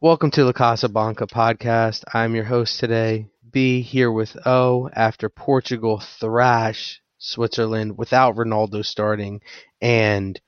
Welcome 0.00 0.30
to 0.32 0.44
La 0.44 0.52
Casablanca 0.52 1.26
podcast. 1.26 2.04
I'm 2.12 2.34
your 2.34 2.44
host 2.44 2.78
today, 2.80 3.28
B, 3.50 3.80
here 3.80 4.10
with 4.12 4.36
O 4.46 4.90
after 4.92 5.28
Portugal 5.28 6.00
thrash 6.00 7.00
Switzerland 7.18 7.96
without 7.96 8.36
Ronaldo 8.36 8.84
starting 8.84 9.40
and 9.80 10.40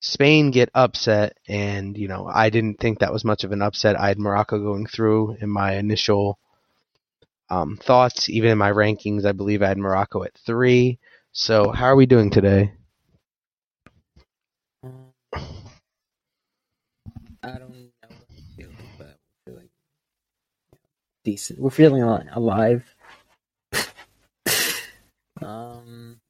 Spain 0.00 0.50
get 0.50 0.70
upset. 0.74 1.36
And, 1.48 1.96
you 1.96 2.06
know, 2.08 2.26
I 2.32 2.50
didn't 2.50 2.80
think 2.80 2.98
that 3.00 3.12
was 3.12 3.24
much 3.24 3.44
of 3.44 3.52
an 3.52 3.62
upset. 3.62 3.98
I 3.98 4.08
had 4.08 4.18
Morocco 4.18 4.58
going 4.58 4.86
through 4.86 5.36
in 5.40 5.50
my 5.50 5.76
initial 5.76 6.38
um, 7.50 7.78
thoughts, 7.82 8.28
even 8.28 8.50
in 8.50 8.58
my 8.58 8.70
rankings. 8.72 9.24
I 9.24 9.32
believe 9.32 9.62
I 9.62 9.68
had 9.68 9.78
Morocco 9.78 10.22
at 10.22 10.32
three. 10.46 10.98
So, 11.32 11.70
how 11.70 11.86
are 11.86 11.96
we 11.96 12.06
doing 12.06 12.30
today? 12.30 12.72
I 17.42 17.58
don't 17.58 17.72
know 17.72 17.88
what 18.00 18.10
I'm 18.10 18.16
feeling, 18.56 18.76
but 18.98 19.18
we're 19.46 19.52
feeling 19.52 19.68
decent. 21.24 21.58
We're 21.58 21.70
feeling 21.70 22.02
alive. 22.02 22.94
um, 25.42 26.20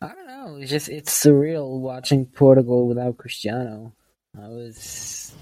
I 0.00 0.08
don't 0.08 0.26
know. 0.26 0.56
It's 0.56 0.70
just 0.70 0.88
it's 0.88 1.24
surreal 1.24 1.80
watching 1.80 2.26
Portugal 2.26 2.86
without 2.88 3.18
Cristiano. 3.18 3.92
I 4.36 4.48
was 4.48 5.34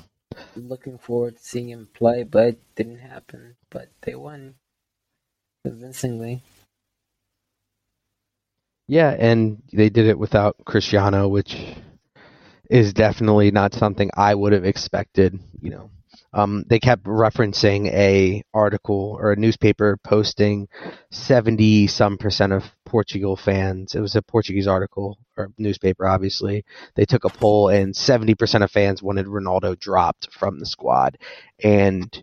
looking 0.57 0.99
forward 0.99 1.37
to 1.37 1.43
seeing 1.43 1.69
him 1.69 1.89
play, 1.95 2.23
but 2.25 2.47
it 2.47 2.75
didn't 2.75 2.99
happen. 2.99 3.57
But 3.71 3.89
they 4.03 4.15
won 4.15 4.55
convincingly. 5.65 6.43
Yeah, 8.87 9.15
and 9.19 9.63
they 9.73 9.91
did 9.91 10.07
it 10.07 10.19
without 10.19 10.57
Cristiano, 10.65 11.29
which 11.29 11.57
is 12.71 12.95
definitely 12.95 13.51
not 13.51 13.75
something 13.75 14.11
I 14.17 14.35
would 14.35 14.53
have 14.53 14.65
expected. 14.65 15.39
You 15.61 15.71
know, 15.71 15.91
um, 16.33 16.65
they 16.69 16.79
kept 16.79 17.05
referencing 17.05 17.87
a 17.93 18.43
article 18.53 19.17
or 19.21 19.33
a 19.33 19.37
newspaper 19.37 19.97
posting 20.05 20.69
seventy 21.11 21.87
some 21.87 22.19
percent 22.19 22.53
of 22.53 22.65
Portugal 22.85 23.37
fans. 23.37 23.95
It 23.95 24.01
was 24.01 24.17
a 24.17 24.23
Portuguese 24.23 24.67
article 24.67 25.19
or 25.37 25.49
newspaper, 25.59 26.07
obviously. 26.07 26.65
They 26.97 27.05
took 27.05 27.25
a 27.25 27.31
poll, 27.31 27.69
and 27.69 27.95
seventy 27.97 28.35
percent 28.35 28.65
of 28.65 28.71
fans 28.71 29.03
wanted 29.03 29.27
Ronaldo 29.27 29.79
dropped 29.79 30.33
from 30.33 30.59
the 30.59 30.67
squad, 30.67 31.19
and 31.63 32.23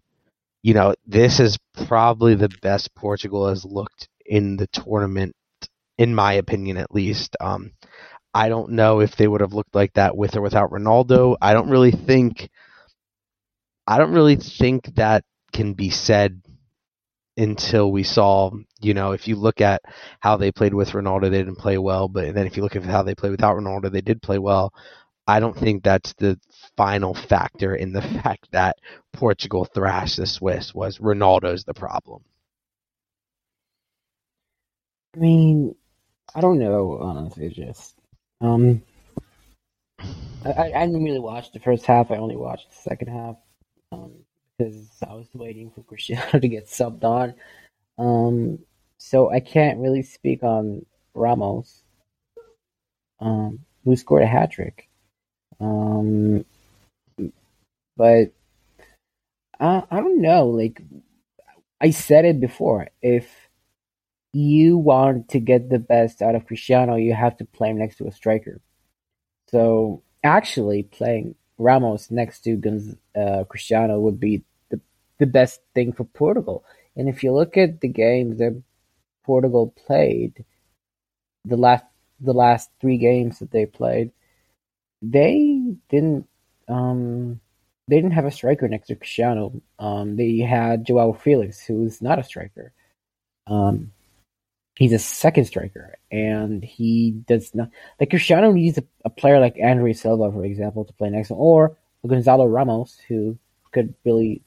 you 0.61 0.73
know, 0.73 0.95
this 1.05 1.39
is 1.39 1.57
probably 1.87 2.33
the 2.33 2.49
best 2.61 2.95
Portugal 2.95 3.47
has 3.49 3.63
looked 3.65 4.09
in 4.25 4.57
the 4.57 4.67
tournament 4.67 5.35
in 5.97 6.13
my 6.13 6.33
opinion 6.33 6.77
at 6.77 6.93
least. 6.93 7.35
Um, 7.39 7.71
I 8.33 8.49
don't 8.49 8.71
know 8.71 8.99
if 8.99 9.15
they 9.15 9.27
would 9.27 9.41
have 9.41 9.53
looked 9.53 9.75
like 9.75 9.93
that 9.93 10.17
with 10.17 10.35
or 10.35 10.41
without 10.41 10.71
Ronaldo. 10.71 11.37
I 11.41 11.53
don't 11.53 11.69
really 11.69 11.91
think 11.91 12.49
I 13.87 13.97
don't 13.97 14.13
really 14.13 14.35
think 14.35 14.95
that 14.95 15.23
can 15.53 15.73
be 15.73 15.89
said 15.89 16.41
until 17.37 17.91
we 17.91 18.03
saw, 18.03 18.51
you 18.81 18.93
know, 18.93 19.11
if 19.11 19.27
you 19.27 19.35
look 19.35 19.61
at 19.61 19.81
how 20.19 20.37
they 20.37 20.51
played 20.51 20.73
with 20.73 20.91
Ronaldo, 20.91 21.23
they 21.23 21.37
didn't 21.37 21.57
play 21.57 21.77
well, 21.77 22.07
but 22.07 22.33
then 22.33 22.47
if 22.47 22.57
you 22.57 22.63
look 22.63 22.75
at 22.75 22.83
how 22.83 23.03
they 23.03 23.15
played 23.15 23.31
without 23.31 23.57
Ronaldo, 23.57 23.91
they 23.91 24.01
did 24.01 24.21
play 24.21 24.39
well. 24.39 24.73
I 25.27 25.39
don't 25.39 25.57
think 25.57 25.83
that's 25.83 26.13
the 26.13 26.39
final 26.77 27.13
factor 27.13 27.75
in 27.75 27.93
the 27.93 28.01
fact 28.23 28.47
that 28.51 28.77
Portugal 29.13 29.65
thrashed 29.65 30.17
the 30.17 30.27
Swiss 30.27 30.73
was 30.73 30.99
Ronaldo's 30.99 31.63
the 31.63 31.73
problem. 31.73 32.23
I 35.15 35.19
mean, 35.19 35.75
I 36.33 36.41
don't 36.41 36.59
know, 36.59 36.99
honestly. 36.99 37.49
Just 37.49 37.95
um, 38.41 38.81
I, 40.45 40.71
I 40.75 40.85
didn't 40.85 41.03
really 41.03 41.19
watch 41.19 41.51
the 41.51 41.59
first 41.59 41.85
half. 41.85 42.11
I 42.11 42.17
only 42.17 42.35
watched 42.35 42.69
the 42.69 42.89
second 42.89 43.07
half 43.07 43.37
um, 43.91 44.11
because 44.57 44.89
I 45.07 45.13
was 45.13 45.27
waiting 45.33 45.71
for 45.71 45.83
Cristiano 45.83 46.39
to 46.39 46.47
get 46.47 46.67
subbed 46.67 47.03
on. 47.03 47.35
Um, 47.97 48.59
so 48.97 49.31
I 49.31 49.39
can't 49.39 49.79
really 49.79 50.03
speak 50.03 50.43
on 50.43 50.85
Ramos, 51.13 51.83
um, 53.19 53.59
who 53.83 53.95
scored 53.95 54.23
a 54.23 54.27
hat 54.27 54.51
trick. 54.51 54.89
Um, 55.59 56.45
but 57.97 58.31
I, 59.59 59.83
I 59.89 59.97
don't 59.97 60.21
know. 60.21 60.47
Like 60.47 60.81
I 61.81 61.91
said 61.91 62.25
it 62.25 62.39
before, 62.39 62.89
if 63.01 63.29
you 64.33 64.77
want 64.77 65.29
to 65.29 65.39
get 65.39 65.69
the 65.69 65.79
best 65.79 66.21
out 66.21 66.35
of 66.35 66.45
Cristiano, 66.45 66.95
you 66.95 67.13
have 67.13 67.37
to 67.37 67.45
play 67.45 67.69
him 67.69 67.77
next 67.77 67.97
to 67.97 68.07
a 68.07 68.11
striker. 68.11 68.59
So 69.49 70.03
actually, 70.23 70.83
playing 70.83 71.35
Ramos 71.57 72.11
next 72.11 72.41
to 72.41 72.97
uh, 73.15 73.43
Cristiano 73.45 73.99
would 73.99 74.19
be 74.19 74.43
the 74.69 74.79
the 75.17 75.25
best 75.25 75.61
thing 75.73 75.93
for 75.93 76.03
Portugal. 76.03 76.65
And 76.95 77.09
if 77.09 77.23
you 77.23 77.33
look 77.33 77.57
at 77.57 77.81
the 77.81 77.87
games 77.87 78.39
that 78.39 78.61
Portugal 79.23 79.73
played, 79.85 80.45
the 81.45 81.57
last 81.57 81.85
the 82.19 82.33
last 82.33 82.69
three 82.79 82.97
games 82.97 83.39
that 83.39 83.51
they 83.51 83.65
played, 83.65 84.11
they 85.01 85.61
didn't 85.89 86.27
um, 86.67 87.39
they 87.87 87.97
didn't 87.97 88.11
have 88.11 88.25
a 88.25 88.31
striker 88.31 88.67
next 88.67 88.87
to 88.87 88.95
Cristiano. 88.95 89.61
Um, 89.79 90.15
they 90.15 90.37
had 90.39 90.85
Joao 90.85 91.13
Felix, 91.13 91.65
who 91.65 91.85
is 91.85 92.01
not 92.01 92.19
a 92.19 92.23
striker. 92.23 92.73
Um, 93.47 93.91
he's 94.75 94.93
a 94.93 94.99
second 94.99 95.45
striker, 95.45 95.97
and 96.11 96.63
he 96.63 97.11
does 97.11 97.55
not 97.55 97.69
like 97.99 98.09
Cristiano 98.09 98.51
needs 98.51 98.77
a, 98.77 98.83
a 99.05 99.09
player 99.09 99.39
like 99.39 99.57
Andre 99.61 99.93
Silva, 99.93 100.31
for 100.31 100.45
example, 100.45 100.85
to 100.85 100.93
play 100.93 101.09
next 101.09 101.31
or 101.31 101.77
Gonzalo 102.05 102.45
Ramos, 102.45 102.99
who 103.07 103.37
could 103.71 103.93
really 104.03 104.41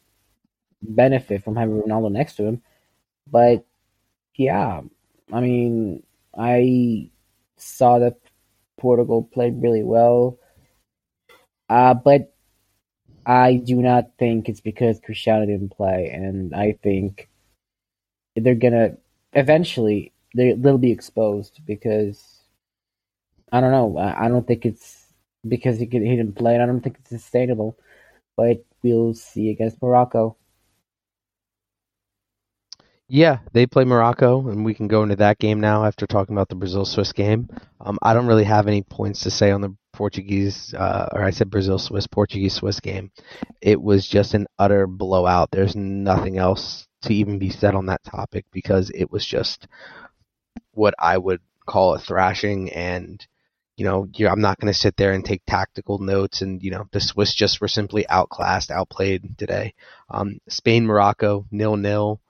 benefit 0.83 1.43
from 1.43 1.57
having 1.57 1.83
Ronaldo 1.83 2.13
next 2.13 2.37
to 2.37 2.45
him. 2.45 2.63
But 3.31 3.65
yeah, 4.37 4.83
I 5.33 5.41
mean, 5.41 6.03
I 6.37 7.11
saw 7.57 7.99
that 7.99 8.19
Portugal 8.79 9.23
played 9.23 9.61
really 9.61 9.83
well, 9.83 10.39
uh, 11.69 11.95
but 11.95 12.33
I 13.27 13.57
do 13.57 13.77
not 13.77 14.13
think 14.19 14.49
it's 14.49 14.61
because 14.61 15.01
Cristiano 15.01 15.47
didn't 15.47 15.71
play, 15.71 16.11
and 16.11 16.55
I 16.55 16.79
think 16.83 17.29
they're 18.37 18.55
gonna 18.55 18.97
eventually 19.33 20.13
they 20.35 20.53
they'll 20.53 20.79
be 20.79 20.93
exposed 20.93 21.61
because 21.67 22.41
I 23.53 23.61
don't 23.61 23.73
know. 23.73 23.99
I, 23.99 24.27
I 24.27 24.29
don't 24.29 24.47
think 24.47 24.67
it's 24.67 25.07
because 25.47 25.79
he 25.79 25.87
could, 25.87 26.03
he 26.03 26.17
didn't 26.17 26.37
play. 26.37 26.57
I 26.59 26.67
don't 26.67 26.81
think 26.81 26.97
it's 27.01 27.11
sustainable. 27.11 27.79
But 28.37 28.65
we'll 28.83 29.15
see 29.15 29.51
against 29.51 29.83
Morocco. 29.83 30.37
Yeah, 33.09 33.39
they 33.55 33.67
play 33.67 33.85
Morocco, 33.85 34.49
and 34.49 34.65
we 34.67 34.75
can 34.75 34.87
go 34.87 35.03
into 35.03 35.17
that 35.17 35.39
game 35.39 35.61
now 35.61 35.85
after 35.85 36.07
talking 36.07 36.35
about 36.35 36.51
the 36.51 36.57
Brazil 36.57 36.85
Swiss 36.85 37.13
game. 37.13 37.49
Um, 37.81 37.99
I 38.03 38.13
don't 38.13 38.27
really 38.27 38.45
have 38.45 38.67
any 38.67 38.83
points 38.83 39.23
to 39.23 39.31
say 39.31 39.51
on 39.51 39.63
the 39.63 39.75
Portuguese, 39.95 40.75
uh, 40.75 41.09
or 41.13 41.23
I 41.23 41.31
said 41.31 41.51
Brazil 41.51 41.79
Swiss, 41.79 42.07
Portuguese 42.07 42.55
Swiss 42.55 42.81
game. 42.81 43.11
It 43.63 43.81
was 43.81 44.07
just 44.07 44.35
an 44.35 44.47
utter 44.59 44.87
blowout. 44.87 45.51
There's 45.51 45.75
nothing 45.75 46.37
else 46.37 46.87
to 47.03 47.15
even 47.15 47.39
be 47.39 47.49
said 47.51 47.75
on 47.75 47.87
that 47.87 48.05
topic 48.05 48.45
because 48.53 48.91
it 48.95 49.11
was 49.11 49.25
just 49.25 49.69
what 50.79 50.95
I 50.99 51.19
would 51.19 51.41
call 51.67 51.95
a 51.95 51.99
thrashing. 51.99 52.73
And, 52.73 53.25
you 53.77 53.85
know, 53.85 54.09
I'm 54.27 54.41
not 54.41 54.59
going 54.59 54.73
to 54.73 54.79
sit 54.79 54.97
there 54.97 55.13
and 55.13 55.25
take 55.25 55.43
tactical 55.47 55.99
notes. 55.99 56.41
And, 56.41 56.63
you 56.63 56.71
know, 56.71 56.89
the 56.93 57.01
Swiss 57.01 57.35
just 57.35 57.61
were 57.61 57.69
simply 57.69 58.09
outclassed, 58.09 58.71
outplayed 58.71 59.37
today. 59.37 59.75
Um, 60.09 60.39
Spain, 60.49 60.87
Morocco, 60.87 61.45
nil 61.51 61.77
nil 61.77 62.21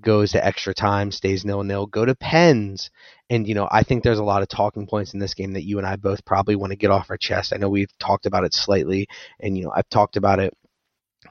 goes 0.00 0.32
to 0.32 0.44
extra 0.44 0.74
time, 0.74 1.10
stays 1.10 1.44
nil 1.44 1.62
nil, 1.62 1.86
go 1.86 2.04
to 2.04 2.14
pens. 2.14 2.90
And, 3.30 3.48
you 3.48 3.54
know, 3.54 3.68
I 3.70 3.84
think 3.84 4.02
there's 4.02 4.18
a 4.18 4.24
lot 4.24 4.42
of 4.42 4.48
talking 4.48 4.86
points 4.86 5.14
in 5.14 5.20
this 5.20 5.34
game 5.34 5.54
that 5.54 5.64
you 5.64 5.78
and 5.78 5.86
I 5.86 5.96
both 5.96 6.24
probably 6.24 6.56
want 6.56 6.72
to 6.72 6.76
get 6.76 6.90
off 6.90 7.10
our 7.10 7.16
chest. 7.16 7.52
I 7.52 7.56
know 7.56 7.70
we've 7.70 7.96
talked 7.98 8.26
about 8.26 8.44
it 8.44 8.52
slightly, 8.52 9.08
and, 9.40 9.56
you 9.56 9.64
know, 9.64 9.72
I've 9.74 9.88
talked 9.88 10.16
about 10.16 10.40
it 10.40 10.52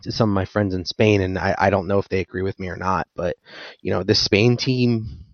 to 0.02 0.12
some 0.12 0.30
of 0.30 0.34
my 0.34 0.46
friends 0.46 0.74
in 0.74 0.86
Spain, 0.86 1.22
and 1.22 1.38
I, 1.38 1.56
I 1.58 1.70
don't 1.70 1.88
know 1.88 2.00
if 2.00 2.10
they 2.10 2.20
agree 2.20 2.42
with 2.42 2.60
me 2.60 2.70
or 2.70 2.78
not. 2.78 3.08
But, 3.16 3.36
you 3.82 3.92
know, 3.92 4.02
the 4.02 4.16
Spain 4.16 4.58
team 4.58 5.26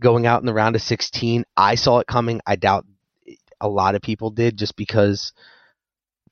going 0.00 0.26
out 0.26 0.40
in 0.40 0.46
the 0.46 0.54
round 0.54 0.76
of 0.76 0.82
16, 0.82 1.44
I 1.56 1.74
saw 1.74 1.98
it 1.98 2.06
coming. 2.06 2.40
I 2.46 2.56
doubt 2.56 2.86
a 3.60 3.68
lot 3.68 3.94
of 3.94 4.02
people 4.02 4.30
did 4.30 4.56
just 4.56 4.76
because 4.76 5.32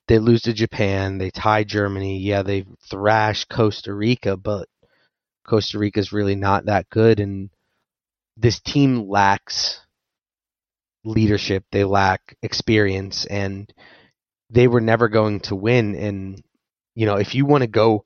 they 0.06 0.19
lose 0.19 0.43
to 0.43 0.52
Japan, 0.52 1.19
they 1.19 1.31
tie 1.31 1.64
Germany. 1.64 2.19
Yeah, 2.19 2.43
they 2.43 2.66
thrash 2.90 3.44
Costa 3.46 3.94
Rica, 3.94 4.37
but 4.37 4.69
Costa 5.46 5.78
Rica 5.78 6.00
is 6.00 6.12
really 6.12 6.34
not 6.34 6.66
that 6.66 6.90
good, 6.90 7.20
and 7.20 7.50
this 8.37 8.61
team 8.61 9.08
lacks 9.08 9.81
leadership. 11.05 11.64
They 11.70 11.84
lack 11.84 12.37
experience, 12.43 13.25
and 13.26 13.72
they 14.50 14.69
were 14.69 14.81
never 14.81 15.08
going 15.08 15.40
to 15.40 15.56
win. 15.56 15.94
And 15.94 16.43
you 16.94 17.06
know, 17.06 17.17
if 17.17 17.34
you 17.34 17.46
want 17.46 17.62
to 17.62 17.69
go, 17.69 18.05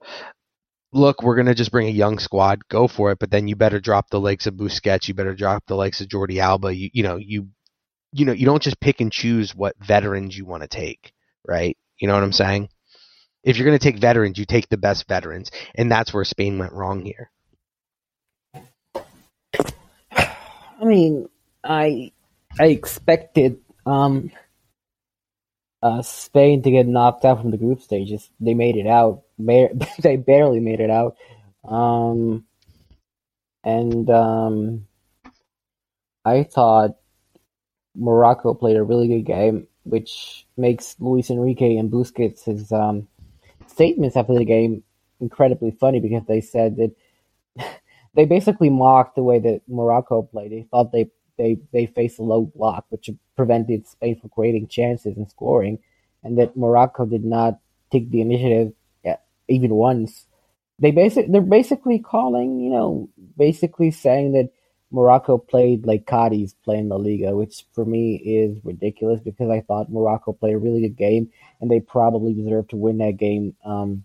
look, 0.93 1.23
we're 1.23 1.37
gonna 1.37 1.55
just 1.55 1.71
bring 1.73 1.89
a 1.89 1.93
young 1.93 2.19
squad, 2.19 2.67
go 2.69 2.89
for 2.89 3.11
it. 3.13 3.19
But 3.19 3.31
then 3.31 3.49
you 3.49 3.57
better 3.57 3.81
drop 3.81 4.11
the 4.11 4.21
likes 4.21 4.47
of 4.47 4.55
Busquets. 4.55 5.09
You 5.09 5.15
better 5.15 5.35
drop 5.35 5.65
the 5.67 5.77
likes 5.77 6.01
of 6.01 6.09
Jordi 6.09 6.39
Alba. 6.39 6.75
You 6.75 6.91
you 6.93 7.03
know 7.03 7.17
you 7.17 7.49
you 8.13 8.25
know 8.25 8.33
you 8.33 8.47
don't 8.47 8.63
just 8.63 8.81
pick 8.81 9.01
and 9.01 9.13
choose 9.13 9.55
what 9.55 9.77
veterans 9.79 10.37
you 10.37 10.45
want 10.45 10.63
to 10.63 10.69
take, 10.69 11.13
right? 11.47 11.77
You 11.99 12.09
know 12.09 12.15
what 12.15 12.23
I'm 12.23 12.33
saying? 12.33 12.69
if 13.49 13.57
you're 13.57 13.67
going 13.67 13.79
to 13.79 13.83
take 13.83 13.99
veterans, 13.99 14.39
you 14.39 14.45
take 14.45 14.69
the 14.69 14.77
best 14.77 15.09
veterans, 15.09 15.51
and 15.75 15.91
that's 15.91 16.13
where 16.13 16.25
Spain 16.25 16.59
went 16.59 16.73
wrong 16.73 17.05
here. 17.05 17.31
I 20.15 20.85
mean, 20.85 21.29
I 21.65 22.13
I 22.59 22.67
expected 22.67 23.61
um, 23.87 24.31
uh, 25.83 26.03
Spain 26.03 26.63
to 26.63 26.71
get 26.71 26.87
knocked 26.87 27.25
out 27.25 27.41
from 27.41 27.51
the 27.51 27.57
group 27.57 27.81
stages. 27.81 28.29
They 28.39 28.55
made 28.55 28.77
it 28.77 28.87
out. 28.87 29.23
They 30.03 30.17
barely 30.17 30.61
made 30.61 30.81
it 30.81 30.91
out. 30.91 31.17
Um, 31.65 32.45
and 33.65 34.09
um, 34.11 34.87
I 36.25 36.45
thought 36.45 36.97
Morocco 37.95 38.55
played 38.55 38.77
a 38.77 38.83
really 38.83 39.09
good 39.09 39.27
game, 39.27 39.67
which 39.85 40.47
makes 40.57 40.97
Luis 41.01 41.31
Enrique 41.31 41.77
and 41.77 41.91
Busquets' 41.91 42.45
his 42.45 42.71
um, 42.73 43.09
statements 43.67 44.17
after 44.17 44.35
the 44.35 44.45
game 44.45 44.83
incredibly 45.21 45.73
funny 45.73 46.01
because 46.01 46.23
they 46.27 46.41
said 46.41 46.77
that 46.77 47.71
they 48.15 48.25
basically 48.25 48.71
mocked 48.71 49.17
the 49.17 49.23
way 49.23 49.39
that 49.39 49.63
Morocco 49.69 50.23
played. 50.23 50.53
They 50.53 50.67
thought 50.71 50.93
they 50.93 51.11
they 51.37 51.59
they 51.73 51.87
faced 51.87 52.19
a 52.19 52.23
low 52.23 52.51
block, 52.55 52.87
which 52.91 53.11
prevented 53.37 53.87
Spain 53.87 54.19
from 54.21 54.31
creating 54.31 54.69
chances 54.69 55.17
and 55.17 55.29
scoring, 55.31 55.79
and 56.23 56.39
that 56.39 56.57
Morocco 56.57 57.07
did 57.07 57.25
not 57.25 57.59
take 57.91 58.11
the 58.11 58.21
initiative 58.21 58.73
even 59.49 59.75
once. 59.75 60.27
They 60.79 60.93
basic 60.93 61.31
they're 61.31 61.41
basically 61.41 61.99
calling, 61.99 62.61
you 62.61 62.71
know, 62.71 63.09
basically 63.37 63.91
saying 63.91 64.33
that 64.33 64.51
Morocco 64.91 65.37
played 65.37 65.87
like 65.87 66.07
Cadiz 66.07 66.55
playing 66.65 66.89
La 66.89 66.97
Liga, 66.97 67.37
which 67.37 67.65
for 67.75 67.85
me 67.85 68.17
is 68.17 68.59
ridiculous 68.65 69.21
because 69.21 69.51
I 69.51 69.61
thought 69.61 69.91
Morocco 69.91 70.33
played 70.33 70.55
a 70.55 70.59
really 70.59 70.81
good 70.81 70.97
game 70.97 71.31
and 71.61 71.71
they 71.71 71.81
probably 71.81 72.33
deserved 72.33 72.71
to 72.71 72.77
win 72.77 72.99
that 72.99 73.17
game 73.17 73.55
um, 73.65 74.05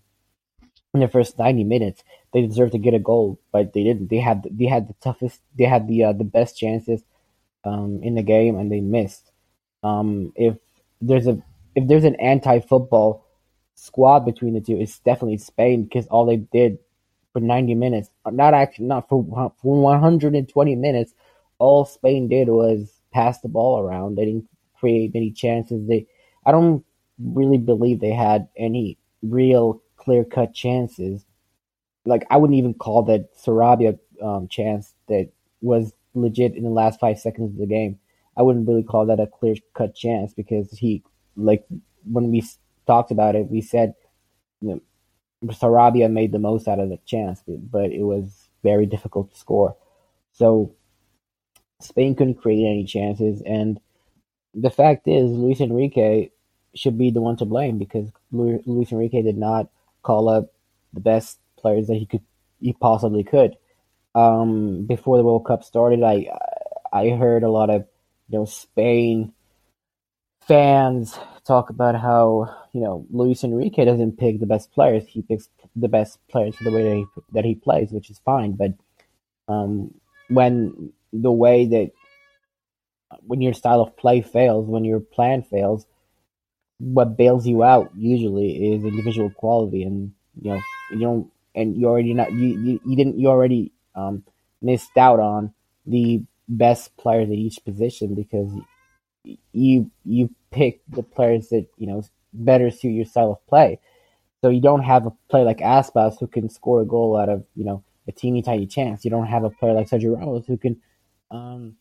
in 0.92 1.00
the 1.00 1.08
first 1.08 1.38
90 1.38 1.64
minutes. 1.64 2.02
They 2.32 2.46
deserved 2.46 2.72
to 2.72 2.78
get 2.78 2.94
a 2.94 2.98
goal, 2.98 3.40
but 3.52 3.72
they 3.72 3.84
didn't. 3.84 4.10
They 4.10 4.18
had 4.18 4.46
they 4.50 4.66
had 4.66 4.88
the 4.88 4.94
toughest, 4.94 5.40
they 5.56 5.64
had 5.64 5.88
the 5.88 6.04
uh, 6.04 6.12
the 6.12 6.24
best 6.24 6.58
chances 6.58 7.02
um, 7.64 8.00
in 8.02 8.14
the 8.14 8.22
game, 8.22 8.58
and 8.58 8.70
they 8.70 8.80
missed. 8.80 9.30
Um, 9.82 10.32
if 10.34 10.56
there's 11.00 11.26
a 11.26 11.40
if 11.74 11.86
there's 11.88 12.04
an 12.04 12.16
anti-football 12.16 13.23
squad 13.74 14.20
between 14.20 14.54
the 14.54 14.60
two, 14.60 14.78
is 14.78 14.98
definitely 15.00 15.38
Spain 15.38 15.84
because 15.84 16.06
all 16.06 16.26
they 16.26 16.36
did 16.36 16.78
for 17.32 17.40
90 17.40 17.74
minutes, 17.74 18.10
not 18.30 18.54
actually 18.54 18.86
not 18.86 19.08
for 19.08 19.24
for 19.60 19.80
120 19.82 20.74
minutes, 20.76 21.14
all 21.58 21.84
Spain 21.84 22.28
did 22.28 22.48
was 22.48 23.00
pass 23.12 23.40
the 23.40 23.48
ball 23.48 23.80
around. 23.80 24.16
They 24.16 24.24
didn't 24.24 24.48
create 24.78 25.14
many 25.14 25.30
chances. 25.30 25.86
They 25.86 26.06
I 26.46 26.52
don't 26.52 26.84
really 27.18 27.58
believe 27.58 28.00
they 28.00 28.12
had 28.12 28.48
any 28.56 28.98
real 29.22 29.82
clear 29.96 30.24
cut 30.24 30.54
chances. 30.54 31.24
Like 32.04 32.26
I 32.30 32.36
wouldn't 32.36 32.58
even 32.58 32.74
call 32.74 33.02
that 33.04 33.34
Sarabia 33.36 33.98
um, 34.22 34.48
chance 34.48 34.94
that 35.08 35.30
was 35.60 35.92
legit 36.14 36.54
in 36.54 36.62
the 36.64 36.70
last 36.70 37.00
five 37.00 37.18
seconds 37.18 37.52
of 37.52 37.58
the 37.58 37.66
game. 37.66 37.98
I 38.36 38.42
wouldn't 38.42 38.68
really 38.68 38.82
call 38.82 39.06
that 39.06 39.20
a 39.20 39.26
clear 39.26 39.54
cut 39.74 39.94
chance 39.94 40.34
because 40.34 40.70
he 40.72 41.02
like 41.36 41.64
when 42.04 42.30
we 42.30 42.44
talked 42.86 43.10
about 43.10 43.36
it, 43.36 43.50
we 43.50 43.60
said 43.60 43.94
you 44.60 44.68
know, 44.68 45.52
Sarabia 45.52 46.10
made 46.10 46.32
the 46.32 46.38
most 46.38 46.68
out 46.68 46.80
of 46.80 46.88
the 46.88 46.98
chance, 47.04 47.42
but 47.46 47.92
it 47.92 48.02
was 48.02 48.48
very 48.62 48.86
difficult 48.86 49.30
to 49.30 49.38
score. 49.38 49.76
So 50.32 50.74
Spain 51.80 52.14
couldn't 52.14 52.36
create 52.36 52.66
any 52.66 52.84
chances, 52.84 53.42
and 53.44 53.78
the 54.54 54.70
fact 54.70 55.06
is, 55.06 55.30
Luis 55.30 55.60
Enrique 55.60 56.30
should 56.74 56.96
be 56.96 57.10
the 57.10 57.20
one 57.20 57.36
to 57.36 57.44
blame 57.44 57.78
because 57.78 58.08
Luis 58.32 58.90
Enrique 58.90 59.22
did 59.22 59.36
not 59.36 59.68
call 60.02 60.28
up 60.28 60.52
the 60.92 61.00
best 61.00 61.38
players 61.58 61.88
that 61.88 61.96
he 61.96 62.06
could 62.06 62.22
he 62.60 62.72
possibly 62.72 63.22
could. 63.22 63.56
Um, 64.14 64.86
before 64.86 65.18
the 65.18 65.24
World 65.24 65.46
Cup 65.46 65.62
started, 65.62 66.02
I 66.02 66.28
I 66.92 67.10
heard 67.10 67.42
a 67.42 67.50
lot 67.50 67.68
of 67.68 67.86
you 68.28 68.38
know 68.38 68.44
Spain 68.46 69.33
fans 70.46 71.18
talk 71.46 71.70
about 71.70 71.94
how 71.94 72.54
you 72.72 72.80
know 72.80 73.06
Luis 73.10 73.44
Enrique 73.44 73.84
doesn't 73.84 74.18
pick 74.18 74.40
the 74.40 74.46
best 74.46 74.72
players; 74.72 75.04
he 75.06 75.22
picks 75.22 75.48
the 75.76 75.88
best 75.88 76.18
players 76.28 76.56
for 76.56 76.64
the 76.64 76.70
way 76.70 76.82
that 76.82 76.96
he 76.96 77.06
that 77.32 77.44
he 77.44 77.54
plays, 77.54 77.90
which 77.90 78.10
is 78.10 78.20
fine. 78.24 78.52
But 78.52 78.72
um, 79.48 79.94
when 80.28 80.92
the 81.12 81.32
way 81.32 81.66
that 81.66 81.90
when 83.20 83.40
your 83.40 83.54
style 83.54 83.80
of 83.80 83.96
play 83.96 84.22
fails, 84.22 84.66
when 84.66 84.84
your 84.84 85.00
plan 85.00 85.42
fails, 85.42 85.86
what 86.78 87.16
bails 87.16 87.46
you 87.46 87.62
out 87.62 87.90
usually 87.96 88.74
is 88.74 88.84
individual 88.84 89.30
quality, 89.30 89.82
and 89.82 90.12
you 90.40 90.52
know 90.52 90.60
you 90.90 91.00
don't, 91.00 91.30
and 91.54 91.76
you 91.76 91.86
already 91.86 92.14
not 92.14 92.32
you 92.32 92.46
you, 92.46 92.80
you 92.84 92.96
didn't 92.96 93.18
you 93.18 93.28
already 93.28 93.72
um, 93.94 94.24
missed 94.60 94.96
out 94.96 95.20
on 95.20 95.52
the 95.86 96.22
best 96.48 96.96
players 96.96 97.28
at 97.28 97.36
each 97.36 97.64
position 97.64 98.14
because 98.14 98.50
you 99.52 99.90
you 100.04 100.30
pick 100.50 100.80
the 100.88 101.02
players 101.02 101.48
that 101.48 101.66
you 101.78 101.86
know 101.86 102.02
better 102.32 102.70
suit 102.70 102.90
your 102.90 103.04
style 103.04 103.32
of 103.32 103.46
play. 103.46 103.80
So 104.42 104.50
you 104.50 104.60
don't 104.60 104.82
have 104.82 105.06
a 105.06 105.12
player 105.30 105.44
like 105.44 105.58
Aspas 105.58 106.18
who 106.20 106.26
can 106.26 106.50
score 106.50 106.82
a 106.82 106.86
goal 106.86 107.16
out 107.16 107.28
of 107.28 107.44
you 107.54 107.64
know 107.64 107.82
a 108.06 108.12
teeny 108.12 108.42
tiny 108.42 108.66
chance. 108.66 109.04
You 109.04 109.10
don't 109.10 109.26
have 109.26 109.44
a 109.44 109.50
player 109.50 109.72
like 109.72 109.88
Sergio 109.88 110.16
Ramos 110.18 110.46
who 110.46 110.56
can 110.56 110.80
um, 111.30 111.76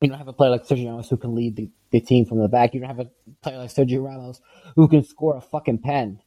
you 0.00 0.08
don't 0.08 0.18
have 0.18 0.28
a 0.28 0.32
player 0.32 0.50
like 0.50 0.64
Sergio 0.64 0.86
Ramos 0.86 1.08
who 1.08 1.16
can 1.16 1.34
lead 1.34 1.56
the, 1.56 1.70
the 1.90 2.00
team 2.00 2.24
from 2.24 2.38
the 2.38 2.48
back. 2.48 2.74
You 2.74 2.80
don't 2.80 2.88
have 2.88 3.00
a 3.00 3.10
player 3.42 3.58
like 3.58 3.70
Sergio 3.70 4.04
Ramos 4.04 4.40
who 4.76 4.88
can 4.88 5.04
score 5.04 5.36
a 5.36 5.40
fucking 5.40 5.78
pen 5.78 6.20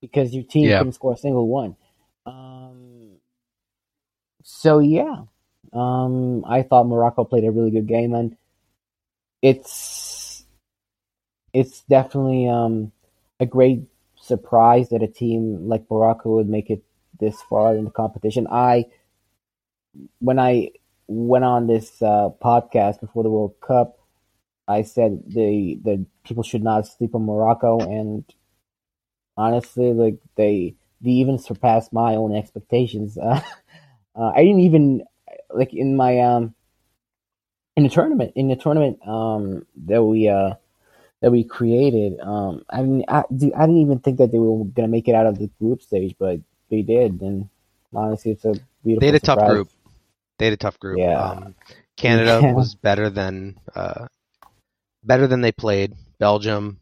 because 0.00 0.34
your 0.34 0.44
team 0.44 0.68
yeah. 0.68 0.78
can 0.82 0.92
score 0.92 1.14
a 1.14 1.16
single 1.16 1.48
one. 1.48 1.76
Um, 2.24 3.16
so 4.42 4.78
yeah, 4.78 5.22
um, 5.72 6.44
I 6.44 6.62
thought 6.62 6.86
Morocco 6.86 7.24
played 7.24 7.44
a 7.44 7.50
really 7.50 7.70
good 7.70 7.86
game, 7.86 8.14
and 8.14 8.36
it's 9.42 10.44
it's 11.52 11.82
definitely 11.82 12.48
um, 12.48 12.92
a 13.40 13.46
great 13.46 13.82
surprise 14.20 14.88
that 14.90 15.02
a 15.02 15.08
team 15.08 15.68
like 15.68 15.84
Morocco 15.90 16.36
would 16.36 16.48
make 16.48 16.70
it 16.70 16.82
this 17.20 17.40
far 17.42 17.74
in 17.76 17.84
the 17.84 17.90
competition. 17.90 18.46
I 18.50 18.86
when 20.20 20.38
I 20.38 20.70
went 21.06 21.44
on 21.44 21.66
this 21.66 22.02
uh, 22.02 22.30
podcast 22.42 23.00
before 23.00 23.22
the 23.22 23.30
World 23.30 23.54
Cup, 23.60 23.98
I 24.68 24.82
said 24.82 25.22
the 25.28 25.78
the 25.82 26.06
people 26.24 26.42
should 26.42 26.62
not 26.64 26.86
sleep 26.86 27.14
on 27.14 27.26
Morocco, 27.26 27.80
and 27.80 28.24
honestly, 29.36 29.92
like 29.92 30.18
they 30.36 30.74
they 31.00 31.10
even 31.10 31.38
surpassed 31.38 31.92
my 31.92 32.16
own 32.16 32.34
expectations. 32.34 33.18
Uh, 34.18 34.22
uh, 34.24 34.32
I 34.34 34.42
didn't 34.44 34.60
even 34.60 35.04
like 35.50 35.74
in 35.74 35.94
my 35.94 36.20
um 36.20 36.55
in 37.76 37.82
the 37.82 37.88
tournament 37.88 38.32
in 38.36 38.48
the 38.48 38.56
tournament 38.56 38.98
um 39.06 39.66
that 39.86 40.02
we 40.02 40.28
uh 40.28 40.54
that 41.20 41.30
we 41.30 41.44
created. 41.44 42.20
Um, 42.20 42.64
I 42.70 42.82
mean, 42.82 43.04
I, 43.08 43.24
dude, 43.34 43.54
I 43.54 43.62
didn't 43.62 43.80
even 43.80 43.98
think 44.00 44.18
that 44.18 44.32
they 44.32 44.38
were 44.38 44.64
gonna 44.64 44.88
make 44.88 45.08
it 45.08 45.14
out 45.14 45.26
of 45.26 45.38
the 45.38 45.50
group 45.58 45.82
stage, 45.82 46.14
but 46.18 46.40
they 46.70 46.82
did, 46.82 47.20
and 47.20 47.48
honestly, 47.94 48.32
it's 48.32 48.44
a 48.44 48.54
beautiful. 48.84 49.00
They 49.00 49.06
had 49.06 49.14
a 49.14 49.18
surprise. 49.18 49.38
tough 49.38 49.48
group. 49.48 49.68
They 50.38 50.44
had 50.46 50.54
a 50.54 50.58
tough 50.58 50.78
group. 50.78 50.98
Yeah. 50.98 51.20
Um, 51.20 51.54
Canada 51.96 52.40
yeah. 52.42 52.52
was 52.52 52.74
better 52.74 53.08
than 53.08 53.58
uh, 53.74 54.06
better 55.02 55.26
than 55.26 55.40
they 55.40 55.52
played. 55.52 55.94
Belgium 56.18 56.80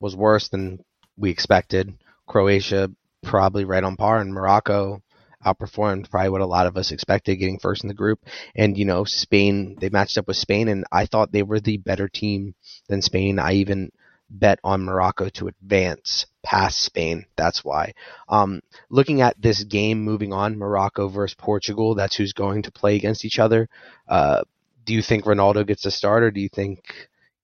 was 0.00 0.16
worse 0.16 0.48
than 0.48 0.84
we 1.16 1.30
expected. 1.30 1.94
Croatia 2.26 2.90
probably 3.22 3.64
right 3.64 3.84
on 3.84 3.96
par, 3.96 4.18
and 4.18 4.32
Morocco 4.32 5.02
outperformed 5.44 6.10
probably 6.10 6.30
what 6.30 6.40
a 6.40 6.46
lot 6.46 6.66
of 6.66 6.76
us 6.76 6.90
expected, 6.90 7.36
getting 7.36 7.58
first 7.58 7.84
in 7.84 7.88
the 7.88 7.94
group. 7.94 8.20
And 8.54 8.76
you 8.76 8.84
know, 8.84 9.04
Spain 9.04 9.76
they 9.80 9.88
matched 9.88 10.18
up 10.18 10.26
with 10.28 10.36
Spain, 10.36 10.68
and 10.68 10.84
I 10.92 11.06
thought 11.06 11.32
they 11.32 11.42
were 11.42 11.60
the 11.60 11.78
better 11.78 12.08
team 12.08 12.54
than 12.88 13.02
Spain. 13.02 13.38
I 13.38 13.54
even 13.54 13.90
bet 14.30 14.58
on 14.62 14.84
Morocco 14.84 15.28
to 15.30 15.48
advance 15.48 16.26
past 16.42 16.80
Spain. 16.80 17.24
That's 17.36 17.64
why. 17.64 17.94
Um, 18.28 18.60
looking 18.90 19.22
at 19.22 19.40
this 19.40 19.64
game 19.64 20.02
moving 20.02 20.32
on, 20.32 20.58
Morocco 20.58 21.08
versus 21.08 21.34
Portugal, 21.34 21.94
that's 21.94 22.16
who's 22.16 22.32
going 22.32 22.62
to 22.62 22.72
play 22.72 22.96
against 22.96 23.24
each 23.24 23.38
other. 23.38 23.68
Uh, 24.06 24.42
do 24.84 24.94
you 24.94 25.02
think 25.02 25.24
Ronaldo 25.24 25.66
gets 25.66 25.86
a 25.86 25.90
start, 25.90 26.22
or 26.22 26.30
do 26.30 26.40
you 26.40 26.48
think 26.48 26.80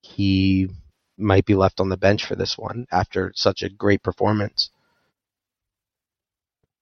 he 0.01 0.69
might 1.17 1.47
be 1.47 1.55
left 1.55 1.81
on 1.81 1.89
the 1.89 1.97
bench 1.97 2.27
for 2.27 2.37
this 2.37 2.59
one 2.59 2.87
after 2.91 3.33
such 3.35 3.63
a 3.63 3.69
great 3.69 4.03
performance? 4.03 4.71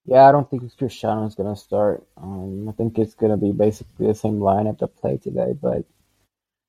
Yeah, 0.05 0.29
I 0.29 0.33
don't 0.33 0.51
think 0.51 0.77
Cristiano's 0.77 1.37
going 1.37 1.55
to 1.55 1.61
start. 1.61 2.05
Um, 2.17 2.69
I 2.69 2.73
think 2.73 2.99
it's 2.99 3.15
going 3.15 3.31
to 3.31 3.37
be 3.37 3.53
basically 3.53 4.09
the 4.09 4.15
same 4.15 4.39
lineup 4.39 4.79
to 4.79 4.89
play 4.89 5.17
today, 5.17 5.55
but 5.61 5.85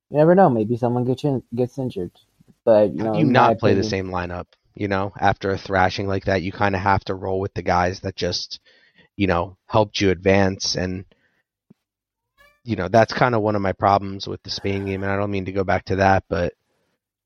you 0.10 0.18
never 0.18 0.36
know. 0.36 0.50
Maybe 0.50 0.78
someone 0.78 1.04
gets 1.04 1.24
in, 1.24 1.42
gets 1.56 1.78
injured. 1.80 2.12
But 2.64 2.94
you 2.94 3.04
know, 3.04 3.18
you 3.18 3.26
not 3.26 3.58
play 3.58 3.72
opinion, 3.72 3.82
the 3.84 3.90
same 3.90 4.10
lineup. 4.10 4.46
You 4.76 4.88
know, 4.88 5.14
after 5.20 5.52
a 5.52 5.58
thrashing 5.58 6.08
like 6.08 6.26
that, 6.26 6.44
you 6.44 6.52
kind 6.52 6.76
of 6.76 6.82
have 6.82 7.04
to 7.06 7.16
roll 7.16 7.40
with 7.40 7.54
the 7.56 7.64
guys 7.64 8.02
that 8.02 8.16
just, 8.16 8.60
you 9.16 9.28
know, 9.28 9.58
helped 9.66 10.00
you 10.00 10.12
advance. 10.12 10.76
And 10.76 11.06
you 12.64 12.76
know, 12.76 12.88
that's 12.88 13.14
kind 13.14 13.36
of 13.36 13.42
one 13.42 13.56
of 13.56 13.62
my 13.62 13.74
problems 13.74 14.28
with 14.28 14.42
the 14.44 14.50
Spain 14.50 14.86
game. 14.86 15.04
And 15.04 15.12
I 15.12 15.18
don't 15.18 15.32
mean 15.32 15.46
to 15.46 15.52
go 15.52 15.64
back 15.64 15.86
to 15.86 15.98
that, 15.98 16.24
but 16.30 16.54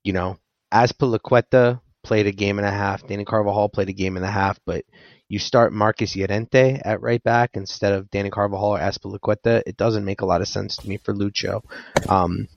you 0.02 0.12
know, 0.14 0.38
Azpilicueta 0.72 1.80
played 2.02 2.26
a 2.26 2.32
game 2.32 2.58
and 2.58 2.66
a 2.66 2.70
half. 2.70 3.06
Dani 3.06 3.26
Carvajal 3.26 3.68
played 3.68 3.90
a 3.90 3.92
game 3.92 4.16
and 4.16 4.24
a 4.24 4.30
half, 4.30 4.58
but 4.64 4.84
you 5.28 5.38
start 5.38 5.72
Marcos 5.72 6.16
Llorente 6.16 6.80
at 6.84 7.02
right 7.02 7.22
back 7.22 7.50
instead 7.54 7.92
of 7.92 8.10
Dani 8.10 8.30
Carvajal 8.30 8.64
or 8.64 8.78
Azpilicueta. 8.78 9.62
It 9.66 9.76
doesn't 9.76 10.04
make 10.04 10.22
a 10.22 10.26
lot 10.26 10.40
of 10.40 10.48
sense 10.48 10.76
to 10.78 10.88
me 10.88 10.96
for 10.96 11.14
Lucho. 11.14 11.62
Um, 12.08 12.48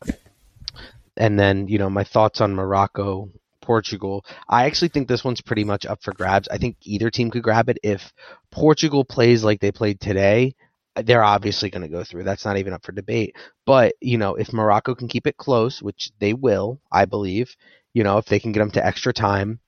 and 1.17 1.39
then, 1.39 1.67
you 1.67 1.77
know, 1.77 1.89
my 1.89 2.03
thoughts 2.03 2.39
on 2.39 2.55
Morocco, 2.55 3.29
Portugal. 3.61 4.25
I 4.49 4.65
actually 4.65 4.89
think 4.89 5.07
this 5.07 5.23
one's 5.23 5.41
pretty 5.41 5.63
much 5.63 5.85
up 5.85 6.01
for 6.01 6.13
grabs. 6.13 6.47
I 6.49 6.57
think 6.57 6.77
either 6.83 7.09
team 7.09 7.29
could 7.29 7.43
grab 7.43 7.69
it. 7.69 7.77
If 7.83 8.13
Portugal 8.51 9.05
plays 9.05 9.43
like 9.43 9.59
they 9.59 9.71
played 9.71 9.99
today, 9.99 10.55
they're 10.95 11.23
obviously 11.23 11.69
going 11.69 11.83
to 11.83 11.87
go 11.87 12.03
through. 12.03 12.23
That's 12.23 12.45
not 12.45 12.57
even 12.57 12.73
up 12.73 12.85
for 12.85 12.91
debate. 12.91 13.35
But, 13.65 13.95
you 14.01 14.17
know, 14.17 14.35
if 14.35 14.51
Morocco 14.51 14.95
can 14.95 15.07
keep 15.07 15.27
it 15.27 15.37
close, 15.37 15.81
which 15.81 16.11
they 16.19 16.33
will, 16.33 16.79
I 16.91 17.05
believe, 17.05 17.55
you 17.93 18.03
know, 18.03 18.17
if 18.17 18.25
they 18.25 18.39
can 18.39 18.51
get 18.51 18.59
them 18.59 18.71
to 18.71 18.85
extra 18.85 19.13
time, 19.13 19.59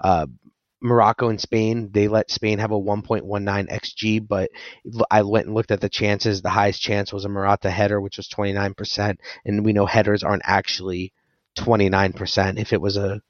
uh, 0.00 0.26
Morocco 0.82 1.28
and 1.28 1.40
Spain, 1.40 1.90
they 1.92 2.08
let 2.08 2.30
Spain 2.30 2.58
have 2.58 2.72
a 2.72 2.80
1.19 2.80 3.22
xG, 3.70 4.26
but 4.26 4.50
I 5.10 5.22
went 5.22 5.46
and 5.46 5.54
looked 5.54 5.70
at 5.70 5.80
the 5.80 5.88
chances. 5.88 6.42
The 6.42 6.50
highest 6.50 6.82
chance 6.82 7.12
was 7.12 7.24
a 7.24 7.28
Morata 7.28 7.70
header, 7.70 8.00
which 8.00 8.16
was 8.16 8.28
29%, 8.28 9.16
and 9.44 9.64
we 9.64 9.72
know 9.72 9.86
headers 9.86 10.22
aren't 10.24 10.42
actually 10.44 11.12
29%. 11.56 12.58
If 12.58 12.72
it 12.72 12.80
was 12.80 12.96
a, 12.96 13.20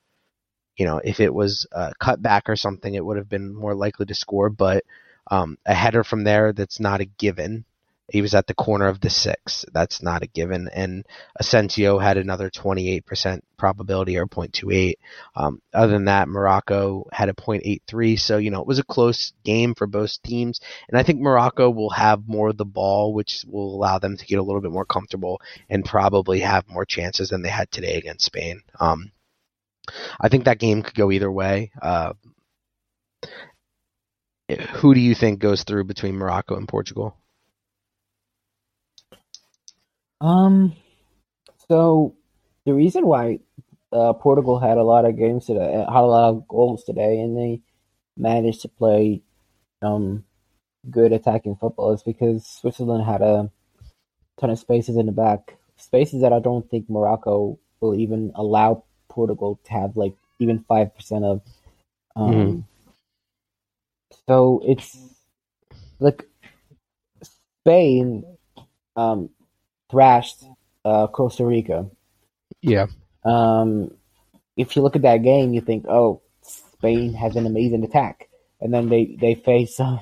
you 0.77 0.87
know, 0.87 1.01
if 1.05 1.21
it 1.21 1.33
was 1.33 1.67
a 1.73 1.93
cutback 2.01 2.43
or 2.47 2.57
something, 2.57 2.95
it 2.95 3.05
would 3.05 3.19
have 3.19 3.29
been 3.29 3.55
more 3.55 3.75
likely 3.75 4.07
to 4.07 4.15
score. 4.15 4.49
But 4.49 4.85
um, 5.31 5.59
a 5.67 5.75
header 5.75 6.05
from 6.05 6.25
there, 6.25 6.53
that's 6.53 6.81
not 6.81 7.01
a 7.01 7.05
given. 7.05 7.65
He 8.13 8.21
was 8.21 8.35
at 8.35 8.47
the 8.47 8.55
corner 8.55 8.89
of 8.89 9.01
the 9.01 9.09
six. 9.09 9.65
That's 9.73 10.03
not 10.03 10.23
a 10.23 10.27
given. 10.27 10.69
And 10.69 11.07
Asensio 11.41 11.99
had 11.99 12.19
another 12.19 12.51
28% 12.51 13.41
probability 13.57 14.19
or 14.19 14.27
0.28. 14.27 14.97
Um, 15.35 15.63
other 15.73 15.95
than 15.95 16.05
that, 16.05 16.29
Morocco 16.29 17.07
had 17.11 17.31
a 17.31 17.33
0.83. 17.33 18.21
So, 18.21 18.37
you 18.37 18.51
know, 18.51 18.61
it 18.61 18.67
was 18.67 18.79
a 18.79 18.85
close 18.85 19.33
game 19.45 19.75
for 19.75 19.87
both 19.87 20.21
teams. 20.23 20.61
And 20.91 20.99
I 20.99 21.05
think 21.05 21.21
Morocco 21.23 21.71
will 21.71 21.89
have 21.89 22.29
more 22.29 22.51
of 22.51 22.59
the 22.59 22.67
ball, 22.67 23.15
which 23.15 23.47
will 23.49 23.75
allow 23.75 23.99
them 23.99 24.19
to 24.19 24.27
get 24.27 24.39
a 24.39 24.43
little 24.43 24.61
bit 24.61 24.73
more 24.73 24.85
comfortable 24.85 25.41
and 25.71 25.83
probably 25.83 26.41
have 26.41 26.69
more 26.69 26.85
chances 26.85 27.31
than 27.31 27.41
they 27.41 27.49
had 27.49 27.71
today 27.71 27.95
against 27.97 28.27
Spain. 28.27 28.61
Um, 28.79 29.11
I 30.21 30.29
think 30.29 30.45
that 30.45 30.59
game 30.59 30.83
could 30.83 30.95
go 30.97 31.11
either 31.11 31.33
way. 31.33 31.73
Uh, 31.81 32.13
who 34.75 34.93
do 34.93 35.01
you 35.01 35.15
think 35.15 35.39
goes 35.39 35.63
through 35.63 35.85
between 35.85 36.19
Morocco 36.19 36.57
and 36.57 36.69
Portugal? 36.69 37.17
Um, 40.23 40.77
so 41.69 42.15
the 42.65 42.73
reason 42.73 43.07
why 43.07 43.41
uh, 43.93 44.13
Portugal 44.13 44.61
had 44.61 44.79
a 44.79 44.85
lot 44.85 45.05
of 45.05 45.19
games 45.19 45.47
today, 45.47 45.73
had 45.73 45.87
a 45.89 46.07
lot 46.07 46.31
of 46.31 46.47
goals 46.47 46.85
today, 46.85 47.19
and 47.21 47.37
they 47.37 47.61
managed 48.17 48.63
to 48.63 48.69
play 48.69 49.23
um 49.83 50.25
good 50.91 51.13
attacking 51.13 51.57
football 51.57 51.93
is 51.93 52.03
because 52.03 52.47
Switzerland 52.47 53.05
had 53.05 53.21
a 53.21 53.51
ton 54.39 54.51
of 54.51 54.59
spaces 54.59 54.97
in 54.97 55.07
the 55.07 55.13
back, 55.13 55.57
spaces 55.77 56.23
that 56.23 56.33
I 56.33 56.39
don't 56.39 56.69
think 56.71 56.89
Morocco 56.89 57.59
will 57.81 57.95
even 57.97 58.31
allow 58.37 58.85
Portugal 59.09 59.59
to 59.65 59.73
have 59.73 59.97
like 59.97 60.15
even 60.39 60.65
five 60.69 60.95
percent 60.95 61.25
of. 61.25 61.43
Um, 62.15 62.33
mm-hmm. 62.33 62.61
So 64.29 64.63
it's 64.65 64.97
like 65.99 66.29
Spain 67.63 68.25
um, 68.95 69.31
thrashed 69.93 70.43
uh, 70.85 71.07
Costa 71.07 71.47
Rica. 71.47 71.87
Yeah. 72.63 72.87
Um, 73.25 73.93
if 74.57 74.75
you 74.75 74.83
look 74.83 74.97
at 74.97 75.03
that 75.03 75.23
game, 75.23 75.53
you 75.53 75.61
think, 75.61 75.87
oh, 75.89 76.23
Spain 76.43 77.13
has 77.15 77.37
an 77.37 77.47
amazing 77.47 77.85
attack, 77.85 78.29
and 78.61 78.75
then 78.75 78.89
they 78.89 79.17
they 79.21 79.37
face 79.37 79.79
uh, 79.79 79.99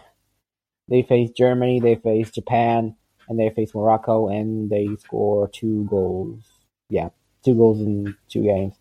they 0.89 1.03
face 1.03 1.31
Germany, 1.31 1.81
they 1.81 1.97
face 1.97 2.31
Japan, 2.31 2.97
and 3.29 3.39
they 3.39 3.51
face 3.51 3.75
Morocco, 3.75 4.29
and 4.29 4.71
they 4.71 4.89
score 4.99 5.49
two 5.49 5.85
goals. 5.85 6.43
Yeah, 6.89 7.11
two 7.45 7.55
goals 7.55 7.81
in 7.81 8.17
two 8.29 8.43
games. 8.43 8.75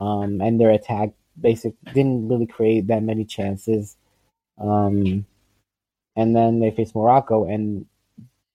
Um, 0.00 0.40
and 0.40 0.60
their 0.60 0.70
attack 0.70 1.10
basic 1.40 1.74
didn't 1.94 2.28
really 2.28 2.46
create 2.46 2.88
that 2.88 3.02
many 3.02 3.24
chances. 3.24 3.96
Um, 4.60 5.24
and 6.16 6.34
then 6.34 6.58
they 6.58 6.72
face 6.72 6.94
Morocco, 6.94 7.44
and 7.44 7.86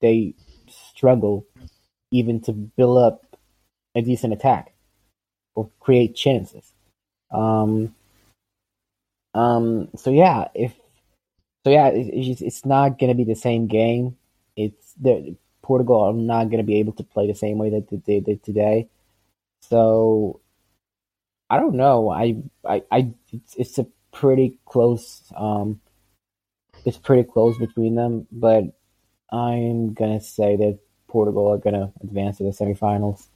they 0.01 0.35
struggle 0.67 1.45
even 2.13 2.39
to 2.39 2.53
build 2.53 2.99
up 2.99 3.25
a 3.95 4.01
decent 4.01 4.33
attack 4.33 4.71
or 5.55 5.69
create 5.79 6.15
chances. 6.15 6.71
Um, 7.31 7.95
um, 9.33 9.89
so 9.97 10.11
yeah, 10.11 10.47
if 10.53 10.73
so, 11.63 11.71
yeah, 11.71 11.87
it, 11.87 12.41
it's, 12.41 12.65
not 12.65 12.99
gonna 12.99 13.15
be 13.15 13.23
the 13.23 13.35
same 13.35 13.65
game. 13.65 14.15
It's 14.55 14.93
the 15.01 15.35
Portugal 15.63 16.01
are 16.01 16.13
not 16.13 16.51
gonna 16.51 16.63
be 16.63 16.79
able 16.79 16.93
to 16.93 17.03
play 17.03 17.25
the 17.25 17.33
same 17.33 17.57
way 17.57 17.71
that 17.71 18.03
they 18.05 18.19
did 18.19 18.43
today. 18.43 18.89
So 19.61 20.39
I 21.49 21.57
don't 21.57 21.75
know. 21.75 22.11
I 22.11 22.35
I, 22.63 22.83
I 22.91 23.11
it's, 23.31 23.55
it's 23.55 23.77
a 23.79 23.87
pretty 24.11 24.59
close. 24.65 25.23
Um, 25.35 25.81
it's 26.85 26.97
pretty 26.97 27.23
close 27.23 27.57
between 27.57 27.95
them, 27.95 28.27
but 28.31 28.65
I'm 29.31 29.95
gonna 29.95 30.21
say 30.21 30.57
that 30.57 30.79
Portugal 31.13 31.47
are 31.53 31.59
going 31.59 31.75
to 31.75 31.93
advance 32.01 32.39
to 32.39 32.43
the 32.43 32.49
semifinals. 32.49 33.27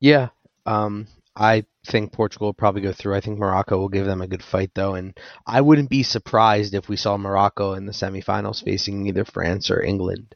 Yeah, 0.00 0.28
um, 0.66 1.08
I 1.34 1.64
think 1.86 2.12
Portugal 2.12 2.48
will 2.48 2.54
probably 2.54 2.82
go 2.82 2.92
through. 2.92 3.16
I 3.16 3.20
think 3.20 3.38
Morocco 3.38 3.78
will 3.78 3.88
give 3.88 4.04
them 4.04 4.20
a 4.20 4.28
good 4.28 4.42
fight, 4.42 4.70
though, 4.74 4.94
and 4.94 5.18
I 5.46 5.62
wouldn't 5.62 5.88
be 5.88 6.02
surprised 6.02 6.74
if 6.74 6.88
we 6.88 6.96
saw 6.96 7.16
Morocco 7.16 7.72
in 7.72 7.86
the 7.86 7.92
semifinals 7.92 8.62
facing 8.62 9.06
either 9.06 9.24
France 9.24 9.70
or 9.70 9.82
England. 9.82 10.34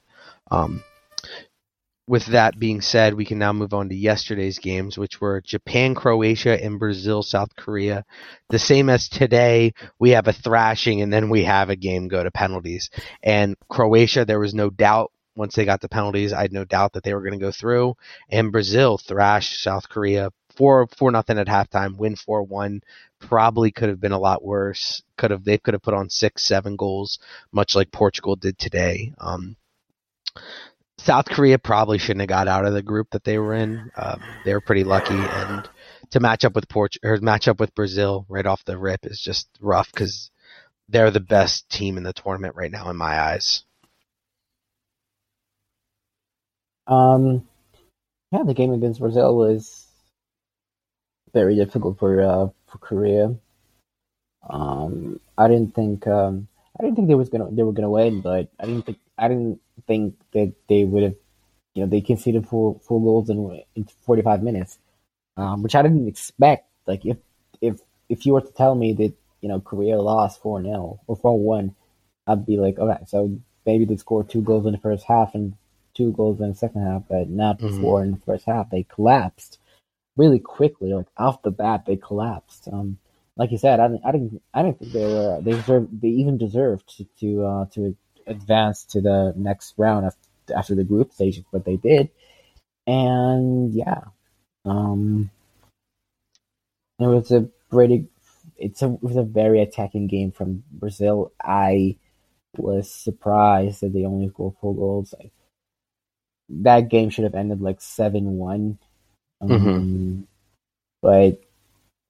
Um, 0.51 0.83
with 2.09 2.27
that 2.27 2.59
being 2.59 2.81
said, 2.81 3.15
we 3.15 3.27
can 3.27 3.39
now 3.39 3.53
move 3.53 3.75
on 3.75 3.91
to 3.91 3.95
yesterday's 3.95 4.59
games, 4.59 4.99
which 4.99 5.21
were 5.21 5.43
Japan, 5.43 5.95
Croatia, 5.95 6.63
and 6.63 6.79
Brazil, 6.79 7.23
South 7.23 7.55
Korea. 7.57 8.05
The 8.49 8.59
same 8.59 8.89
as 8.89 9.09
today, 9.09 9.75
we 9.99 10.11
have 10.11 10.29
a 10.29 10.33
thrashing, 10.33 11.03
and 11.03 11.13
then 11.13 11.29
we 11.29 11.45
have 11.45 11.69
a 11.69 11.77
game 11.77 12.09
go 12.09 12.25
to 12.25 12.31
penalties. 12.31 12.91
And 13.23 13.57
Croatia, 13.69 14.25
there 14.25 14.41
was 14.41 14.55
no 14.55 14.71
doubt 14.71 15.13
once 15.35 15.55
they 15.55 15.65
got 15.65 15.81
the 15.81 15.89
penalties, 15.89 16.33
I 16.33 16.43
had 16.43 16.53
no 16.53 16.65
doubt 16.65 16.93
that 16.93 17.03
they 17.03 17.15
were 17.15 17.23
going 17.23 17.39
to 17.39 17.45
go 17.45 17.53
through. 17.53 17.97
And 18.29 18.53
Brazil 18.53 18.99
thrashed 18.99 19.63
South 19.63 19.89
Korea 19.89 20.31
four 20.57 20.87
four 20.97 21.11
nothing 21.11 21.39
at 21.39 21.47
halftime, 21.47 21.97
win 21.97 22.17
four 22.17 22.43
one. 22.43 22.83
Probably 23.19 23.71
could 23.71 23.89
have 23.89 24.01
been 24.01 24.13
a 24.13 24.19
lot 24.19 24.45
worse. 24.45 25.03
Could 25.17 25.31
have 25.31 25.45
they 25.45 25.59
could 25.59 25.75
have 25.75 25.83
put 25.83 25.95
on 25.95 26.11
six 26.11 26.45
seven 26.45 26.77
goals, 26.77 27.19
much 27.53 27.75
like 27.75 27.91
Portugal 27.93 28.37
did 28.37 28.59
today. 28.59 29.13
Um, 29.19 29.57
South 30.99 31.27
Korea 31.27 31.59
probably 31.59 31.99
shouldn't 31.99 32.21
have 32.21 32.29
got 32.29 32.49
out 32.49 32.65
of 32.65 32.75
the 32.75 32.83
group 32.83 33.09
that 33.11 33.25
they 33.25 33.39
were 33.39 33.55
in. 33.55 33.91
Um, 33.97 34.21
they 34.45 34.53
were 34.53 34.61
pretty 34.61 34.85
lucky, 34.85 35.15
and 35.15 35.69
to 36.11 36.21
match 36.21 36.45
up 36.45 36.55
with 36.55 36.69
Port 36.69 36.97
or 37.03 37.17
match 37.19 37.49
up 37.49 37.59
with 37.59 37.75
Brazil 37.75 38.27
right 38.29 38.47
off 38.47 38.65
the 38.65 38.79
rip 38.79 39.07
is 39.07 39.21
just 39.21 39.49
rough 39.61 39.91
because 39.93 40.31
they're 40.89 41.11
the 41.11 41.21
best 41.21 41.69
team 41.71 41.97
in 41.97 42.03
the 42.03 42.13
tournament 42.13 42.55
right 42.55 42.71
now 42.71 42.91
in 42.91 42.97
my 42.97 43.19
eyes. 43.19 43.65
Um, 46.87 47.47
yeah, 48.33 48.43
the 48.45 48.55
game 48.55 48.73
against 48.73 49.01
Brazil 49.01 49.37
was 49.37 49.87
very 51.33 51.55
difficult 51.57 51.99
for 51.99 52.21
uh, 52.21 52.49
for 52.67 52.79
Korea. 52.79 53.35
Um, 54.49 55.21
I 55.39 55.49
didn't 55.49 55.75
think 55.75 56.07
um, 56.07 56.49
I 56.79 56.83
didn't 56.83 56.97
think 56.97 57.09
they 57.09 57.15
was 57.15 57.29
gonna 57.29 57.51
they 57.51 57.63
were 57.63 57.73
gonna 57.73 57.91
win, 57.91 58.21
but 58.21 58.49
I 58.59 58.67
didn't 58.67 58.87
think 58.87 58.99
I 59.19 59.29
didn't 59.29 59.61
think 59.87 60.15
that 60.33 60.53
they 60.69 60.85
would 60.85 61.03
have. 61.03 61.15
You 61.75 61.83
know, 61.85 61.89
they 61.89 62.01
conceded 62.03 62.47
four 62.49 62.79
four 62.81 63.01
goals 63.01 63.31
in 63.31 63.63
in 63.75 63.85
forty 63.85 64.23
five 64.23 64.43
minutes, 64.43 64.79
um, 65.37 65.63
which 65.63 65.75
I 65.75 65.83
didn't 65.83 66.09
expect. 66.09 66.69
Like 66.87 67.07
if 67.07 67.19
if 67.61 67.81
if 68.09 68.27
you 68.27 68.35
were 68.35 68.43
to 68.43 68.53
tell 68.53 68.75
me 68.75 68.93
that 68.95 69.15
you 69.41 69.49
know 69.49 69.61
Korea 69.61 70.01
lost 70.01 70.43
four 70.43 70.63
0 70.63 71.01
or 71.07 71.17
four 71.17 71.39
one, 71.39 71.75
I'd 72.27 72.45
be 72.47 72.59
like, 72.59 72.79
okay, 72.79 73.05
so 73.07 73.39
maybe 73.65 73.85
they 73.85 73.97
scored 73.97 74.29
two 74.29 74.43
goals 74.43 74.67
in 74.67 74.73
the 74.73 74.79
first 74.79 75.05
half 75.07 75.35
and 75.35 75.55
two 75.95 76.13
goals 76.13 76.41
in 76.41 76.49
the 76.49 76.55
second 76.55 76.87
half, 76.87 77.03
but 77.09 77.29
not 77.29 77.59
mm-hmm. 77.59 77.81
four 77.81 78.03
in 78.03 78.13
the 78.13 78.19
first 78.19 78.47
half. 78.47 78.71
They 78.71 78.85
collapsed 78.85 79.59
really 80.17 80.39
quickly, 80.39 80.93
like 80.93 81.07
off 81.17 81.43
the 81.43 81.51
bat. 81.51 81.85
They 81.87 81.97
collapsed. 81.97 82.69
Um, 82.73 82.99
like 83.37 83.51
you 83.51 83.59
said, 83.59 83.81
I 83.81 83.89
didn't, 83.89 84.03
I 84.05 84.13
didn't, 84.13 84.43
I 84.55 84.63
didn't 84.63 84.79
think 84.79 84.93
they 84.93 85.07
were. 85.07 85.41
They 85.41 85.53
deserved. 85.53 86.01
They 86.01 86.09
even 86.09 86.39
deserved 86.39 86.97
to 86.97 87.05
to, 87.21 87.45
uh, 87.45 87.65
to 87.75 87.97
advance 88.27 88.85
to 88.85 89.01
the 89.01 89.33
next 89.37 89.75
round 89.77 90.07
after, 90.07 90.55
after 90.55 90.75
the 90.75 90.85
group 90.85 91.13
stages, 91.13 91.45
but 91.51 91.65
they 91.65 91.77
did. 91.77 92.11
And 92.87 93.73
yeah, 93.73 94.03
um, 94.65 95.31
it 96.99 97.07
was 97.07 97.31
a 97.33 97.49
pretty. 97.71 98.07
It's 98.59 98.83
a 98.83 98.93
it 98.93 99.03
was 99.03 99.17
a 99.17 99.23
very 99.23 99.63
attacking 99.63 100.09
game 100.09 100.31
from 100.31 100.65
Brazil. 100.71 101.33
I 101.43 101.97
was 102.57 102.91
surprised 102.91 103.81
that 103.81 103.93
they 103.93 104.05
only 104.05 104.29
scored 104.29 104.55
four 104.61 104.75
goals. 104.75 105.15
I, 105.19 105.31
that 106.49 106.89
game 106.89 107.11
should 107.11 107.25
have 107.25 107.35
ended 107.35 107.61
like 107.61 107.81
seven 107.81 108.37
one, 108.39 108.79
um, 109.41 109.49
mm-hmm. 109.49 110.21
but 111.01 111.41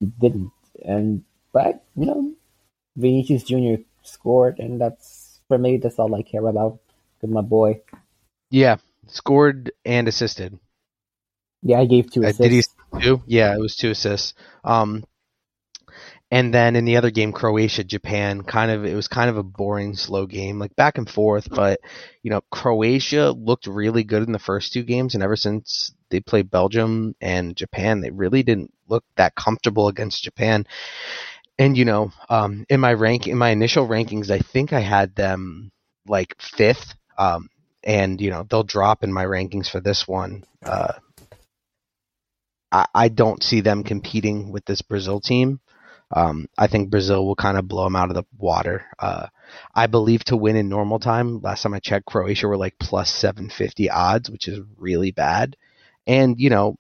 it 0.01 0.19
didn't. 0.19 0.53
and 0.85 1.25
but 1.53 1.85
you 1.97 2.07
know, 2.07 2.33
Vinicius 2.97 3.45
Jr. 3.45 3.83
scored, 4.03 4.59
and 4.59 4.81
that's 4.81 5.41
for 5.49 5.59
me. 5.59 5.77
That's 5.79 5.99
all 5.99 6.15
I 6.15 6.23
care 6.23 6.47
about. 6.47 6.81
Good, 7.21 7.31
my 7.31 7.43
boy. 7.43 7.81
Yeah, 8.51 8.77
scored 9.07 9.73
and 9.85 10.09
assisted. 10.09 10.59
Yeah, 11.62 11.81
I 11.81 11.87
gave 11.87 12.11
two 12.11 12.25
Uh, 12.25 12.29
assists. 12.29 12.41
did 12.41 12.53
he 12.53 12.62
two? 13.01 13.23
Yeah, 13.27 13.55
it 13.55 13.61
was 13.61 13.77
two 13.77 13.91
assists. 13.91 14.35
Um, 14.65 15.05
and 16.33 16.53
then 16.53 16.77
in 16.77 16.87
the 16.87 16.97
other 16.97 17.11
game, 17.11 17.31
Croatia 17.31 17.85
Japan, 17.85 18.43
kind 18.43 18.71
of 18.71 18.87
it 18.87 18.95
was 18.95 19.07
kind 19.07 19.29
of 19.29 19.37
a 19.37 19.43
boring, 19.43 19.95
slow 19.95 20.25
game, 20.25 20.59
like 20.59 20.75
back 20.75 20.97
and 20.97 21.09
forth. 21.09 21.47
But 21.51 21.81
you 22.23 22.31
know, 22.31 22.41
Croatia 22.51 23.33
looked 23.33 23.67
really 23.67 24.03
good 24.03 24.23
in 24.23 24.33
the 24.33 24.39
first 24.39 24.73
two 24.73 24.83
games, 24.83 25.15
and 25.15 25.23
ever 25.23 25.37
since 25.37 25.93
they 26.09 26.21
played 26.21 26.51
Belgium 26.51 27.15
and 27.21 27.55
Japan, 27.55 28.01
they 28.01 28.09
really 28.09 28.43
didn't 28.43 28.73
look 28.89 29.05
that 29.17 29.35
comfortable 29.35 29.89
against 29.89 30.23
Japan. 30.23 30.67
And 31.59 31.77
you 31.77 31.85
know, 31.85 32.12
um, 32.31 32.65
in 32.71 32.81
my 32.81 32.95
rank, 32.95 33.27
in 33.27 33.37
my 33.37 33.51
initial 33.51 33.87
rankings, 33.87 34.31
I 34.31 34.39
think 34.39 34.73
I 34.73 34.81
had 34.81 35.15
them 35.15 35.71
like 36.07 36.35
fifth. 36.41 36.95
Um, 37.19 37.51
and 37.85 38.19
you 38.23 38.31
know, 38.31 38.47
they'll 38.49 38.62
drop 38.62 39.05
in 39.05 39.12
my 39.12 39.27
rankings 39.27 39.69
for 39.69 39.81
this 39.81 40.09
one. 40.09 40.45
Uh, 40.65 40.95
I, 42.73 42.87
I 42.95 43.09
don't 43.09 43.43
see 43.43 43.61
them 43.61 43.85
competing 43.85 44.51
with 44.51 44.65
this 44.65 44.81
Brazil 44.81 45.21
team. 45.21 45.61
Um, 46.12 46.47
I 46.59 46.66
think 46.66 46.90
Brazil 46.90 47.26
will 47.26 47.37
kind 47.37 47.57
of 47.59 47.69
blow 47.69 47.85
them 47.85 47.97
out 47.97 48.11
of 48.11 48.14
the 48.16 48.25
water. 48.37 48.87
Uh, 48.99 49.28
I 49.75 49.87
believe 49.87 50.25
to 50.25 50.37
win 50.37 50.57
in 50.57 50.69
normal 50.69 50.99
time. 50.99 51.40
Last 51.40 51.62
time 51.62 51.75
I 51.75 51.81
checked, 51.81 52.07
Croatia 52.07 52.49
were 52.49 52.57
like 52.57 52.78
plus 52.78 53.12
750 53.12 53.90
odds, 53.90 54.31
which 54.31 54.49
is 54.49 54.61
really 54.76 55.11
bad. 55.11 55.57
And, 56.07 56.38
you 56.38 56.50
know, 56.50 56.76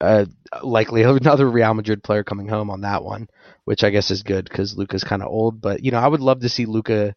uh, 0.00 0.26
likely 0.62 1.02
another 1.04 1.48
Real 1.50 1.74
Madrid 1.74 2.02
player 2.02 2.24
coming 2.24 2.48
home 2.48 2.70
on 2.70 2.82
that 2.82 3.04
one, 3.04 3.28
which 3.64 3.84
I 3.84 3.90
guess 3.90 4.10
is 4.10 4.22
good 4.22 4.44
because 4.44 4.76
Luka's 4.76 5.04
kind 5.04 5.22
of 5.22 5.28
old. 5.28 5.60
But, 5.60 5.84
you 5.84 5.90
know, 5.90 5.98
I 5.98 6.08
would 6.08 6.20
love 6.20 6.40
to 6.40 6.48
see 6.48 6.66
Luca 6.66 7.14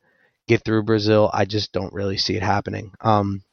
get 0.47 0.63
through 0.63 0.83
Brazil. 0.83 1.29
I 1.33 1.45
just 1.45 1.71
don't 1.71 1.93
really 1.93 2.17
see 2.17 2.35
it 2.35 2.43
happening. 2.43 2.91
Um, 3.01 3.43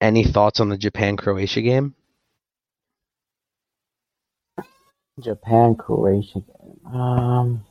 any 0.00 0.24
thoughts 0.24 0.60
on 0.60 0.68
the 0.68 0.78
Japan 0.78 1.16
Croatia 1.16 1.62
game? 1.62 1.94
Japan 5.20 5.74
Croatia 5.76 6.40
game. 6.40 6.86
Um, 6.86 7.64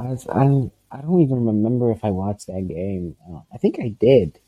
I 0.00 0.04
was, 0.08 0.26
I 0.28 0.44
don't, 0.44 0.72
I 0.90 1.00
don't 1.00 1.20
even 1.20 1.46
remember 1.46 1.92
if 1.92 2.04
I 2.04 2.10
watched 2.10 2.48
that 2.48 2.66
game. 2.68 3.16
Uh, 3.28 3.40
I 3.52 3.58
think 3.58 3.78
I 3.78 3.88
did. 3.88 4.40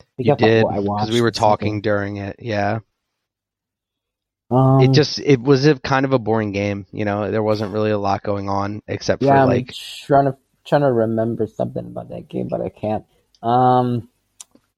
I 0.00 0.04
think 0.16 0.28
You 0.28 0.32
I 0.32 0.34
did 0.34 0.68
because 0.94 1.10
we 1.10 1.20
were 1.20 1.30
something. 1.32 1.32
talking 1.32 1.82
during 1.82 2.16
it. 2.16 2.36
Yeah, 2.40 2.80
Um, 4.50 4.78
it 4.78 4.92
just 4.92 5.18
it 5.20 5.40
was 5.40 5.66
a 5.66 5.78
kind 5.78 6.04
of 6.04 6.12
a 6.12 6.18
boring 6.18 6.52
game. 6.52 6.86
You 6.92 7.04
know, 7.04 7.30
there 7.30 7.42
wasn't 7.42 7.72
really 7.72 7.90
a 7.90 7.98
lot 7.98 8.22
going 8.22 8.48
on 8.48 8.82
except 8.88 9.22
yeah, 9.22 9.42
for 9.42 9.42
I'm 9.44 9.52
like 9.52 9.78
trying 10.06 10.26
to 10.26 10.36
trying 10.64 10.82
to 10.82 10.92
remember 10.92 11.46
something 11.46 11.86
about 11.86 12.08
that 12.10 12.28
game, 12.28 12.48
but 12.48 12.60
I 12.60 12.68
can't. 12.68 13.04
Um, 13.42 14.08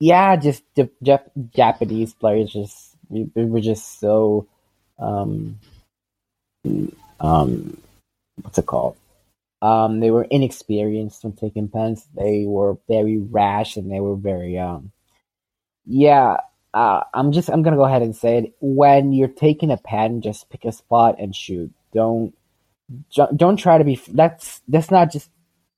yeah, 0.01 0.37
just 0.37 0.65
the 0.75 0.91
Jap- 1.05 1.31
Japanese 1.55 2.15
players 2.15 2.53
just 2.53 2.97
we, 3.09 3.31
we 3.35 3.47
were 3.47 3.61
just 3.61 4.01
so 4.01 4.49
um 4.99 5.59
um 7.21 7.79
what's 8.43 8.59
it 8.59 8.67
called? 8.67 8.97
Um, 9.63 10.01
they 10.01 10.11
were 10.11 10.25
inexperienced 10.25 11.25
when 11.25 11.33
taking 11.33 11.69
pens. 11.69 12.07
They 12.15 12.45
were 12.47 12.77
very 12.87 13.17
rash 13.19 13.77
and 13.77 13.91
they 13.91 14.01
were 14.01 14.17
very 14.17 14.59
um 14.59 14.93
yeah. 15.87 16.39
Uh, 16.73 17.05
I'm 17.15 17.31
just 17.33 17.49
I'm 17.49 17.63
gonna 17.63 17.77
go 17.77 17.85
ahead 17.85 18.03
and 18.03 18.17
say 18.17 18.39
it. 18.39 18.55
When 18.61 19.13
you're 19.13 19.29
taking 19.29 19.71
a 19.71 19.77
pen, 19.77 20.23
just 20.23 20.51
pick 20.51 20.65
a 20.65 20.73
spot 20.73 21.17
and 21.19 21.35
shoot. 21.35 21.73
Don't 21.93 22.35
don't 23.37 23.57
try 23.57 23.79
to 23.79 23.85
be. 23.85 24.01
That's 24.09 24.61
that's 24.69 24.91
not 24.91 25.13
just 25.13 25.31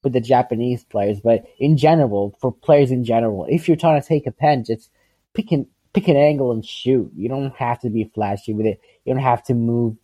with 0.03 0.13
the 0.13 0.21
Japanese 0.21 0.85
players, 0.85 1.21
but 1.21 1.45
in 1.59 1.77
general 1.77 2.37
for 2.41 2.53
players 2.53 2.91
in 2.91 3.05
general. 3.05 3.47
If 3.49 3.69
you're 3.69 3.77
trying 3.77 4.01
to 4.01 4.07
take 4.07 4.27
a 4.27 4.33
pen, 4.33 4.65
just 4.65 4.91
pick 5.35 5.53
an 5.53 5.67
pick 5.93 6.09
an 6.09 6.17
angle 6.17 6.53
and 6.53 6.65
shoot. 6.65 7.11
You 7.15 7.29
don't 7.29 7.55
have 7.57 7.81
to 7.81 7.91
be 7.91 8.11
flashy 8.15 8.55
with 8.55 8.67
it. 8.67 8.81
You 9.07 9.15
don't 9.15 9.23
have 9.23 9.45
to 9.45 9.55
move 9.55 9.97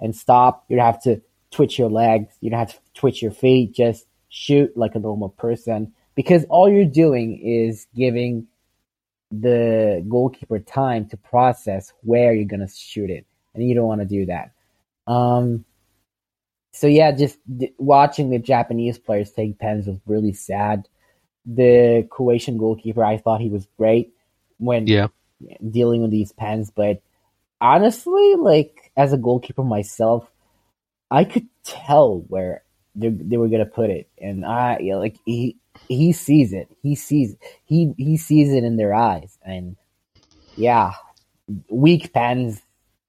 and 0.00 0.16
stop. 0.16 0.64
You 0.68 0.76
don't 0.76 0.86
have 0.86 1.02
to 1.02 1.20
twitch 1.50 1.78
your 1.78 1.90
legs. 1.90 2.34
You 2.40 2.50
don't 2.50 2.58
have 2.58 2.72
to 2.72 2.80
twitch 2.94 3.22
your 3.22 3.32
feet. 3.32 3.72
Just 3.72 4.06
shoot 4.28 4.76
like 4.76 4.94
a 4.94 4.98
normal 4.98 5.28
person 5.28 5.92
because 6.14 6.44
all 6.48 6.68
you're 6.68 6.84
doing 6.84 7.38
is 7.38 7.86
giving 7.94 8.46
the 9.30 10.04
goalkeeper 10.08 10.58
time 10.58 11.06
to 11.08 11.16
process 11.16 11.92
where 12.02 12.34
you're 12.34 12.46
gonna 12.46 12.68
shoot 12.68 13.10
it, 13.10 13.26
and 13.54 13.66
you 13.66 13.74
don't 13.74 13.86
want 13.86 14.00
to 14.00 14.06
do 14.06 14.26
that. 14.26 14.52
Um, 15.06 15.64
so 16.72 16.86
yeah, 16.86 17.12
just 17.12 17.38
d- 17.56 17.74
watching 17.78 18.30
the 18.30 18.38
Japanese 18.38 18.98
players 18.98 19.30
take 19.32 19.58
pens 19.58 19.86
was 19.86 19.98
really 20.06 20.32
sad. 20.32 20.88
The 21.46 22.06
Croatian 22.10 22.58
goalkeeper, 22.58 23.04
I 23.04 23.18
thought 23.18 23.40
he 23.40 23.48
was 23.48 23.66
great 23.76 24.12
when 24.58 24.86
yeah, 24.86 25.08
dealing 25.70 26.02
with 26.02 26.10
these 26.10 26.32
pens, 26.32 26.70
but 26.74 27.02
honestly, 27.60 28.34
like 28.36 28.92
as 28.96 29.12
a 29.12 29.18
goalkeeper 29.18 29.62
myself, 29.62 30.30
I 31.10 31.24
could 31.24 31.46
tell 31.64 32.18
where 32.28 32.62
they 32.94 33.08
they 33.08 33.36
were 33.36 33.48
gonna 33.48 33.66
put 33.66 33.90
it, 33.90 34.08
and 34.18 34.44
I 34.44 34.78
like 34.94 35.16
he 35.24 35.56
he 35.88 36.12
sees 36.12 36.52
it, 36.52 36.68
he 36.82 36.94
sees 36.94 37.36
he 37.64 37.94
he 37.96 38.16
sees 38.16 38.52
it 38.52 38.64
in 38.64 38.76
their 38.76 38.94
eyes, 38.94 39.38
and 39.42 39.76
yeah, 40.56 40.92
weak 41.68 42.12
pens, 42.12 42.60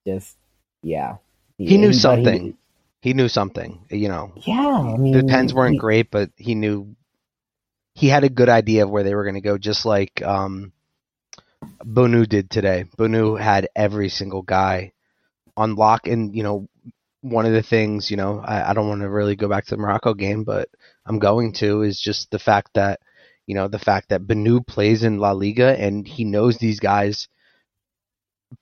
just 0.06 0.38
yeah. 0.84 1.18
he 1.58 1.78
knew 1.78 1.90
but 1.90 1.96
something. 1.96 2.58
He 3.02 3.14
knew 3.14 3.30
something. 3.30 3.84
You 3.90 4.10
know, 4.10 4.32
yeah, 4.36 4.94
I 4.96 4.98
mean 4.98 5.14
the 5.14 5.24
pens 5.24 5.54
weren't 5.54 5.74
he- 5.74 5.80
great, 5.80 6.12
but 6.12 6.30
he 6.38 6.56
knew 6.56 6.96
he 7.94 8.08
had 8.08 8.24
a 8.24 8.30
good 8.30 8.50
idea 8.50 8.84
of 8.84 8.90
where 8.90 9.04
they 9.04 9.16
were 9.16 9.24
going 9.24 9.36
to 9.36 9.42
go, 9.42 9.58
just 9.58 9.86
like 9.86 10.22
um, 10.22 10.72
Bounou 11.64 12.28
did 12.28 12.50
today. 12.50 12.86
Bounou 12.98 13.40
had 13.40 13.70
every 13.76 14.10
single 14.10 14.42
guy 14.42 14.94
on 15.58 15.76
lock, 15.76 16.08
and 16.08 16.36
you 16.36 16.44
know, 16.44 16.68
one 17.22 17.46
of 17.46 17.54
the 17.54 17.64
things, 17.64 18.10
you 18.10 18.18
know, 18.18 18.40
I, 18.40 18.72
I 18.72 18.74
don't 18.74 18.88
want 18.88 19.02
to 19.02 19.10
really 19.10 19.36
go 19.36 19.48
back 19.48 19.66
to 19.66 19.76
the 19.76 19.82
Morocco 19.82 20.14
game, 20.14 20.44
but 20.44 20.70
I'm 21.06 21.20
going 21.20 21.54
to 21.54 21.84
is 21.84 22.02
just 22.02 22.32
the 22.32 22.40
fact 22.40 22.72
that, 22.74 23.00
you 23.46 23.56
know, 23.56 23.68
the 23.68 23.80
fact 23.80 24.10
that 24.10 24.24
Bounou 24.24 24.66
plays 24.66 25.04
in 25.04 25.20
La 25.20 25.32
Liga 25.32 25.80
and 25.80 26.08
he 26.08 26.26
knows 26.26 26.58
these 26.58 26.80
guys 26.80 27.28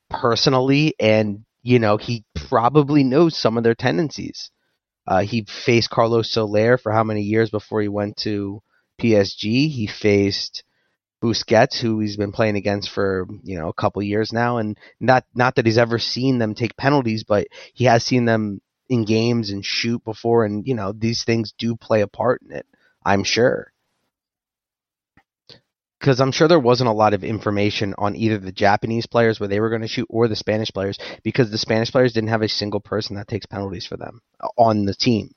personally, 0.09 0.95
and 0.99 1.45
you 1.63 1.79
know, 1.79 1.97
he 1.97 2.25
probably 2.33 3.03
knows 3.03 3.37
some 3.37 3.57
of 3.57 3.63
their 3.63 3.75
tendencies. 3.75 4.51
Uh, 5.07 5.21
he 5.21 5.45
faced 5.65 5.89
Carlos 5.89 6.31
Soler 6.31 6.77
for 6.77 6.91
how 6.91 7.03
many 7.03 7.21
years 7.21 7.49
before 7.49 7.81
he 7.81 7.87
went 7.87 8.17
to 8.17 8.61
PSG? 9.01 9.69
He 9.69 9.87
faced 9.87 10.63
Busquets, 11.21 11.79
who 11.79 11.99
he's 11.99 12.17
been 12.17 12.31
playing 12.31 12.55
against 12.55 12.89
for 12.89 13.27
you 13.43 13.57
know 13.57 13.67
a 13.69 13.73
couple 13.73 14.01
years 14.01 14.31
now, 14.31 14.57
and 14.57 14.77
not 14.99 15.25
not 15.35 15.55
that 15.55 15.65
he's 15.65 15.77
ever 15.77 15.99
seen 15.99 16.37
them 16.37 16.55
take 16.55 16.77
penalties, 16.77 17.23
but 17.23 17.47
he 17.73 17.85
has 17.85 18.03
seen 18.03 18.25
them 18.25 18.61
in 18.87 19.05
games 19.05 19.49
and 19.51 19.65
shoot 19.65 20.03
before, 20.03 20.45
and 20.45 20.65
you 20.67 20.75
know 20.75 20.91
these 20.93 21.23
things 21.23 21.53
do 21.57 21.75
play 21.75 22.01
a 22.01 22.07
part 22.07 22.41
in 22.41 22.55
it. 22.55 22.65
I'm 23.05 23.23
sure, 23.23 23.73
because 25.99 26.21
I'm 26.21 26.31
sure 26.31 26.47
there 26.47 26.59
wasn't 26.59 26.89
a 26.89 26.93
lot 26.93 27.13
of 27.13 27.23
information 27.23 27.93
on 27.97 28.15
either 28.15 28.37
the 28.37 28.51
Japanese 28.51 29.05
players 29.05 29.39
where 29.39 29.49
they 29.49 29.59
were 29.59 29.69
going 29.69 29.81
to 29.81 29.87
shoot 29.87 30.07
or 30.09 30.27
the 30.27 30.35
Spanish 30.35 30.71
players, 30.71 30.97
because 31.23 31.51
the 31.51 31.57
Spanish 31.57 31.91
players 31.91 32.13
didn't 32.13 32.29
have 32.29 32.41
a 32.41 32.49
single 32.49 32.79
person 32.79 33.15
that 33.15 33.27
takes 33.27 33.45
penalties 33.45 33.85
for 33.85 33.97
them 33.97 34.21
uh, 34.39 34.47
on 34.57 34.85
the 34.85 34.95
team 34.95 35.31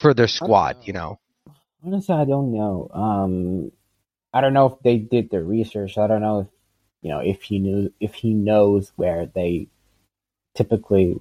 for 0.00 0.12
their 0.14 0.28
squad. 0.28 0.76
You 0.82 0.92
know. 0.92 1.18
Honestly, 1.84 2.14
I 2.14 2.24
don't 2.24 2.52
know. 2.52 2.90
Um, 2.92 3.72
I 4.32 4.40
don't 4.40 4.52
know 4.54 4.66
if 4.66 4.80
they 4.82 4.98
did 4.98 5.30
their 5.30 5.42
research. 5.42 5.98
I 5.98 6.06
don't 6.06 6.20
know 6.20 6.40
if 6.40 6.48
you 7.02 7.10
know 7.10 7.20
if 7.20 7.42
he 7.42 7.58
knew 7.58 7.92
if 8.00 8.14
he 8.14 8.34
knows 8.34 8.92
where 8.96 9.26
they 9.26 9.68
typically 10.54 11.20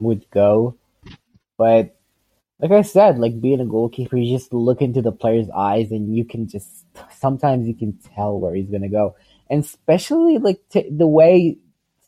would 0.00 0.28
go. 0.30 0.76
But 1.58 1.96
like 2.60 2.72
I 2.72 2.82
said, 2.82 3.18
like 3.18 3.40
being 3.40 3.60
a 3.60 3.66
goalkeeper, 3.66 4.16
you 4.16 4.36
just 4.36 4.52
look 4.52 4.82
into 4.82 5.02
the 5.02 5.12
player's 5.12 5.50
eyes, 5.50 5.92
and 5.92 6.16
you 6.16 6.24
can 6.24 6.48
just 6.48 6.86
sometimes 7.18 7.68
you 7.68 7.74
can 7.74 7.98
tell 8.14 8.38
where 8.38 8.54
he's 8.54 8.70
gonna 8.70 8.88
go, 8.90 9.16
and 9.50 9.64
especially 9.64 10.38
like 10.38 10.60
t- 10.70 10.90
the 10.90 11.06
way 11.06 11.58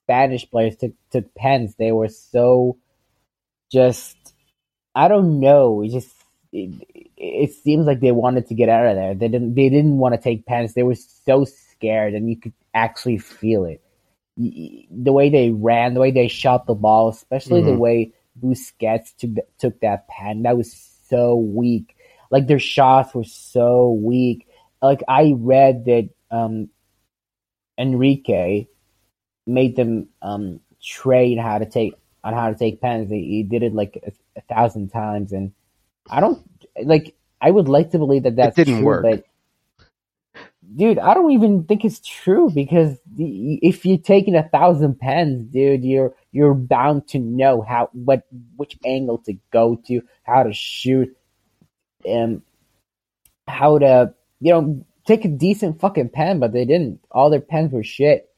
Spanish 0.03 0.51
players 0.51 0.77
took 0.77 0.93
took 1.11 1.35
pens, 1.35 1.77
they 1.77 1.93
were 1.93 2.09
so 2.09 2.79
just 3.71 4.17
I 4.95 5.09
don't 5.09 5.41
know, 5.41 5.83
it 5.83 5.91
just 5.91 6.11
it, 6.53 6.87
it 7.17 7.53
seems 7.53 7.87
like 7.87 8.01
they 8.01 8.13
wanted 8.13 8.47
to 8.49 8.55
get 8.55 8.69
out 8.69 8.87
of 8.87 8.97
there. 8.97 9.15
They 9.15 9.29
didn't. 9.29 9.55
They 9.55 9.69
didn't 9.69 9.99
want 9.99 10.15
to 10.15 10.21
take 10.21 10.47
pens. 10.47 10.75
They 10.75 10.83
were 10.83 10.95
so 10.95 11.45
scared, 11.45 12.15
and 12.15 12.29
you 12.29 12.37
could 12.37 12.53
actually 12.75 13.19
feel 13.19 13.65
it. 13.65 13.83
The 14.37 15.13
way 15.13 15.31
they 15.31 15.51
ran, 15.51 15.95
the 15.95 16.01
way 16.01 16.11
they 16.11 16.29
shot 16.29 16.67
the 16.67 16.75
ball, 16.75 17.09
especially 17.09 17.63
the 17.63 17.71
Mhm. 17.71 17.79
way 17.79 18.13
Busquets 18.41 19.15
took 19.17 19.45
took 19.59 19.81
that 19.81 20.09
pen. 20.09 20.43
That 20.43 20.57
was 20.57 20.73
so 21.09 21.37
weak. 21.37 21.97
Like 22.31 22.47
their 22.47 22.59
shots 22.59 23.15
were 23.15 23.25
so 23.25 23.93
weak. 23.93 24.47
Like 24.81 25.03
I 25.07 25.35
read 25.37 25.85
that 25.85 26.09
um, 26.31 26.71
Enrique 27.79 28.67
made 29.47 29.77
them 29.77 30.09
um, 30.23 30.61
train 30.83 31.39
how 31.39 31.59
to 31.59 31.67
take 31.67 31.95
on 32.25 32.33
how 32.33 32.49
to 32.49 32.57
take 32.57 32.81
pens. 32.81 33.11
He, 33.11 33.25
he 33.25 33.43
did 33.43 33.63
it 33.63 33.75
like 33.75 33.99
a, 34.03 34.13
a, 34.37 34.41
thousand 34.43 34.89
times, 34.89 35.33
and 35.33 35.53
I 36.11 36.21
don't 36.21 36.43
like. 36.83 37.15
I 37.41 37.51
would 37.51 37.69
like 37.69 37.91
to 37.91 37.99
believe 37.99 38.23
that 38.25 38.37
that's 38.37 38.59
it 38.59 38.65
didn't 38.65 38.81
true, 38.81 38.87
work. 38.87 39.03
but 39.03 39.25
dude, 40.77 40.99
I 40.99 41.15
don't 41.15 41.33
even 41.33 41.65
think 41.65 41.85
it's 41.85 42.01
true 42.01 42.51
because 42.51 42.99
the, 43.15 43.59
if 43.63 43.85
you're 43.85 43.99
taking 43.99 44.35
a 44.35 44.49
thousand 44.49 44.99
pens, 44.99 45.47
dude, 45.53 45.85
you're 45.85 46.15
you're 46.33 46.55
bound 46.55 47.09
to 47.09 47.19
know 47.19 47.63
how 47.63 47.91
what 47.93 48.27
which 48.57 48.79
angle 48.85 49.19
to 49.27 49.35
go 49.53 49.77
to, 49.87 50.03
how 50.23 50.43
to 50.43 50.53
shoot, 50.53 51.17
and 52.07 52.43
how 53.49 53.79
to 53.79 54.15
you 54.41 54.53
know 54.53 54.85
take 55.07 55.25
a 55.25 55.29
decent 55.29 55.81
fucking 55.81 56.11
pen. 56.11 56.41
But 56.41 56.53
they 56.53 56.65
didn't. 56.65 57.01
All 57.11 57.31
their 57.31 57.41
pens 57.41 57.73
were 57.73 57.85
shit. 57.85 58.29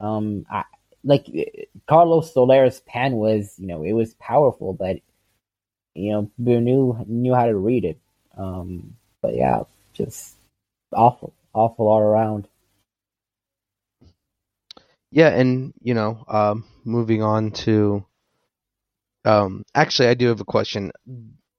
Um, 0.00 0.46
I, 0.50 0.64
like 1.04 1.26
Carlos 1.86 2.32
Soler's 2.32 2.80
pen 2.80 3.14
was, 3.14 3.54
you 3.58 3.66
know, 3.66 3.82
it 3.82 3.92
was 3.92 4.14
powerful, 4.14 4.72
but 4.72 4.98
you 5.94 6.12
know, 6.12 6.30
knew 6.38 7.04
knew 7.06 7.34
how 7.34 7.46
to 7.46 7.56
read 7.56 7.84
it. 7.84 7.98
Um, 8.36 8.96
but 9.20 9.34
yeah, 9.34 9.62
just 9.92 10.36
awful 10.92 11.32
awful 11.52 11.88
all 11.88 11.98
around. 11.98 12.48
Yeah, 15.10 15.28
and 15.28 15.74
you 15.82 15.94
know, 15.94 16.24
um, 16.28 16.64
moving 16.84 17.22
on 17.22 17.50
to, 17.50 18.06
um, 19.24 19.64
actually, 19.74 20.08
I 20.08 20.14
do 20.14 20.28
have 20.28 20.40
a 20.40 20.44
question. 20.44 20.92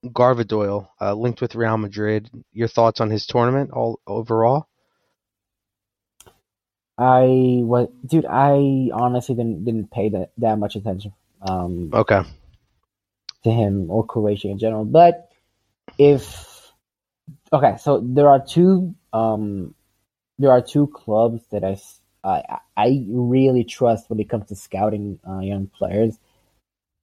Gvardiol, 0.03 0.87
uh, 0.99 1.13
linked 1.13 1.41
with 1.41 1.53
Real 1.53 1.77
Madrid. 1.77 2.29
Your 2.53 2.67
thoughts 2.67 3.01
on 3.01 3.11
his 3.11 3.27
tournament 3.27 3.71
all 3.71 3.99
overall? 4.07 4.67
I 6.97 7.61
what, 7.63 7.91
dude. 8.07 8.25
I 8.25 8.89
honestly 8.93 9.35
didn't 9.35 9.65
didn't 9.65 9.91
pay 9.91 10.09
that 10.09 10.31
that 10.37 10.57
much 10.57 10.75
attention. 10.75 11.13
Um, 11.41 11.89
okay. 11.93 12.21
To 13.43 13.51
him 13.51 13.89
or 13.89 14.05
Croatia 14.05 14.49
in 14.49 14.59
general, 14.59 14.85
but 14.85 15.31
if 15.97 16.71
okay, 17.51 17.77
so 17.77 17.99
there 18.03 18.29
are 18.29 18.43
two 18.45 18.93
um 19.13 19.73
there 20.41 20.51
are 20.51 20.61
two 20.61 20.87
clubs 20.87 21.41
that 21.51 21.63
I, 21.63 21.77
I, 22.23 22.59
I 22.75 23.05
really 23.09 23.63
trust 23.63 24.09
when 24.09 24.19
it 24.19 24.29
comes 24.29 24.47
to 24.47 24.55
scouting 24.55 25.19
uh, 25.27 25.39
young 25.39 25.67
players. 25.67 26.17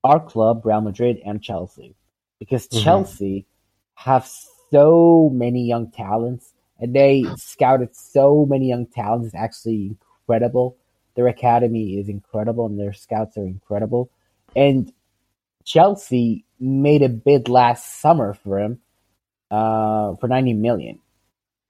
Our 0.05 0.21
club, 0.21 0.65
Real 0.65 0.81
Madrid, 0.81 1.21
and 1.25 1.43
Chelsea, 1.43 1.95
because 2.39 2.67
mm-hmm. 2.69 2.85
Chelsea 2.85 3.47
have 3.95 4.29
so 4.71 5.31
many 5.33 5.67
young 5.67 5.91
talents, 5.91 6.53
and 6.79 6.95
they 6.95 7.25
scouted 7.37 7.95
so 7.95 8.47
many 8.47 8.69
young 8.69 8.87
talents. 8.87 9.27
It's 9.27 9.35
actually 9.35 9.97
incredible. 10.27 10.77
Their 11.15 11.29
academy 11.29 11.99
is 11.99 12.09
incredible, 12.09 12.67
and 12.67 12.79
their 12.79 12.93
scouts 12.93 13.37
are 13.37 13.47
incredible. 13.47 14.11
And 14.55 14.93
Chelsea 15.69 16.45
made 16.59 17.03
a 17.03 17.11
bid 17.11 17.49
last 17.49 18.01
summer 18.01 18.33
for 18.33 18.59
him 18.59 18.81
uh, 19.51 20.15
for 20.17 20.27
ninety 20.27 20.55
million. 20.55 20.99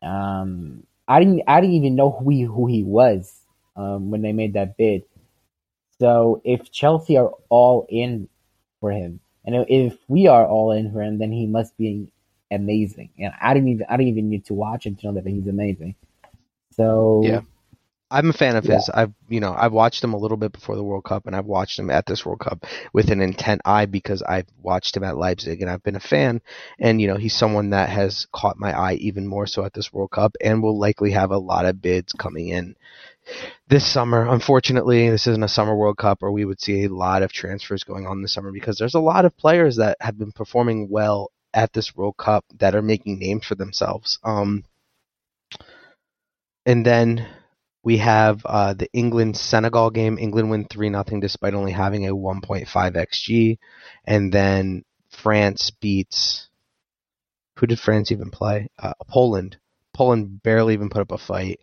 Um, 0.03 0.85
I 1.09 1.19
didn't 1.19 1.43
I 1.49 1.61
didn't 1.61 1.75
even 1.75 1.97
know 1.97 2.13
who 2.13 2.31
he 2.31 2.43
who 2.43 2.67
he 2.69 2.85
was 2.85 3.41
um, 3.75 4.11
when 4.11 4.23
they 4.23 4.33
made 4.33 4.53
that 4.55 4.77
bid. 4.77 5.03
So 5.99 6.41
if 6.45 6.71
Chelsea 6.71 7.17
are 7.17 7.33
all 7.49 7.87
in 7.89 8.29
for 8.81 8.93
him, 8.93 9.19
and 9.45 9.67
if 9.69 9.99
we 10.07 10.29
are 10.29 10.47
all 10.47 10.71
in 10.71 10.93
for 10.93 11.03
him, 11.03 11.19
then 11.19 11.33
he 11.33 11.47
must 11.47 11.77
be 11.77 12.13
amazing. 12.53 13.11
And 13.19 13.33
I 13.41 13.53
didn't 13.53 13.71
even 13.71 13.87
I 13.91 13.97
didn't 13.97 14.11
even 14.11 14.31
need 14.31 14.45
to 14.47 14.55
watch 14.55 14.87
him 14.87 14.95
to 14.95 15.07
know 15.07 15.15
that 15.15 15.27
he's 15.27 15.49
amazing. 15.49 15.97
So 16.71 17.23
yeah, 17.25 17.41
I'm 18.11 18.31
a 18.31 18.33
fan 18.33 18.57
of 18.57 18.65
yeah. 18.65 18.77
his. 18.77 18.91
I've 18.93 19.13
you 19.29 19.41
know 19.41 19.55
I've 19.57 19.73
watched 19.73 20.03
him 20.03 20.15
a 20.15 20.19
little 20.19 20.37
bit 20.37 20.53
before 20.53 20.77
the 20.77 20.83
World 20.83 21.05
Cup, 21.05 21.27
and 21.27 21.37
I've 21.37 21.47
watched 21.47 21.79
him 21.79 21.91
at 21.91 22.07
this 22.07 22.25
World 22.25 22.41
Cup 22.41 22.65
with 22.93 23.11
an 23.11 23.21
intent 23.21 23.61
eye 23.65 23.87
because 23.87 24.23
I've 24.23 24.47
watched 24.63 24.97
him 24.97 25.05
at 25.05 25.19
Leipzig, 25.19 25.61
and 25.61 25.71
I've 25.71 25.83
been 25.83 25.97
a 25.97 26.01
fan. 26.01 26.41
And 26.79 27.01
you 27.01 27.09
know 27.09 27.17
he's 27.17 27.35
someone 27.35 27.71
that 27.71 27.91
has 27.91 28.27
caught 28.33 28.59
my 28.59 28.73
eye 28.73 28.95
even 28.95 29.27
more 29.27 29.47
so 29.47 29.65
at 29.65 29.75
this 29.75 29.93
World 29.93 30.11
Cup, 30.11 30.37
and 30.43 30.63
will 30.63 30.79
likely 30.79 31.11
have 31.13 31.31
a 31.31 31.39
lot 31.39 31.67
of 31.67 31.83
bids 31.83 32.13
coming 32.13 32.49
in 32.49 32.77
this 33.69 33.87
summer. 33.87 34.27
Unfortunately, 34.27 35.11
this 35.11 35.27
isn't 35.27 35.43
a 35.43 35.49
summer 35.49 35.77
World 35.77 35.99
Cup, 35.99 36.23
or 36.23 36.33
we 36.33 36.47
would 36.47 36.61
see 36.61 36.85
a 36.85 36.89
lot 36.89 37.23
of 37.23 37.33
transfers 37.33 37.85
going 37.85 38.07
on 38.07 38.23
this 38.23 38.33
summer 38.33 38.53
because 38.53 38.79
there's 38.79 38.95
a 38.95 39.01
lot 39.01 39.25
of 39.25 39.37
players 39.37 39.77
that 39.77 39.99
have 40.01 40.19
been 40.19 40.33
performing 40.33 40.89
well 40.89 41.31
at 41.53 41.73
this 41.73 41.95
World 41.95 42.17
Cup 42.17 42.45
that 42.59 42.75
are 42.75 42.83
making 42.83 43.19
names 43.19 43.45
for 43.45 43.55
themselves. 43.55 44.19
Um, 44.23 44.65
and 46.65 46.85
then 46.85 47.27
we 47.83 47.99
have 47.99 48.45
uh, 48.45 48.75
the 48.75 48.89
England 48.93 49.37
Senegal 49.37 49.91
game. 49.91 50.19
England 50.19 50.51
win 50.51 50.67
3 50.69 50.91
0 50.91 51.05
despite 51.21 51.55
only 51.55 51.73
having 51.73 52.07
a 52.07 52.15
1.5 52.15 52.67
XG. 52.67 53.59
And 54.05 54.33
then 54.33 54.85
France 55.11 55.71
beats. 55.71 56.49
Who 57.57 57.67
did 57.67 57.81
France 57.81 58.13
even 58.13 58.31
play? 58.31 58.69
Uh, 58.79 58.95
Poland. 59.09 59.59
Poland 59.95 60.43
barely 60.43 60.75
even 60.75 60.91
put 60.91 61.03
up 61.03 61.13
a 61.13 61.19
fight. 61.19 61.61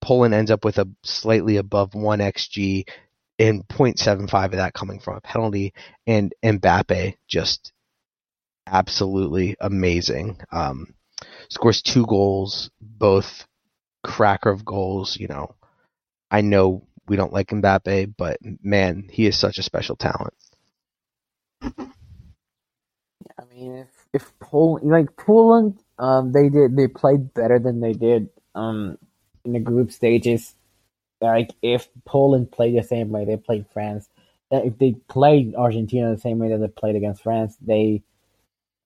Poland 0.00 0.34
ends 0.34 0.50
up 0.50 0.64
with 0.64 0.78
a 0.78 0.88
slightly 1.02 1.56
above 1.56 1.94
1 1.94 2.18
XG 2.18 2.88
and 3.38 3.66
0.75 3.68 4.44
of 4.46 4.52
that 4.52 4.74
coming 4.74 5.00
from 5.00 5.16
a 5.16 5.20
penalty. 5.20 5.72
And 6.06 6.34
Mbappe 6.42 7.14
just 7.26 7.72
absolutely 8.66 9.56
amazing. 9.60 10.38
Um, 10.52 10.94
scores 11.48 11.82
two 11.82 12.06
goals, 12.06 12.70
both 12.80 13.46
cracker 14.02 14.50
of 14.50 14.64
goals, 14.64 15.16
you 15.18 15.28
know, 15.28 15.54
I 16.30 16.42
know 16.42 16.86
we 17.06 17.16
don't 17.16 17.32
like 17.32 17.48
Mbappe, 17.48 18.14
but 18.16 18.38
man, 18.62 19.08
he 19.10 19.26
is 19.26 19.36
such 19.36 19.58
a 19.58 19.62
special 19.62 19.96
talent. 19.96 20.34
I 21.62 23.44
mean, 23.50 23.76
if 23.76 23.88
if 24.12 24.38
Poland, 24.38 24.90
like 24.90 25.16
Poland, 25.16 25.78
um, 25.98 26.32
they 26.32 26.48
did 26.48 26.76
they 26.76 26.88
played 26.88 27.34
better 27.34 27.58
than 27.58 27.80
they 27.80 27.92
did 27.92 28.28
um 28.54 28.98
in 29.44 29.52
the 29.52 29.60
group 29.60 29.90
stages. 29.90 30.54
Like 31.20 31.50
if 31.62 31.88
Poland 32.04 32.52
played 32.52 32.78
the 32.78 32.82
same 32.82 33.10
way 33.10 33.24
they 33.24 33.36
played 33.36 33.66
France, 33.72 34.08
if 34.50 34.78
they 34.78 34.92
played 35.08 35.54
Argentina 35.54 36.14
the 36.14 36.20
same 36.20 36.38
way 36.38 36.50
that 36.50 36.58
they 36.58 36.68
played 36.68 36.96
against 36.96 37.22
France, 37.22 37.56
they 37.60 38.02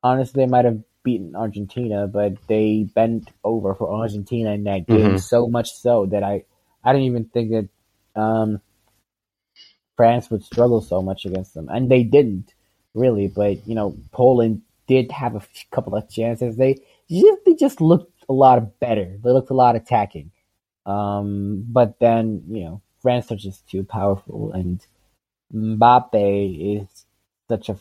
honestly 0.02 0.44
they 0.44 0.50
might 0.50 0.64
have 0.64 0.82
beaten 1.02 1.34
Argentina, 1.34 2.06
but 2.06 2.34
they 2.46 2.88
bent 2.94 3.30
over 3.44 3.74
for 3.74 3.92
Argentina 3.92 4.52
in 4.52 4.64
that 4.64 4.86
game 4.86 5.00
mm-hmm. 5.00 5.16
so 5.16 5.48
much 5.48 5.72
so 5.72 6.06
that 6.06 6.22
I 6.22 6.44
I 6.84 6.92
didn't 6.92 7.06
even 7.06 7.24
think 7.26 7.50
that 7.50 8.20
um, 8.20 8.60
France 9.96 10.30
would 10.30 10.44
struggle 10.44 10.80
so 10.80 11.02
much 11.02 11.24
against 11.24 11.54
them, 11.54 11.68
and 11.68 11.90
they 11.90 12.02
didn't 12.02 12.52
really. 12.94 13.28
But 13.28 13.66
you 13.66 13.74
know, 13.74 13.96
Poland 14.10 14.62
did 14.86 15.12
have 15.12 15.36
a 15.36 15.42
couple 15.70 15.94
of 15.94 16.08
chances. 16.08 16.56
They 16.56 16.80
just, 17.10 17.44
they 17.44 17.54
just 17.54 17.80
looked 17.80 18.24
a 18.28 18.32
lot 18.32 18.78
better. 18.80 19.18
They 19.22 19.30
looked 19.30 19.50
a 19.50 19.54
lot 19.54 19.76
attacking. 19.76 20.30
Um, 20.86 21.64
but 21.68 21.98
then 22.00 22.44
you 22.48 22.64
know, 22.64 22.82
France 23.00 23.30
are 23.30 23.36
just 23.36 23.68
too 23.68 23.84
powerful, 23.84 24.52
and 24.52 24.84
Mbappe 25.54 26.80
is 26.80 27.04
such 27.48 27.68
a 27.68 27.76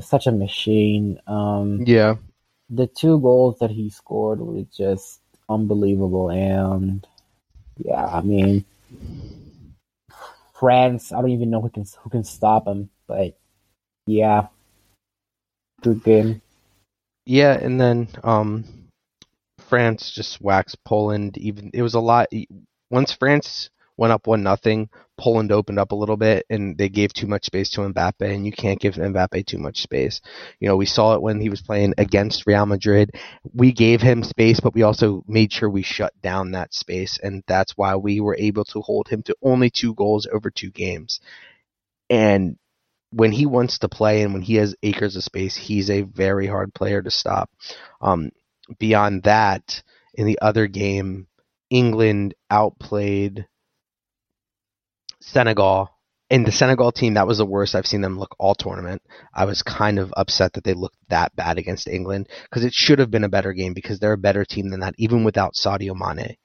such 0.00 0.26
a 0.26 0.32
machine. 0.32 1.18
Um, 1.26 1.82
yeah, 1.86 2.16
the 2.68 2.86
two 2.86 3.18
goals 3.20 3.58
that 3.58 3.70
he 3.70 3.90
scored 3.90 4.40
were 4.40 4.64
just 4.76 5.20
unbelievable, 5.48 6.30
and 6.30 7.04
yeah, 7.84 8.06
I 8.06 8.20
mean, 8.20 8.64
France. 10.54 11.12
I 11.12 11.20
don't 11.20 11.30
even 11.30 11.50
know 11.50 11.60
who 11.60 11.70
can 11.70 11.84
who 12.00 12.10
can 12.10 12.24
stop 12.24 12.66
him, 12.66 12.90
but 13.06 13.38
yeah, 14.06 14.48
good 15.82 16.02
game. 16.04 16.42
Yeah, 17.26 17.52
and 17.52 17.80
then 17.80 18.08
um, 18.24 18.64
France 19.58 20.10
just 20.10 20.40
waxed 20.40 20.82
Poland. 20.84 21.38
Even 21.38 21.70
it 21.72 21.82
was 21.82 21.94
a 21.94 22.00
lot. 22.00 22.28
Once 22.90 23.12
France 23.12 23.70
went 24.00 24.12
up 24.14 24.26
one 24.26 24.42
nothing. 24.42 24.88
Poland 25.18 25.52
opened 25.52 25.78
up 25.78 25.92
a 25.92 25.94
little 25.94 26.16
bit 26.16 26.46
and 26.48 26.78
they 26.78 26.88
gave 26.88 27.12
too 27.12 27.26
much 27.26 27.44
space 27.44 27.68
to 27.70 27.82
Mbappe, 27.82 28.22
and 28.22 28.46
you 28.46 28.50
can't 28.50 28.80
give 28.80 28.94
Mbappe 28.94 29.44
too 29.44 29.58
much 29.58 29.82
space. 29.82 30.22
You 30.58 30.68
know, 30.68 30.76
we 30.76 30.86
saw 30.86 31.14
it 31.14 31.20
when 31.20 31.38
he 31.38 31.50
was 31.50 31.60
playing 31.60 31.92
against 31.98 32.46
Real 32.46 32.64
Madrid. 32.64 33.10
We 33.52 33.72
gave 33.72 34.00
him 34.00 34.24
space, 34.24 34.58
but 34.58 34.72
we 34.74 34.82
also 34.82 35.22
made 35.28 35.52
sure 35.52 35.68
we 35.68 35.82
shut 35.82 36.14
down 36.22 36.52
that 36.52 36.72
space, 36.72 37.18
and 37.22 37.44
that's 37.46 37.76
why 37.76 37.94
we 37.96 38.20
were 38.20 38.36
able 38.38 38.64
to 38.64 38.80
hold 38.80 39.06
him 39.06 39.22
to 39.24 39.36
only 39.42 39.68
two 39.68 39.94
goals 39.94 40.26
over 40.32 40.50
two 40.50 40.70
games. 40.70 41.20
And 42.08 42.56
when 43.12 43.32
he 43.32 43.44
wants 43.44 43.80
to 43.80 43.88
play 43.90 44.22
and 44.22 44.32
when 44.32 44.42
he 44.42 44.54
has 44.54 44.74
acres 44.82 45.14
of 45.14 45.24
space, 45.24 45.54
he's 45.54 45.90
a 45.90 46.02
very 46.02 46.46
hard 46.46 46.72
player 46.72 47.02
to 47.02 47.10
stop. 47.10 47.50
Um, 48.00 48.30
beyond 48.78 49.24
that, 49.24 49.82
in 50.14 50.26
the 50.26 50.38
other 50.40 50.66
game, 50.68 51.26
England 51.68 52.34
outplayed 52.50 53.46
Senegal. 55.20 55.90
In 56.30 56.44
the 56.44 56.52
Senegal 56.52 56.92
team, 56.92 57.14
that 57.14 57.26
was 57.26 57.38
the 57.38 57.46
worst 57.46 57.74
I've 57.74 57.86
seen 57.86 58.02
them 58.02 58.18
look 58.18 58.36
all 58.38 58.54
tournament. 58.54 59.02
I 59.34 59.44
was 59.46 59.62
kind 59.62 59.98
of 59.98 60.14
upset 60.16 60.52
that 60.52 60.62
they 60.62 60.74
looked 60.74 60.96
that 61.08 61.34
bad 61.34 61.58
against 61.58 61.88
England 61.88 62.28
because 62.44 62.64
it 62.64 62.72
should 62.72 63.00
have 63.00 63.10
been 63.10 63.24
a 63.24 63.28
better 63.28 63.52
game 63.52 63.74
because 63.74 63.98
they're 63.98 64.12
a 64.12 64.18
better 64.18 64.44
team 64.44 64.68
than 64.68 64.80
that, 64.80 64.94
even 64.96 65.24
without 65.24 65.54
Sadio 65.54 65.94
Mane. 65.94 66.36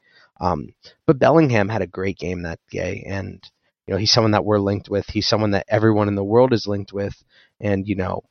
Um, 0.41 0.73
but 1.05 1.19
Bellingham 1.19 1.69
had 1.69 1.81
a 1.83 1.87
great 1.87 2.17
game 2.17 2.41
that 2.43 2.59
day, 2.71 3.03
and 3.07 3.39
you 3.85 3.93
know 3.93 3.97
he's 3.99 4.11
someone 4.11 4.31
that 4.31 4.43
we're 4.43 4.59
linked 4.59 4.89
with. 4.89 5.07
He's 5.07 5.27
someone 5.27 5.51
that 5.51 5.65
everyone 5.69 6.07
in 6.07 6.15
the 6.15 6.23
world 6.23 6.51
is 6.51 6.67
linked 6.67 6.91
with, 6.91 7.15
and 7.59 7.87
you 7.87 7.95
know 7.95 8.23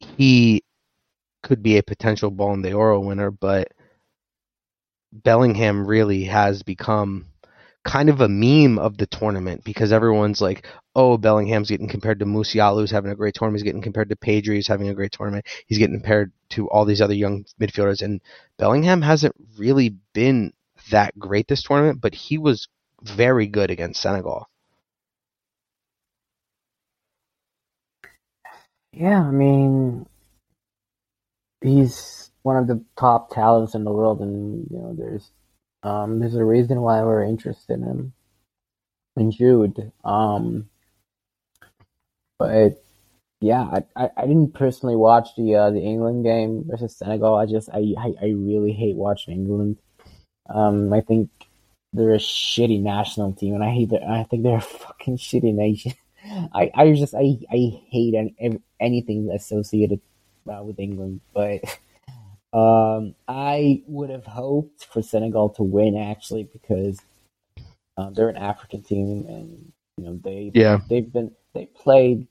he 0.00 0.62
could 1.42 1.62
be 1.62 1.78
a 1.78 1.82
potential 1.82 2.30
Ballon 2.30 2.62
d'Or 2.62 3.00
winner, 3.00 3.30
but 3.30 3.68
Bellingham 5.12 5.86
really 5.86 6.24
has 6.24 6.62
become 6.62 7.26
kind 7.84 8.10
of 8.10 8.20
a 8.20 8.28
meme 8.28 8.78
of 8.78 8.98
the 8.98 9.06
tournament 9.06 9.64
because 9.64 9.92
everyone's 9.92 10.40
like, 10.40 10.66
oh, 10.94 11.16
Bellingham's 11.16 11.70
getting 11.70 11.88
compared 11.88 12.18
to 12.18 12.26
Musiala, 12.26 12.80
who's 12.80 12.90
having 12.90 13.10
a 13.10 13.16
great 13.16 13.34
tournament. 13.34 13.60
He's 13.60 13.64
getting 13.64 13.82
compared 13.82 14.10
to 14.10 14.16
Pedri, 14.16 14.56
who's 14.56 14.66
having 14.66 14.88
a 14.88 14.94
great 14.94 15.12
tournament. 15.12 15.46
He's 15.66 15.78
getting 15.78 15.96
compared 15.96 16.32
to 16.50 16.68
all 16.68 16.84
these 16.84 17.00
other 17.00 17.14
young 17.14 17.44
midfielders. 17.60 18.02
And 18.02 18.20
Bellingham 18.58 19.02
hasn't 19.02 19.34
really 19.56 19.96
been 20.12 20.52
that 20.90 21.18
great 21.18 21.48
this 21.48 21.62
tournament, 21.62 22.00
but 22.00 22.14
he 22.14 22.38
was 22.38 22.68
very 23.02 23.46
good 23.46 23.70
against 23.70 24.02
Senegal. 24.02 24.46
Yeah, 28.92 29.22
I 29.22 29.30
mean, 29.30 30.06
he's 31.62 32.30
one 32.42 32.56
of 32.56 32.66
the 32.66 32.84
top 32.98 33.30
talents 33.30 33.74
in 33.74 33.84
the 33.84 33.92
world, 33.92 34.20
and 34.20 34.66
you 34.70 34.78
know, 34.78 34.94
there's 34.96 35.30
um, 35.82 36.20
there's 36.20 36.34
a 36.34 36.44
reason 36.44 36.80
why 36.80 37.02
we're 37.02 37.24
interested 37.24 37.80
in 37.80 38.12
in 39.16 39.30
Jude. 39.30 39.92
Um, 40.04 40.68
but 42.38 42.82
yeah, 43.40 43.62
I, 43.62 44.04
I, 44.04 44.10
I 44.16 44.26
didn't 44.26 44.54
personally 44.54 44.96
watch 44.96 45.28
the 45.36 45.54
uh, 45.54 45.70
the 45.70 45.80
England 45.80 46.24
game 46.24 46.64
versus 46.66 46.96
Senegal. 46.96 47.36
I 47.36 47.46
just 47.46 47.70
I, 47.70 47.94
I, 47.98 48.14
I 48.20 48.26
really 48.26 48.72
hate 48.72 48.96
watching 48.96 49.34
England. 49.34 49.78
Um, 50.48 50.92
I 50.92 51.00
think 51.00 51.30
they're 51.92 52.14
a 52.14 52.18
shitty 52.18 52.80
national 52.80 53.32
team, 53.32 53.54
and 53.54 53.64
I 53.64 53.70
hate 53.70 53.90
that. 53.90 54.02
I 54.02 54.24
think 54.24 54.42
they're 54.42 54.56
a 54.56 54.60
fucking 54.60 55.18
shitty 55.18 55.54
nation. 55.54 55.94
I, 56.54 56.70
I 56.74 56.92
just 56.92 57.14
I 57.14 57.38
I 57.50 57.80
hate 57.90 58.14
any, 58.14 58.60
anything 58.78 59.30
associated 59.30 60.00
uh, 60.50 60.62
with 60.62 60.78
England, 60.78 61.20
but 61.32 61.60
um, 62.52 63.14
I 63.28 63.82
would 63.86 64.10
have 64.10 64.26
hoped 64.26 64.86
for 64.86 65.02
Senegal 65.02 65.50
to 65.50 65.62
win 65.62 65.96
actually 65.96 66.44
because 66.44 67.00
uh, 67.96 68.10
they're 68.10 68.28
an 68.28 68.36
African 68.36 68.82
team, 68.82 69.26
and 69.28 69.72
you 69.96 70.04
know 70.04 70.20
they 70.22 70.50
yeah 70.54 70.78
they've 70.88 71.12
been 71.12 71.32
they 71.54 71.66
played 71.66 72.26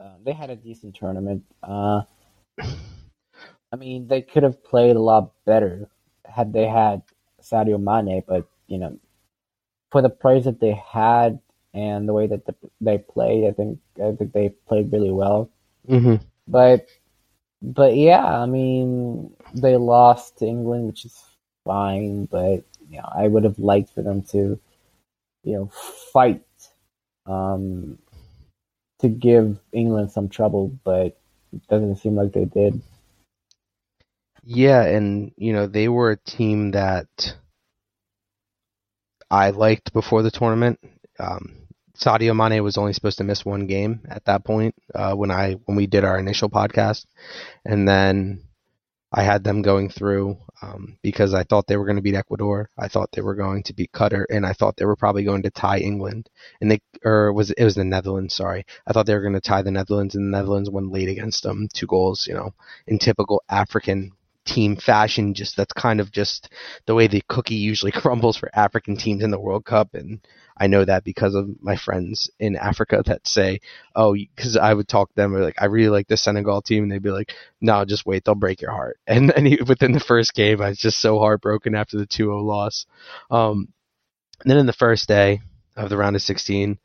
uh, 0.00 0.14
they 0.24 0.32
had 0.32 0.50
a 0.50 0.56
decent 0.56 0.96
tournament. 0.96 1.44
Uh, 1.62 2.02
I 2.58 3.76
mean, 3.78 4.08
they 4.08 4.20
could 4.20 4.42
have 4.42 4.62
played 4.62 4.96
a 4.96 5.00
lot 5.00 5.32
better 5.46 5.88
had 6.24 6.52
they 6.52 6.66
had 6.66 7.02
Sadio 7.40 7.80
Mane, 7.80 8.22
but 8.26 8.46
you 8.66 8.78
know, 8.78 8.98
for 9.90 10.02
the 10.02 10.08
players 10.10 10.44
that 10.44 10.60
they 10.60 10.72
had 10.72 11.38
and 11.74 12.08
the 12.08 12.12
way 12.12 12.26
that 12.26 12.46
the, 12.46 12.54
they 12.80 12.98
played, 12.98 13.48
I 13.48 13.52
think 13.52 13.78
I 13.96 14.12
think 14.12 14.32
they 14.32 14.50
played 14.68 14.92
really 14.92 15.10
well. 15.10 15.50
Mm-hmm. 15.88 16.24
But 16.48 16.88
but 17.62 17.96
yeah, 17.96 18.24
I 18.24 18.46
mean, 18.46 19.32
they 19.54 19.76
lost 19.76 20.38
to 20.38 20.46
England, 20.46 20.88
which 20.88 21.04
is 21.04 21.18
fine. 21.64 22.26
But 22.26 22.64
you 22.90 22.98
know, 22.98 23.08
I 23.14 23.28
would 23.28 23.44
have 23.44 23.58
liked 23.58 23.90
for 23.94 24.02
them 24.02 24.22
to, 24.32 24.58
you 25.44 25.52
know, 25.52 25.70
fight 26.12 26.44
um, 27.26 27.98
to 28.98 29.08
give 29.08 29.58
England 29.72 30.10
some 30.10 30.28
trouble, 30.28 30.76
but 30.84 31.16
it 31.52 31.66
doesn't 31.68 31.96
seem 31.96 32.16
like 32.16 32.32
they 32.32 32.46
did. 32.46 32.80
Yeah, 34.44 34.82
and 34.82 35.32
you 35.36 35.52
know 35.52 35.68
they 35.68 35.88
were 35.88 36.10
a 36.10 36.16
team 36.16 36.72
that 36.72 37.36
I 39.30 39.50
liked 39.50 39.92
before 39.92 40.22
the 40.22 40.32
tournament. 40.32 40.80
Um, 41.18 41.61
Sadio 42.02 42.34
Mane 42.34 42.62
was 42.62 42.76
only 42.78 42.92
supposed 42.92 43.18
to 43.18 43.24
miss 43.24 43.44
one 43.44 43.66
game 43.66 44.00
at 44.08 44.24
that 44.24 44.44
point 44.44 44.74
uh, 44.94 45.14
when 45.14 45.30
I 45.30 45.52
when 45.66 45.76
we 45.76 45.86
did 45.86 46.04
our 46.04 46.18
initial 46.18 46.50
podcast, 46.50 47.06
and 47.64 47.86
then 47.86 48.42
I 49.12 49.22
had 49.22 49.44
them 49.44 49.62
going 49.62 49.88
through 49.88 50.38
um, 50.62 50.98
because 51.02 51.32
I 51.32 51.44
thought 51.44 51.66
they 51.66 51.76
were 51.76 51.84
going 51.84 51.96
to 51.96 52.02
beat 52.02 52.16
Ecuador. 52.16 52.70
I 52.76 52.88
thought 52.88 53.10
they 53.12 53.22
were 53.22 53.36
going 53.36 53.62
to 53.64 53.74
beat 53.74 53.92
Qatar, 53.92 54.24
and 54.30 54.44
I 54.44 54.52
thought 54.52 54.76
they 54.76 54.84
were 54.84 54.96
probably 54.96 55.22
going 55.22 55.42
to 55.42 55.50
tie 55.50 55.78
England. 55.78 56.28
And 56.60 56.70
they 56.72 56.80
or 57.04 57.32
was 57.32 57.52
it 57.52 57.62
was 57.62 57.76
the 57.76 57.84
Netherlands? 57.84 58.34
Sorry, 58.34 58.64
I 58.86 58.92
thought 58.92 59.06
they 59.06 59.14
were 59.14 59.20
going 59.20 59.34
to 59.34 59.40
tie 59.40 59.62
the 59.62 59.70
Netherlands, 59.70 60.16
and 60.16 60.26
the 60.26 60.36
Netherlands 60.36 60.70
won 60.70 60.90
late 60.90 61.08
against 61.08 61.44
them, 61.44 61.68
two 61.72 61.86
goals. 61.86 62.26
You 62.26 62.34
know, 62.34 62.54
in 62.88 62.98
typical 62.98 63.42
African 63.48 64.10
team 64.44 64.76
fashion. 64.76 65.34
Just 65.34 65.56
that's 65.56 65.72
kind 65.72 66.00
of 66.00 66.10
just 66.10 66.52
the 66.86 66.94
way 66.94 67.06
the 67.06 67.22
cookie 67.28 67.54
usually 67.54 67.92
crumbles 67.92 68.36
for 68.36 68.50
African 68.54 68.96
teams 68.96 69.22
in 69.22 69.30
the 69.30 69.40
World 69.40 69.64
Cup, 69.64 69.94
and 69.94 70.20
I 70.56 70.66
know 70.66 70.84
that 70.84 71.04
because 71.04 71.34
of 71.34 71.48
my 71.60 71.76
friends 71.76 72.30
in 72.38 72.56
Africa 72.56 73.02
that 73.06 73.26
say, 73.26 73.60
"Oh," 73.94 74.14
because 74.14 74.56
I 74.56 74.74
would 74.74 74.88
talk 74.88 75.08
to 75.08 75.14
them 75.16 75.34
like, 75.34 75.60
"I 75.60 75.66
really 75.66 75.90
like 75.90 76.08
the 76.08 76.16
Senegal 76.16 76.62
team," 76.62 76.84
and 76.84 76.92
they'd 76.92 77.02
be 77.02 77.10
like, 77.10 77.32
"No, 77.60 77.84
just 77.84 78.06
wait, 78.06 78.24
they'll 78.24 78.34
break 78.34 78.60
your 78.60 78.72
heart." 78.72 78.98
And 79.06 79.30
then 79.30 79.46
he, 79.46 79.58
within 79.66 79.92
the 79.92 80.00
first 80.00 80.34
game, 80.34 80.60
I 80.60 80.70
was 80.70 80.78
just 80.78 81.00
so 81.00 81.18
heartbroken 81.18 81.74
after 81.74 81.98
the 81.98 82.06
2-0 82.06 82.42
loss. 82.44 82.86
Um, 83.30 83.68
then 84.44 84.56
in 84.56 84.66
the 84.66 84.72
first 84.72 85.08
day 85.08 85.40
of 85.76 85.88
the 85.88 85.96
round 85.96 86.16
of 86.16 86.22
16, 86.22 86.78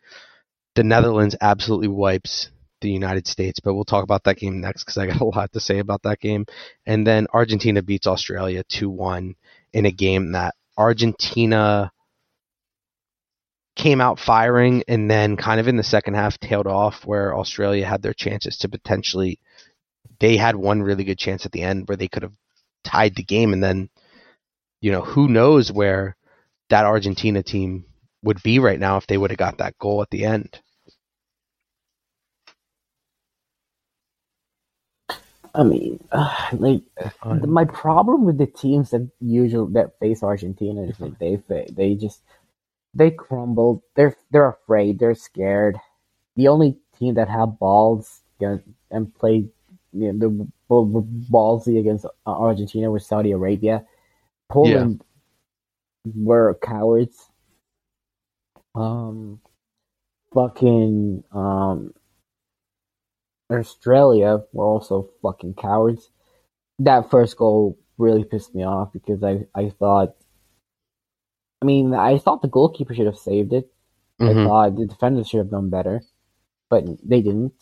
the 0.75 0.83
Netherlands 0.83 1.35
absolutely 1.41 1.87
wipes 1.87 2.49
the 2.81 2.89
United 2.89 3.27
States, 3.27 3.59
but 3.59 3.73
we'll 3.73 3.85
talk 3.85 4.03
about 4.03 4.23
that 4.25 4.37
game 4.37 4.61
next 4.61 4.83
because 4.83 4.97
I 4.97 5.07
got 5.07 5.21
a 5.21 5.25
lot 5.25 5.51
to 5.53 5.59
say 5.59 5.79
about 5.79 6.03
that 6.03 6.19
game. 6.19 6.45
And 6.85 7.05
then 7.05 7.27
Argentina 7.33 7.81
beats 7.81 8.07
Australia 8.07 8.63
2 8.69 8.89
1 8.89 9.35
in 9.73 9.85
a 9.85 9.91
game 9.91 10.33
that 10.33 10.55
Argentina 10.77 11.91
came 13.75 14.01
out 14.01 14.19
firing 14.19 14.83
and 14.87 15.09
then 15.09 15.37
kind 15.37 15.59
of 15.59 15.67
in 15.67 15.77
the 15.77 15.83
second 15.83 16.15
half 16.15 16.39
tailed 16.39 16.65
off 16.65 17.05
where 17.05 17.37
Australia 17.37 17.85
had 17.85 18.01
their 18.01 18.13
chances 18.13 18.57
to 18.57 18.69
potentially 18.69 19.39
they 20.19 20.35
had 20.35 20.55
one 20.55 20.81
really 20.81 21.03
good 21.03 21.19
chance 21.19 21.45
at 21.45 21.51
the 21.51 21.61
end 21.61 21.87
where 21.87 21.95
they 21.95 22.07
could 22.07 22.23
have 22.23 22.33
tied 22.83 23.15
the 23.15 23.23
game 23.23 23.53
and 23.53 23.63
then 23.63 23.87
you 24.81 24.91
know 24.91 25.01
who 25.01 25.27
knows 25.27 25.71
where 25.71 26.15
that 26.69 26.85
Argentina 26.85 27.43
team 27.43 27.85
would 28.23 28.41
be 28.41 28.57
right 28.57 28.79
now 28.79 28.97
if 28.97 29.05
they 29.05 29.17
would 29.17 29.31
have 29.31 29.37
got 29.37 29.59
that 29.59 29.77
goal 29.77 30.01
at 30.01 30.09
the 30.09 30.25
end. 30.25 30.59
I 35.57 35.63
mean, 35.63 35.99
uh, 36.11 36.49
like 36.53 36.83
my 37.25 37.65
problem 37.65 38.23
with 38.25 38.37
the 38.37 38.45
teams 38.45 38.91
that 38.91 39.09
usually 39.19 39.73
that 39.73 39.99
face 39.99 40.23
Argentina 40.23 40.83
is 40.83 40.97
that 40.97 41.19
they 41.19 41.41
they 41.71 41.95
just 41.95 42.21
they 42.93 43.11
crumble. 43.11 43.83
They're 43.95 44.15
they're 44.31 44.49
afraid. 44.49 44.99
They're 44.99 45.15
scared. 45.15 45.77
The 46.35 46.47
only 46.47 46.77
team 46.97 47.15
that 47.15 47.27
have 47.27 47.59
balls 47.59 48.21
and 48.39 49.13
played 49.15 49.49
you 49.91 50.13
know, 50.13 50.47
the 50.69 51.01
ballsy 51.31 51.79
against 51.79 52.05
Argentina 52.25 52.91
was 52.91 53.05
Saudi 53.05 53.31
Arabia. 53.31 53.83
Poland 54.49 55.03
yeah. 56.05 56.11
were 56.15 56.53
cowards. 56.61 57.29
Um, 58.75 59.39
fucking 60.33 61.23
um, 61.31 61.93
Australia 63.51 64.39
were 64.53 64.65
also 64.65 65.09
fucking 65.21 65.55
cowards. 65.55 66.09
That 66.79 67.09
first 67.09 67.37
goal 67.37 67.77
really 67.97 68.23
pissed 68.23 68.53
me 68.53 68.63
off 68.63 68.93
because 68.93 69.23
I, 69.23 69.47
I 69.55 69.69
thought 69.69 70.15
I 71.61 71.65
mean, 71.65 71.93
I 71.93 72.17
thought 72.17 72.41
the 72.41 72.47
goalkeeper 72.47 72.93
should 72.93 73.07
have 73.07 73.17
saved 73.17 73.53
it. 73.53 73.71
Mm-hmm. 74.21 74.39
I 74.39 74.43
thought 74.43 74.75
the 74.75 74.85
defenders 74.85 75.27
should 75.27 75.39
have 75.39 75.49
done 75.49 75.69
better, 75.69 76.01
but 76.69 76.85
they 77.03 77.21
didn't. 77.21 77.53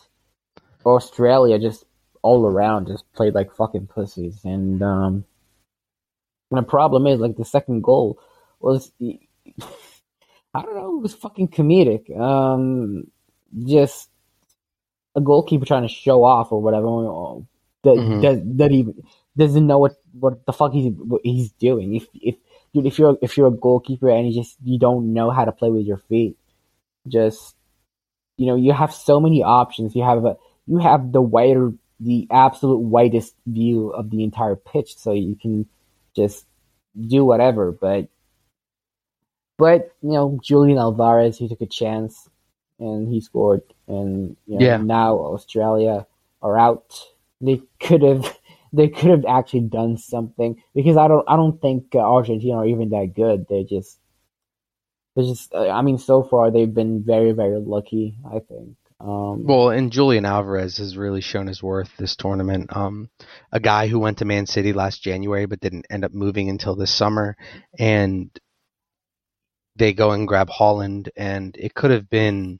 Australia 0.84 1.58
just 1.58 1.84
all 2.22 2.46
around 2.46 2.86
just 2.86 3.10
played 3.12 3.34
like 3.34 3.54
fucking 3.54 3.86
pussies, 3.86 4.44
and 4.44 4.82
um, 4.82 5.24
and 6.50 6.58
the 6.58 6.62
problem 6.62 7.06
is 7.06 7.20
like 7.20 7.36
the 7.36 7.44
second 7.44 7.82
goal 7.82 8.20
was 8.60 8.92
I 9.00 10.62
don't 10.62 10.76
know, 10.76 10.98
it 10.98 11.02
was 11.02 11.14
fucking 11.14 11.48
comedic. 11.48 12.16
Um, 12.18 13.10
just 13.64 14.10
a 15.16 15.20
goalkeeper 15.20 15.64
trying 15.64 15.82
to 15.82 15.88
show 15.88 16.22
off 16.22 16.52
or 16.52 16.62
whatever 16.62 16.86
that 17.86 17.96
mm-hmm. 17.96 18.20
that, 18.20 18.58
that 18.58 18.72
even 18.72 19.02
doesn't 19.36 19.66
know 19.66 19.78
what 19.78 19.96
what 20.12 20.44
the 20.46 20.52
fuck 20.52 20.72
he's 20.72 20.92
what 20.92 21.22
he's 21.24 21.52
doing. 21.52 21.94
If 21.94 22.06
if 22.14 22.36
dude, 22.74 22.86
if 22.86 22.98
you're 22.98 23.16
if 23.22 23.36
you're 23.36 23.48
a 23.48 23.50
goalkeeper 23.50 24.10
and 24.10 24.28
you 24.28 24.34
just 24.34 24.56
you 24.62 24.78
don't 24.78 25.12
know 25.12 25.30
how 25.30 25.44
to 25.44 25.52
play 25.52 25.70
with 25.70 25.86
your 25.86 25.98
feet, 25.98 26.36
just 27.08 27.54
you 28.36 28.46
know 28.46 28.56
you 28.56 28.72
have 28.72 28.92
so 28.92 29.20
many 29.20 29.42
options. 29.42 29.94
You 29.94 30.04
have 30.04 30.24
a 30.24 30.36
you 30.66 30.78
have 30.78 31.12
the 31.12 31.22
wider 31.22 31.72
the 32.00 32.28
absolute 32.30 32.78
widest 32.78 33.34
view 33.46 33.88
of 33.88 34.10
the 34.10 34.22
entire 34.22 34.56
pitch, 34.56 34.98
so 34.98 35.12
you 35.12 35.34
can 35.34 35.66
just 36.14 36.44
do 36.98 37.24
whatever. 37.24 37.72
But 37.72 38.08
but 39.58 39.94
you 40.02 40.12
know 40.12 40.38
Julian 40.42 40.78
Alvarez, 40.78 41.38
he 41.38 41.48
took 41.48 41.60
a 41.60 41.66
chance 41.66 42.28
and 42.78 43.08
he 43.08 43.20
scored, 43.20 43.62
and 43.86 44.36
you 44.46 44.58
know, 44.58 44.66
yeah. 44.66 44.76
now 44.76 45.16
Australia 45.16 46.06
are 46.42 46.58
out. 46.58 46.98
They 47.40 47.62
could 47.80 48.02
have 48.02 48.38
they 48.72 48.88
could 48.88 49.10
have 49.10 49.24
actually 49.26 49.60
done 49.60 49.96
something 49.96 50.62
because 50.74 50.96
I 50.96 51.08
don't 51.08 51.24
I 51.28 51.36
don't 51.36 51.60
think 51.60 51.94
Argentina 51.94 52.58
are 52.58 52.66
even 52.66 52.90
that 52.90 53.12
good. 53.14 53.46
They're 53.48 53.64
just 53.64 53.98
they're 55.14 55.24
just 55.24 55.54
uh, 55.54 55.68
I 55.68 55.82
mean 55.82 55.98
so 55.98 56.22
far 56.22 56.50
they've 56.50 56.72
been 56.72 57.02
very 57.04 57.32
very 57.32 57.58
lucky. 57.58 58.16
I 58.24 58.40
think. 58.40 58.76
Um, 58.98 59.44
well, 59.44 59.70
and 59.70 59.92
Julian 59.92 60.24
Alvarez 60.24 60.78
has 60.78 60.96
really 60.96 61.20
shown 61.20 61.48
his 61.48 61.62
worth 61.62 61.94
this 61.98 62.16
tournament. 62.16 62.74
Um, 62.74 63.10
a 63.52 63.60
guy 63.60 63.88
who 63.88 63.98
went 63.98 64.18
to 64.18 64.24
Man 64.24 64.46
City 64.46 64.72
last 64.72 65.02
January 65.02 65.44
but 65.44 65.60
didn't 65.60 65.86
end 65.90 66.04
up 66.04 66.14
moving 66.14 66.48
until 66.48 66.76
this 66.76 66.90
summer, 66.90 67.36
and 67.78 68.30
they 69.76 69.92
go 69.92 70.12
and 70.12 70.26
grab 70.26 70.48
Haaland, 70.48 71.08
and 71.14 71.54
it 71.58 71.74
could 71.74 71.90
have 71.90 72.08
been 72.08 72.58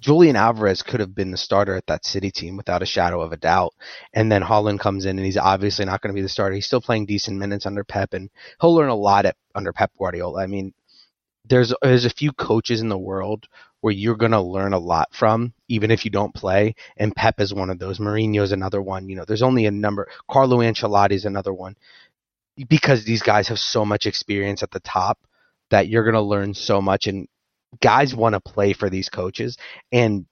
Julian 0.00 0.36
Alvarez 0.36 0.82
could 0.82 1.00
have 1.00 1.14
been 1.14 1.32
the 1.32 1.36
starter 1.36 1.74
at 1.74 1.86
that 1.86 2.04
City 2.04 2.30
team 2.30 2.56
without 2.56 2.82
a 2.82 2.86
shadow 2.86 3.20
of 3.20 3.32
a 3.32 3.36
doubt. 3.36 3.74
And 4.12 4.30
then 4.30 4.42
Haaland 4.42 4.78
comes 4.78 5.04
in 5.04 5.18
and 5.18 5.26
he's 5.26 5.36
obviously 5.36 5.84
not 5.84 6.00
going 6.00 6.12
to 6.12 6.14
be 6.14 6.22
the 6.22 6.28
starter. 6.28 6.54
He's 6.54 6.66
still 6.66 6.80
playing 6.80 7.06
decent 7.06 7.38
minutes 7.38 7.66
under 7.66 7.84
Pep 7.84 8.14
and 8.14 8.30
he'll 8.60 8.74
learn 8.74 8.90
a 8.90 8.94
lot 8.94 9.26
at, 9.26 9.36
under 9.54 9.72
Pep 9.72 9.90
Guardiola. 9.98 10.42
I 10.42 10.46
mean, 10.46 10.72
there's 11.44 11.74
there's 11.82 12.04
a 12.04 12.10
few 12.10 12.32
coaches 12.32 12.80
in 12.80 12.88
the 12.88 12.98
world 12.98 13.48
where 13.80 13.92
you're 13.92 14.16
going 14.16 14.32
to 14.32 14.40
learn 14.40 14.72
a 14.72 14.78
lot 14.78 15.08
from 15.12 15.52
even 15.68 15.90
if 15.90 16.04
you 16.04 16.10
don't 16.10 16.34
play 16.34 16.74
and 16.96 17.14
Pep 17.14 17.40
is 17.40 17.54
one 17.54 17.70
of 17.70 17.78
those. 17.78 17.98
Mourinho 17.98 18.42
is 18.42 18.52
another 18.52 18.82
one. 18.82 19.08
You 19.08 19.16
know, 19.16 19.24
there's 19.26 19.42
only 19.42 19.66
a 19.66 19.70
number. 19.70 20.08
Carlo 20.30 20.58
Ancelotti 20.58 21.12
is 21.12 21.24
another 21.24 21.52
one. 21.52 21.76
Because 22.68 23.04
these 23.04 23.22
guys 23.22 23.48
have 23.48 23.58
so 23.58 23.84
much 23.84 24.06
experience 24.06 24.62
at 24.62 24.72
the 24.72 24.80
top 24.80 25.18
that 25.70 25.88
you're 25.88 26.02
going 26.02 26.14
to 26.14 26.20
learn 26.20 26.54
so 26.54 26.80
much 26.80 27.06
and 27.06 27.28
guys 27.80 28.14
want 28.14 28.34
to 28.34 28.40
play 28.40 28.72
for 28.72 28.88
these 28.90 29.08
coaches 29.08 29.56
and 29.92 30.26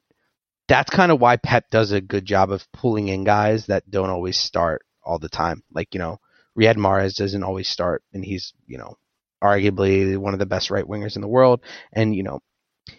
that's 0.68 0.90
kind 0.90 1.12
of 1.12 1.20
why 1.20 1.36
Pep 1.36 1.70
does 1.70 1.92
a 1.92 2.00
good 2.00 2.24
job 2.24 2.50
of 2.50 2.66
pulling 2.72 3.08
in 3.08 3.24
guys 3.24 3.66
that 3.66 3.88
don't 3.88 4.10
always 4.10 4.36
start 4.36 4.82
all 5.02 5.18
the 5.18 5.28
time. 5.28 5.62
Like, 5.72 5.94
you 5.94 6.00
know, 6.00 6.18
Riyad 6.58 6.76
Mahrez 6.76 7.14
doesn't 7.14 7.42
always 7.42 7.68
start 7.68 8.02
and 8.12 8.24
he's, 8.24 8.52
you 8.66 8.78
know, 8.78 8.96
arguably 9.42 10.16
one 10.16 10.32
of 10.32 10.38
the 10.38 10.46
best 10.46 10.70
right 10.70 10.84
wingers 10.84 11.14
in 11.14 11.22
the 11.22 11.28
world 11.28 11.60
and, 11.92 12.14
you 12.14 12.22
know, 12.22 12.40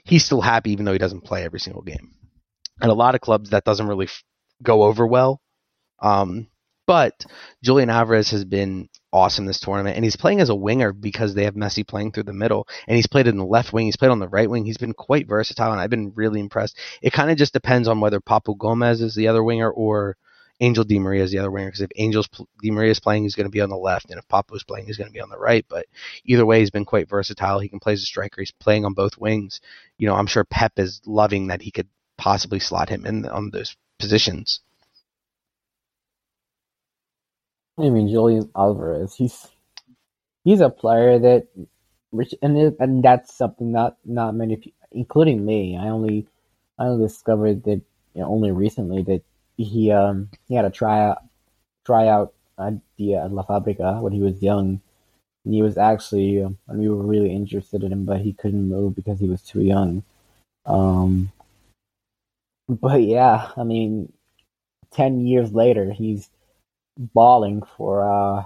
he's 0.06 0.26
still 0.26 0.42
happy 0.42 0.72
even 0.72 0.86
though 0.86 0.94
he 0.94 0.98
doesn't 0.98 1.24
play 1.26 1.44
every 1.44 1.60
single 1.60 1.82
game. 1.82 2.14
And 2.80 2.92
a 2.92 2.96
lot 2.96 3.16
of 3.16 3.22
clubs 3.22 3.50
that 3.50 3.66
doesn't 3.66 3.88
really 3.88 4.06
f- 4.06 4.24
go 4.64 4.84
over 4.84 5.06
well. 5.06 5.42
Um, 6.00 6.48
but 6.86 7.26
Julian 7.64 7.90
Alvarez 7.90 8.30
has 8.30 8.46
been 8.46 8.88
awesome 9.18 9.46
this 9.46 9.60
tournament, 9.60 9.96
and 9.96 10.06
he's 10.06 10.16
playing 10.16 10.40
as 10.40 10.50
a 10.50 10.56
winger 10.56 10.94
because 10.94 11.34
they 11.34 11.44
have 11.44 11.56
Messi 11.56 11.86
playing 11.86 12.12
through 12.12 12.24
the 12.24 12.34
middle, 12.34 12.68
and 12.88 12.96
he's 12.96 13.08
played 13.08 13.28
in 13.28 13.38
the 13.38 13.46
left 13.46 13.74
wing, 13.74 13.86
he's 13.86 13.98
played 13.98 14.12
on 14.12 14.20
the 14.20 14.30
right 14.30 14.50
wing. 14.50 14.66
He's 14.66 14.78
been 14.78 14.94
quite 14.94 15.28
versatile, 15.28 15.72
and 15.72 15.82
I've 15.82 15.90
been 15.90 16.14
really 16.16 16.40
impressed. 16.40 16.78
It 17.02 17.14
kind 17.14 17.32
of 17.32 17.38
just 17.38 17.54
depends 17.54 17.88
on 17.88 18.00
whether 18.00 18.22
Papu 18.22 18.58
Gomez 18.58 19.02
is 19.02 19.16
the 19.16 19.28
other 19.28 19.44
winger 19.44 19.70
or 19.70 20.18
Angel 20.60 20.84
Di 20.84 21.00
Maria 21.00 21.24
is 21.24 21.32
the 21.32 21.40
other 21.40 21.52
winger. 21.52 21.68
Because 21.68 21.82
if 21.82 21.92
Angel 21.96 22.24
Di 22.62 22.72
Maria 22.72 22.92
is 22.92 23.00
playing, 23.00 23.24
he's 23.24 23.36
going 23.36 23.46
to 23.46 23.52
be 23.52 23.62
on 23.62 23.70
the 23.70 23.78
left, 23.78 24.10
and 24.10 24.20
if 24.20 24.28
Papu's 24.28 24.64
playing, 24.64 24.86
he's 24.86 24.98
going 24.98 25.10
to 25.10 25.14
be 25.14 25.22
on 25.22 25.30
the 25.30 25.38
right. 25.38 25.66
But 25.70 25.86
either 26.26 26.46
way, 26.46 26.60
he's 26.60 26.72
been 26.72 26.86
quite 26.86 27.10
versatile. 27.10 27.60
He 27.60 27.70
can 27.70 27.80
play 27.80 27.94
as 27.94 28.04
a 28.04 28.06
striker. 28.06 28.42
He's 28.42 28.52
playing 28.52 28.86
on 28.86 28.94
both 28.94 29.18
wings. 29.18 29.60
You 29.98 30.08
know, 30.08 30.16
I'm 30.16 30.28
sure 30.28 30.44
Pep 30.44 30.74
is 30.78 31.02
loving 31.06 31.48
that 31.48 31.62
he 31.62 31.72
could 31.72 31.88
possibly 32.18 32.60
slot 32.60 32.90
him 32.90 33.06
in 33.06 33.26
on 33.28 33.52
those 33.52 33.76
positions. 34.00 34.62
I 37.80 37.90
mean, 37.90 38.10
Julian 38.10 38.50
Alvarez, 38.56 39.16
he's 39.16 39.48
he's 40.44 40.62
a 40.62 40.70
player 40.70 41.20
that, 41.20 41.48
and 42.42 42.58
it, 42.58 42.76
and 42.80 43.04
that's 43.04 43.36
something 43.36 43.72
not 43.72 43.98
not 44.06 44.36
many 44.36 44.56
people, 44.56 44.88
including 44.92 45.46
me. 45.46 45.78
I 45.78 45.90
only 45.90 46.28
I 46.80 46.86
only 46.86 47.06
discovered 47.06 47.64
that 47.66 47.82
you 48.16 48.22
know, 48.22 48.28
only 48.28 48.52
recently 48.52 49.04
that 49.04 49.22
he 49.58 49.92
um 49.92 50.30
he 50.48 50.56
had 50.56 50.66
a 50.66 50.72
tryout 50.72 51.20
tryout 51.86 52.34
at 52.60 52.74
the 52.98 53.16
at 53.16 53.32
La 53.32 53.44
Fabrica 53.44 54.00
when 54.02 54.14
he 54.14 54.22
was 54.22 54.42
young. 54.42 54.82
And 55.46 55.54
he 55.54 55.62
was 55.62 55.78
actually, 55.78 56.44
um, 56.44 56.58
we 56.68 56.90
were 56.90 56.96
really 57.02 57.32
interested 57.34 57.82
in 57.82 57.94
him, 57.94 58.04
but 58.04 58.20
he 58.20 58.34
couldn't 58.34 58.68
move 58.68 58.96
because 58.96 59.18
he 59.18 59.30
was 59.30 59.42
too 59.42 59.62
young. 59.62 60.04
Um, 60.66 61.32
but 62.68 63.02
yeah, 63.02 63.52
I 63.56 63.64
mean, 63.64 64.12
ten 64.92 65.26
years 65.26 65.54
later, 65.54 65.90
he's 65.94 66.30
balling 66.98 67.62
for 67.78 68.04
uh, 68.04 68.44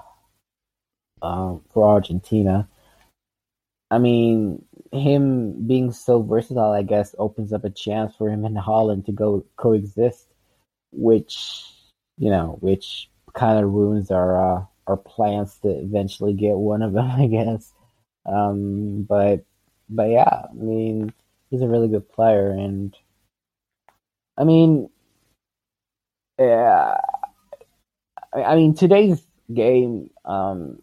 uh, 1.22 1.58
for 1.74 1.88
Argentina. 1.88 2.68
I 3.90 3.98
mean, 3.98 4.64
him 4.92 5.68
being 5.68 5.92
so 5.92 6.22
versatile, 6.22 6.72
I 6.72 6.84
guess, 6.84 7.14
opens 7.18 7.52
up 7.54 7.66
a 7.66 7.70
chance 7.70 8.16
for 8.16 8.30
him 8.30 8.46
and 8.46 8.58
Haaland 8.58 9.06
to 9.06 9.12
go 9.12 9.46
coexist, 9.58 10.28
which 10.92 11.66
you 12.18 12.30
know, 12.30 12.58
which 12.62 13.10
kind 13.34 13.64
of 13.64 13.72
ruins 13.72 14.12
our 14.12 14.58
uh, 14.58 14.66
our 14.88 14.98
plans 14.98 15.58
to 15.60 15.70
eventually 15.70 16.34
get 16.34 16.58
one 16.58 16.82
of 16.82 16.94
them, 16.94 17.10
I 17.10 17.28
guess. 17.28 17.74
Um, 18.26 19.04
but 19.04 19.46
but 19.90 20.10
yeah, 20.10 20.46
I 20.50 20.54
mean, 20.54 21.14
he's 21.50 21.62
a 21.62 21.68
really 21.68 21.88
good 21.88 22.10
player, 22.10 22.52
and 22.52 22.96
I 24.38 24.44
mean, 24.44 24.90
yeah, 26.40 26.96
I 28.34 28.56
mean, 28.56 28.74
today's 28.74 29.22
game, 29.54 30.10
um, 30.26 30.82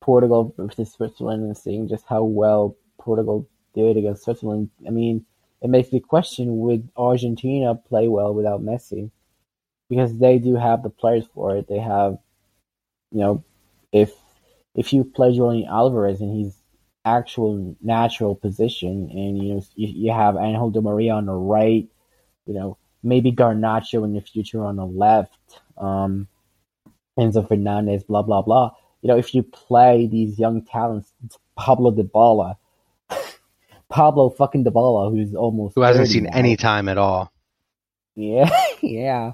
Portugal 0.00 0.54
versus 0.56 0.92
Switzerland, 0.92 1.42
and 1.42 1.56
seeing 1.56 1.88
just 1.88 2.04
how 2.06 2.22
well 2.22 2.76
Portugal 2.98 3.48
did 3.74 3.96
against 3.96 4.24
Switzerland, 4.24 4.70
I 4.86 4.90
mean, 4.90 5.26
it 5.60 5.70
makes 5.70 5.92
me 5.92 6.00
question 6.00 6.58
would 6.60 6.88
Argentina 6.96 7.74
play 7.74 8.08
well 8.08 8.32
without 8.32 8.62
Messi? 8.62 9.10
Because 9.88 10.16
they 10.18 10.38
do 10.38 10.54
have 10.54 10.82
the 10.82 10.90
players 10.90 11.24
for 11.34 11.56
it. 11.56 11.66
They 11.68 11.78
have, 11.78 12.18
you 13.10 13.20
know, 13.20 13.44
if 13.92 14.12
if 14.74 14.92
you 14.92 15.02
play 15.02 15.34
Julian 15.34 15.68
Alvarez 15.68 16.20
in 16.20 16.44
his 16.44 16.54
actual 17.04 17.76
natural 17.80 18.34
position, 18.34 19.10
and 19.10 19.42
you 19.42 19.54
know 19.54 19.62
you, 19.74 19.88
you 19.88 20.12
have 20.12 20.36
Angel 20.36 20.70
Di 20.70 20.80
Maria 20.80 21.14
on 21.14 21.26
the 21.26 21.32
right, 21.32 21.88
you 22.46 22.54
know 22.54 22.76
maybe 23.02 23.32
Garnacho 23.32 24.04
in 24.04 24.12
the 24.12 24.20
future 24.20 24.64
on 24.64 24.76
the 24.76 24.86
left. 24.86 25.38
Um, 25.76 26.28
Enzo 27.18 27.46
Fernandez, 27.46 28.04
blah 28.04 28.22
blah 28.22 28.42
blah. 28.42 28.70
You 29.02 29.08
know, 29.08 29.18
if 29.18 29.34
you 29.34 29.42
play 29.42 30.06
these 30.06 30.38
young 30.38 30.62
talents, 30.62 31.12
Pablo 31.56 31.90
Dybala, 31.90 32.56
Pablo 33.88 34.30
fucking 34.30 34.64
Dybala, 34.64 35.10
who's 35.10 35.34
almost 35.34 35.74
who 35.74 35.82
hasn't 35.82 36.08
seen 36.08 36.24
now. 36.24 36.30
any 36.32 36.56
time 36.56 36.88
at 36.88 36.98
all. 36.98 37.32
Yeah, 38.14 38.50
yeah. 38.82 39.32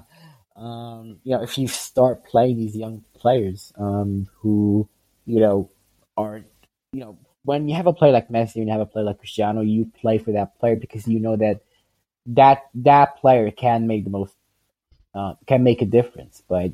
Um, 0.55 1.17
you 1.23 1.35
know, 1.35 1.43
if 1.43 1.57
you 1.57 1.67
start 1.67 2.25
playing 2.25 2.57
these 2.57 2.75
young 2.75 3.03
players, 3.13 3.73
um, 3.77 4.27
who 4.39 4.87
you 5.25 5.39
know 5.39 5.69
are, 6.17 6.43
you 6.93 6.99
know, 6.99 7.17
when 7.43 7.67
you 7.67 7.75
have 7.75 7.87
a 7.87 7.93
player 7.93 8.11
like 8.11 8.29
Messi 8.29 8.55
and 8.55 8.65
you 8.65 8.71
have 8.71 8.81
a 8.81 8.85
player 8.85 9.05
like 9.05 9.19
Cristiano, 9.19 9.61
you 9.61 9.91
play 10.01 10.17
for 10.17 10.31
that 10.31 10.59
player 10.59 10.75
because 10.75 11.07
you 11.07 11.19
know 11.19 11.35
that 11.35 11.61
that 12.27 12.63
that 12.75 13.17
player 13.17 13.51
can 13.51 13.87
make 13.87 14.03
the 14.03 14.09
most, 14.09 14.33
uh, 15.13 15.33
can 15.45 15.63
make 15.63 15.81
a 15.81 15.85
difference. 15.85 16.41
But 16.47 16.71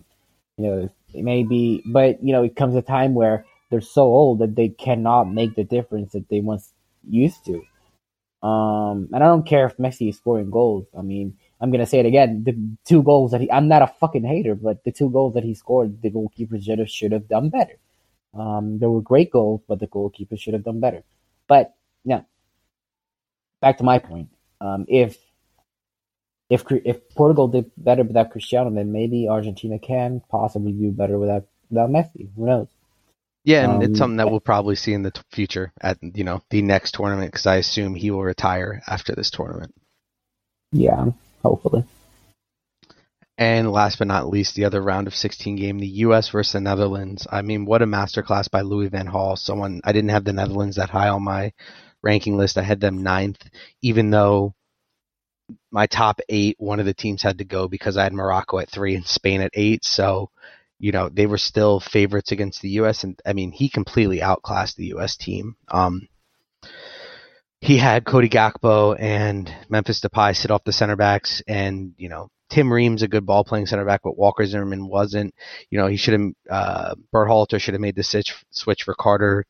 you 0.58 0.66
know, 0.66 0.90
it 1.14 1.24
may 1.24 1.44
be, 1.44 1.84
but 1.86 2.24
you 2.24 2.34
know, 2.34 2.44
it 2.44 2.56
comes 2.56 2.76
a 2.76 2.82
time 2.82 3.14
where 3.14 3.46
they're 3.70 3.82
so 3.82 4.04
old 4.04 4.40
that 4.40 4.56
they 4.56 4.70
cannot 4.70 5.26
make 5.26 5.56
the 5.56 5.64
difference 5.64 6.14
that 6.14 6.30
they 6.30 6.40
once 6.40 6.74
used 7.08 7.46
to. 7.46 7.64
Um, 8.46 9.10
and 9.14 9.24
I 9.24 9.28
don't 9.28 9.46
care 9.46 9.68
if 9.68 9.78
Messi 9.78 10.10
is 10.10 10.18
scoring 10.18 10.50
goals. 10.50 10.88
I 10.98 11.02
mean, 11.02 11.38
I'm 11.60 11.72
gonna 11.72 11.86
say 11.86 12.00
it 12.00 12.06
again: 12.06 12.44
the 12.44 12.58
two 12.86 13.04
goals 13.04 13.32
that 13.32 13.42
he, 13.42 13.52
I'm 13.52 13.68
not 13.68 13.84
a 13.84 13.88
fucking 13.88 14.24
hater, 14.24 14.56
but 14.56 14.84
the 14.84 14.92
two 14.92 15.10
goals 15.10 15.36
that 15.36 15.44
he 15.44 15.54
scored, 15.54 16.02
the 16.02 16.10
goalkeeper 16.10 16.60
should 16.60 16.80
have 16.80 16.90
should 16.90 17.12
have 17.12 17.28
done 17.28 17.50
better. 17.50 17.78
Um, 18.34 18.80
there 18.80 18.90
were 18.90 19.02
great 19.02 19.32
goals, 19.32 19.62
but 19.68 19.80
the 19.80 19.88
goalkeeper 19.88 20.38
should 20.38 20.54
have 20.54 20.64
done 20.64 20.80
better. 20.80 21.04
But 21.48 21.76
yeah, 22.04 22.22
back 23.62 23.78
to 23.78 23.84
my 23.84 24.00
point. 24.00 24.30
Um, 24.60 24.86
if 24.88 25.18
if 26.52 26.66
if 26.70 26.98
Portugal 27.16 27.48
did 27.48 27.72
better 27.78 28.04
without 28.04 28.32
Cristiano, 28.32 28.70
then 28.70 28.92
maybe 28.92 29.30
Argentina 29.30 29.80
can 29.80 30.22
possibly 30.30 30.74
do 30.74 30.92
better 30.92 31.18
without 31.18 31.46
without 31.70 31.90
Messi. 31.90 32.28
Who 32.36 32.46
knows? 32.46 32.68
Yeah, 33.46 33.64
and 33.64 33.72
um, 33.72 33.82
it's 33.82 33.98
something 33.98 34.18
that 34.18 34.30
we'll 34.30 34.42
probably 34.42 34.76
see 34.76 34.94
in 34.94 35.02
the 35.02 35.12
t- 35.12 35.22
future 35.32 35.72
at 35.82 35.98
you 36.02 36.26
know 36.26 36.44
the 36.50 36.62
next 36.62 36.94
tournament 36.94 37.32
because 37.32 37.48
I 37.48 37.56
assume 37.56 37.96
he 37.96 38.12
will 38.12 38.22
retire 38.24 38.82
after 38.86 39.16
this 39.16 39.32
tournament. 39.32 39.74
Yeah, 40.74 41.12
hopefully. 41.42 41.86
And 43.38 43.72
last 43.72 43.98
but 43.98 44.08
not 44.08 44.30
least, 44.30 44.54
the 44.54 44.66
other 44.66 44.82
round 44.82 45.08
of 45.08 45.16
16 45.16 45.56
game, 45.56 45.80
the 45.80 45.88
U.S. 46.06 46.30
versus 46.30 46.52
the 46.52 46.62
Netherlands. 46.62 47.26
I 47.32 47.42
mean, 47.42 47.66
what 47.66 47.82
a 47.82 47.88
masterclass 47.88 48.52
by 48.52 48.62
Louis 48.62 48.90
Van 48.90 49.08
Gaal. 49.08 49.38
Someone 49.38 49.80
I 49.86 49.94
didn't 49.94 50.12
have 50.12 50.26
the 50.26 50.34
Netherlands 50.34 50.76
that 50.76 50.90
high 50.90 51.08
on 51.08 51.24
my 51.24 51.54
ranking 52.04 52.38
list. 52.38 52.58
I 52.58 52.62
had 52.62 52.82
them 52.82 53.04
ninth, 53.04 53.42
even 53.82 54.10
though 54.12 54.54
my 55.72 55.88
top 55.88 56.20
eight, 56.30 56.56
one 56.60 56.80
of 56.80 56.86
the 56.86 56.94
teams 56.94 57.24
had 57.24 57.38
to 57.40 57.46
go 57.46 57.68
because 57.68 57.98
I 57.98 58.04
had 58.04 58.14
Morocco 58.14 58.60
at 58.60 58.70
three 58.70 58.96
and 58.96 59.06
Spain 59.06 59.42
at 59.42 59.52
eight. 59.54 59.84
So, 59.84 60.30
you 60.80 60.92
know, 60.92 61.10
they 61.10 61.26
were 61.26 61.38
still 61.38 61.80
favorites 61.80 62.32
against 62.32 62.62
the 62.62 62.70
U.S. 62.70 63.04
And 63.04 63.20
I 63.26 63.34
mean, 63.34 63.52
he 63.52 63.70
completely 63.70 64.22
outclassed 64.22 64.76
the 64.76 64.88
U.S. 64.88 65.16
team. 65.16 65.56
Um, 65.70 66.08
he 67.62 67.78
had 67.78 68.06
Cody 68.06 68.28
Gakpo 68.28 69.00
and 69.00 69.54
Memphis 69.70 70.02
Depay 70.02 70.36
sit 70.36 70.52
off 70.52 70.64
the 70.64 70.74
center 70.74 70.96
backs, 70.96 71.44
and 71.48 71.94
you 71.98 72.10
know 72.10 72.30
Tim 72.50 72.74
Ream's 72.74 73.04
a 73.04 73.08
good 73.08 73.26
ball 73.26 73.44
playing 73.44 73.68
center 73.68 73.86
back, 73.86 74.02
but 74.04 74.18
Walker 74.18 74.46
Zimmerman 74.46 74.88
wasn't. 74.88 75.34
You 75.70 75.78
know, 75.78 75.88
he 75.88 75.96
should 75.96 76.20
have. 76.20 76.32
Uh, 76.50 76.96
Berhalter 77.14 77.62
should 77.62 77.76
have 77.76 77.82
made 77.82 77.96
the 77.96 78.04
switch 78.04 78.34
switch 78.50 78.82
for 78.84 78.96
Carter, 78.96 79.46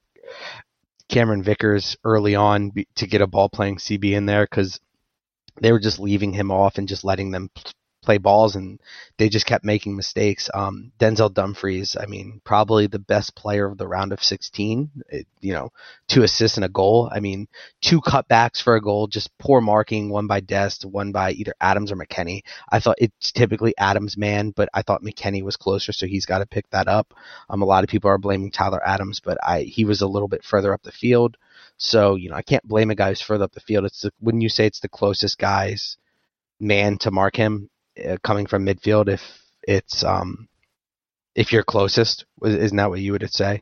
Cameron 1.12 1.44
Vickers 1.44 1.98
early 2.04 2.36
on 2.36 2.72
to 2.96 3.08
get 3.08 3.22
a 3.22 3.28
ball 3.28 3.50
playing 3.50 3.78
CB 3.78 4.12
in 4.12 4.26
there 4.26 4.46
because 4.50 4.80
they 5.62 5.72
were 5.72 5.80
just 5.80 6.00
leaving 6.00 6.34
him 6.34 6.52
off 6.52 6.78
and 6.78 6.88
just 6.88 7.06
letting 7.06 7.32
them 7.32 7.50
play 8.02 8.18
balls, 8.18 8.56
and 8.56 8.80
they 9.18 9.30
just 9.30 9.46
kept 9.46 9.64
making 9.64 9.96
mistakes. 9.96 10.50
Um, 10.54 10.92
Denzel 11.00 11.34
Dumfries, 11.34 11.96
I 12.00 12.06
mean, 12.06 12.42
probably 12.44 12.88
the 12.88 13.00
best 13.00 13.36
player 13.36 13.66
of 13.68 13.78
the 13.78 13.88
round 13.88 14.12
of 14.12 14.24
16. 14.24 14.90
It, 15.10 15.28
you 15.40 15.54
know, 15.54 15.72
two 16.08 16.24
assists 16.24 16.58
and 16.58 16.66
a 16.66 16.70
goal. 16.70 17.10
I 17.12 17.20
mean, 17.20 17.48
two 17.82 18.02
cutbacks 18.02 18.62
for 18.62 18.76
a 18.76 18.82
goal, 18.82 19.08
just 19.08 19.36
poor 19.38 19.62
marking, 19.62 20.10
one 20.10 20.28
by 20.28 20.40
Dest, 20.40 20.86
one 20.86 21.12
by 21.12 21.32
either 21.32 21.54
Adams 21.62 21.92
or 21.92 21.96
McKennie. 21.96 22.42
I 22.72 22.80
thought 22.80 22.98
it's 23.00 23.32
typically 23.32 23.74
Adams' 23.78 24.18
man, 24.18 24.52
but 24.52 24.70
I 24.74 24.82
thought 24.82 25.04
McKennie 25.04 25.44
was 25.44 25.58
closer, 25.58 25.92
so 25.94 26.08
he's 26.08 26.26
got 26.26 26.40
to 26.40 26.46
pick 26.46 26.70
that 26.72 26.88
up. 26.88 27.14
Um, 27.50 27.62
a 27.62 27.66
lot 27.66 27.84
of 27.84 27.90
people 27.90 28.10
are 28.10 28.18
blaming 28.18 28.52
Tyler 28.52 28.86
Adams, 28.86 29.20
but 29.20 29.38
I 29.44 29.62
he 29.62 29.86
was 29.86 30.02
a 30.02 30.08
little 30.08 30.28
bit 30.28 30.44
further 30.44 30.74
up 30.74 30.84
the 30.84 30.92
field. 30.92 31.38
So, 31.78 32.16
you 32.16 32.30
know, 32.30 32.36
I 32.36 32.44
can't 32.44 32.68
blame 32.68 32.92
a 32.92 32.96
guy 32.96 33.10
who's 33.10 33.22
further 33.22 33.46
up 33.46 33.54
the 33.54 33.60
field. 33.60 33.86
It's 33.86 34.02
the, 34.02 34.12
when 34.20 34.40
you 34.40 34.50
say 34.50 34.68
it's 34.68 34.82
the 34.82 34.90
closest 34.90 35.40
guy's 35.40 35.98
man 36.60 37.00
to 37.00 37.10
mark 37.10 37.36
him, 37.36 37.71
uh, 37.98 38.18
coming 38.24 38.46
from 38.46 38.66
midfield 38.66 39.08
if 39.10 39.22
it's 39.64 40.04
um 40.04 40.48
if 41.36 41.52
you're 41.52 41.64
closest. 41.64 42.26
Isn't 42.44 42.78
that 42.78 42.90
what 42.90 43.00
you 43.00 43.14
would 43.14 43.34
say? 43.34 43.62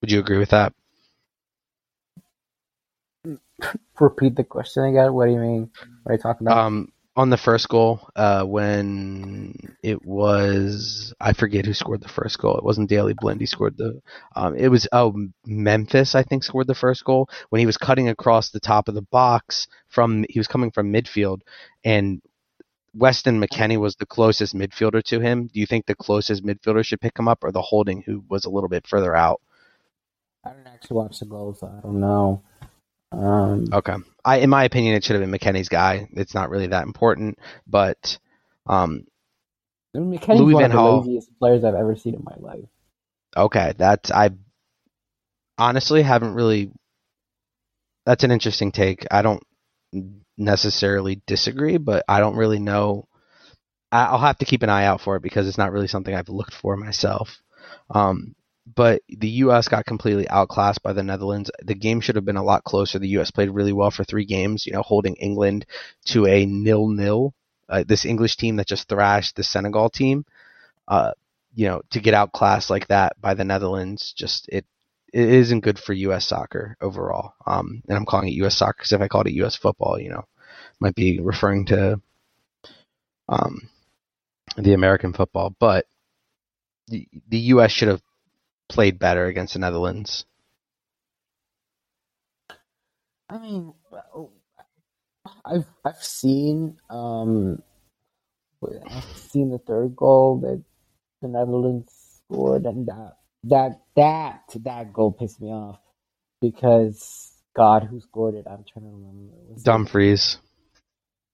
Would 0.00 0.10
you 0.10 0.20
agree 0.20 0.38
with 0.38 0.50
that? 0.50 0.72
Repeat 4.00 4.36
the 4.36 4.44
question 4.44 4.84
again. 4.84 5.12
What 5.12 5.26
do 5.26 5.32
you 5.32 5.38
mean? 5.38 5.70
What 6.02 6.12
are 6.12 6.14
you 6.16 6.22
talking 6.22 6.46
about? 6.46 6.58
Um, 6.58 6.92
on 7.16 7.30
the 7.30 7.36
first 7.36 7.68
goal, 7.68 8.08
uh, 8.16 8.42
when 8.44 9.54
it 9.82 10.04
was 10.04 11.14
I 11.20 11.32
forget 11.32 11.64
who 11.64 11.72
scored 11.72 12.02
the 12.02 12.08
first 12.08 12.38
goal. 12.38 12.58
It 12.58 12.64
wasn't 12.64 12.90
Daley 12.90 13.14
Blind. 13.14 13.40
He 13.40 13.46
scored 13.46 13.76
the. 13.76 14.00
Um, 14.34 14.56
it 14.56 14.68
was 14.68 14.88
oh 14.92 15.14
Memphis 15.46 16.14
I 16.14 16.24
think 16.24 16.42
scored 16.42 16.66
the 16.66 16.74
first 16.74 17.04
goal 17.04 17.28
when 17.50 17.60
he 17.60 17.66
was 17.66 17.76
cutting 17.76 18.08
across 18.08 18.50
the 18.50 18.60
top 18.60 18.88
of 18.88 18.94
the 18.94 19.02
box 19.02 19.68
from 19.88 20.24
he 20.28 20.40
was 20.40 20.48
coming 20.48 20.72
from 20.72 20.92
midfield 20.92 21.40
and 21.84 22.20
Weston 22.94 23.40
McKennie 23.40 23.78
was 23.78 23.96
the 23.96 24.06
closest 24.06 24.54
midfielder 24.54 25.02
to 25.04 25.20
him. 25.20 25.48
Do 25.52 25.60
you 25.60 25.66
think 25.66 25.86
the 25.86 25.96
closest 25.96 26.44
midfielder 26.44 26.84
should 26.84 27.00
pick 27.00 27.18
him 27.18 27.28
up, 27.28 27.42
or 27.42 27.50
the 27.50 27.62
holding 27.62 28.02
who 28.02 28.24
was 28.28 28.44
a 28.44 28.50
little 28.50 28.68
bit 28.68 28.86
further 28.86 29.14
out? 29.14 29.40
I 30.44 30.50
didn't 30.50 30.68
actually 30.68 30.96
watch 30.96 31.18
the 31.18 31.26
goals, 31.26 31.60
so 31.60 31.66
I 31.66 31.80
don't 31.80 32.00
know. 32.00 32.42
Um, 33.12 33.66
okay, 33.72 33.94
I 34.24 34.38
in 34.38 34.50
my 34.50 34.64
opinion, 34.64 34.94
it 34.94 35.04
should 35.04 35.20
have 35.20 35.28
been 35.28 35.38
McKennie's 35.38 35.68
guy. 35.68 36.08
It's 36.12 36.34
not 36.34 36.50
really 36.50 36.68
that 36.68 36.84
important, 36.84 37.38
but 37.66 38.18
um, 38.66 39.06
I 39.94 39.98
mean, 39.98 40.18
McKennie's 40.18 40.40
Louis 40.40 40.54
one 40.54 40.62
Van 40.62 40.70
of 40.70 40.76
the 40.76 40.80
Hall, 40.80 41.00
laziest 41.00 41.38
players 41.38 41.64
I've 41.64 41.74
ever 41.74 41.96
seen 41.96 42.14
in 42.14 42.24
my 42.24 42.36
life. 42.38 42.64
Okay, 43.36 43.74
that's 43.76 44.10
I 44.10 44.30
honestly 45.58 46.02
haven't 46.02 46.34
really. 46.34 46.70
That's 48.06 48.24
an 48.24 48.30
interesting 48.30 48.70
take. 48.70 49.06
I 49.10 49.22
don't 49.22 49.42
necessarily 50.36 51.22
disagree, 51.26 51.76
but 51.76 52.04
I 52.08 52.20
don't 52.20 52.36
really 52.36 52.58
know. 52.58 53.08
I'll 53.92 54.18
have 54.18 54.38
to 54.38 54.44
keep 54.44 54.62
an 54.62 54.70
eye 54.70 54.86
out 54.86 55.00
for 55.00 55.16
it 55.16 55.22
because 55.22 55.46
it's 55.46 55.58
not 55.58 55.70
really 55.70 55.86
something 55.86 56.14
I've 56.14 56.28
looked 56.28 56.54
for 56.54 56.76
myself. 56.76 57.38
Um, 57.90 58.34
but 58.74 59.02
the 59.08 59.28
U.S. 59.28 59.68
got 59.68 59.84
completely 59.84 60.26
outclassed 60.28 60.82
by 60.82 60.92
the 60.94 61.02
Netherlands. 61.02 61.50
The 61.62 61.74
game 61.74 62.00
should 62.00 62.16
have 62.16 62.24
been 62.24 62.36
a 62.36 62.42
lot 62.42 62.64
closer. 62.64 62.98
The 62.98 63.08
U.S. 63.08 63.30
played 63.30 63.50
really 63.50 63.72
well 63.72 63.90
for 63.90 64.04
three 64.04 64.24
games, 64.24 64.66
you 64.66 64.72
know, 64.72 64.82
holding 64.82 65.16
England 65.16 65.66
to 66.06 66.26
a 66.26 66.46
nil-nil. 66.46 67.34
Uh, 67.68 67.84
this 67.86 68.04
English 68.04 68.36
team 68.36 68.56
that 68.56 68.66
just 68.66 68.88
thrashed 68.88 69.36
the 69.36 69.42
Senegal 69.42 69.90
team, 69.90 70.24
uh, 70.88 71.12
you 71.54 71.66
know, 71.66 71.82
to 71.90 72.00
get 72.00 72.14
outclassed 72.14 72.70
like 72.70 72.88
that 72.88 73.18
by 73.20 73.34
the 73.34 73.44
Netherlands, 73.44 74.12
just 74.16 74.48
it 74.48 74.66
it 75.14 75.28
isn't 75.28 75.60
good 75.60 75.78
for 75.78 75.92
U.S. 75.92 76.26
soccer 76.26 76.76
overall. 76.80 77.34
Um, 77.46 77.82
and 77.88 77.96
I'm 77.96 78.04
calling 78.04 78.26
it 78.26 78.34
U.S. 78.42 78.56
soccer 78.56 78.78
because 78.78 78.92
if 78.92 79.00
I 79.00 79.06
called 79.06 79.28
it 79.28 79.34
U.S. 79.34 79.54
football, 79.54 79.96
you 80.00 80.10
know, 80.10 80.24
might 80.80 80.96
be 80.96 81.20
referring 81.20 81.66
to 81.66 82.00
um, 83.28 83.68
the 84.56 84.72
American 84.72 85.12
football. 85.12 85.54
But 85.56 85.86
the, 86.88 87.06
the 87.28 87.38
U.S. 87.38 87.70
should 87.70 87.86
have 87.86 88.02
played 88.68 88.98
better 88.98 89.26
against 89.26 89.52
the 89.52 89.60
Netherlands. 89.60 90.24
I 93.30 93.38
mean, 93.38 93.72
I've 95.44 95.66
I've 95.84 96.02
seen 96.02 96.76
um, 96.90 97.62
I've 98.90 99.04
seen 99.04 99.50
the 99.50 99.58
third 99.58 99.94
goal 99.94 100.40
that 100.40 100.60
the 101.22 101.28
Netherlands 101.28 102.20
scored, 102.28 102.66
and 102.66 102.88
that 102.88 103.14
that 103.44 103.80
that 103.96 104.42
that 104.60 104.92
goal 104.92 105.12
pissed 105.12 105.40
me 105.40 105.48
off 105.48 105.78
because 106.40 107.32
God, 107.54 107.84
who 107.84 108.00
scored 108.00 108.34
it? 108.34 108.46
I'm 108.48 108.64
trying 108.64 108.86
to 108.86 108.90
remember. 108.90 109.32
Dumfries. 109.62 110.38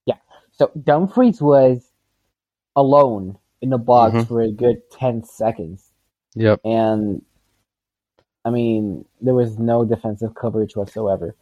Yeah. 0.07 0.17
So 0.53 0.71
Dumfries 0.81 1.41
was 1.41 1.89
alone 2.77 3.39
in 3.63 3.71
the 3.71 3.79
box 3.79 4.15
mm-hmm. 4.15 4.25
for 4.25 4.43
a 4.43 4.51
good 4.51 4.91
ten 4.91 5.25
seconds. 5.25 5.91
Yep. 6.35 6.61
And 6.65 7.23
I 8.45 8.51
mean, 8.51 9.05
there 9.21 9.35
was 9.35 9.59
no 9.59 9.85
defensive 9.85 10.35
coverage 10.35 10.77
whatsoever. 10.77 11.37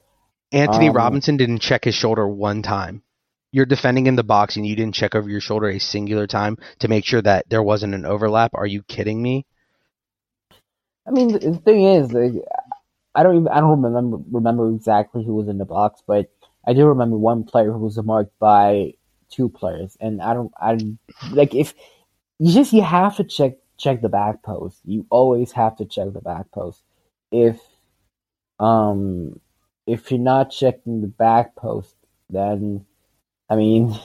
Antonee 0.52 0.88
um, 0.88 0.96
Robinson 0.96 1.36
didn't 1.36 1.60
check 1.60 1.84
his 1.84 1.94
shoulder 1.94 2.26
one 2.26 2.62
time. 2.62 3.02
You're 3.50 3.66
defending 3.66 4.06
in 4.06 4.16
the 4.16 4.24
box 4.24 4.56
and 4.56 4.66
you 4.66 4.76
didn't 4.76 4.94
check 4.94 5.14
over 5.14 5.28
your 5.28 5.40
shoulder 5.40 5.68
a 5.68 5.78
singular 5.78 6.26
time 6.26 6.58
to 6.80 6.88
make 6.88 7.04
sure 7.04 7.22
that 7.22 7.48
there 7.48 7.62
wasn't 7.62 7.94
an 7.94 8.04
overlap. 8.04 8.50
Are 8.54 8.66
you 8.66 8.82
kidding 8.82 9.22
me? 9.22 9.46
I 11.08 11.12
mean, 11.12 11.32
the 11.32 11.54
thing 11.64 11.84
is, 11.84 12.12
like, 12.12 12.34
I 13.14 13.22
don't 13.24 13.36
even 13.36 13.48
I 13.48 13.60
don't 13.60 13.82
remember 13.82 14.18
remember 14.32 14.70
exactly 14.70 15.24
who 15.24 15.34
was 15.36 15.48
in 15.48 15.58
the 15.58 15.66
box, 15.66 16.02
but 16.06 16.30
I 16.66 16.74
do 16.74 16.86
remember 16.86 17.18
one 17.18 17.44
player 17.44 17.72
who 17.72 17.80
was 17.80 17.98
marked 18.02 18.38
by 18.40 18.94
two 19.30 19.48
players, 19.50 19.96
and 20.00 20.22
I 20.22 20.34
don't 20.34 20.52
I 20.58 20.78
like 21.32 21.54
if 21.54 21.74
you 22.38 22.52
just 22.52 22.72
you 22.72 22.82
have 22.82 23.16
to 23.18 23.24
check 23.24 23.58
check 23.78 24.02
the 24.02 24.10
back 24.10 24.42
post. 24.42 24.80
You 24.84 25.06
always 25.10 25.52
have 25.52 25.76
to 25.78 25.86
check 25.86 26.12
the 26.14 26.22
back 26.22 26.50
post. 26.52 26.82
If 27.32 27.60
um 28.60 29.40
if 29.86 30.10
you're 30.10 30.20
not 30.20 30.50
checking 30.50 31.00
the 31.00 31.06
back 31.08 31.54
post, 31.56 31.94
then 32.30 32.84
I 33.50 33.56
mean 33.56 33.98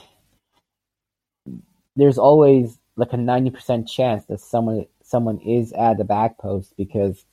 there's 1.96 2.18
always 2.18 2.78
like 2.96 3.12
a 3.12 3.16
ninety 3.16 3.50
percent 3.50 3.88
chance 3.88 4.24
that 4.26 4.40
someone 4.40 4.86
someone 5.14 5.38
is 5.38 5.72
at 5.72 5.96
the 5.96 6.04
back 6.04 6.38
post 6.38 6.74
because 6.76 7.24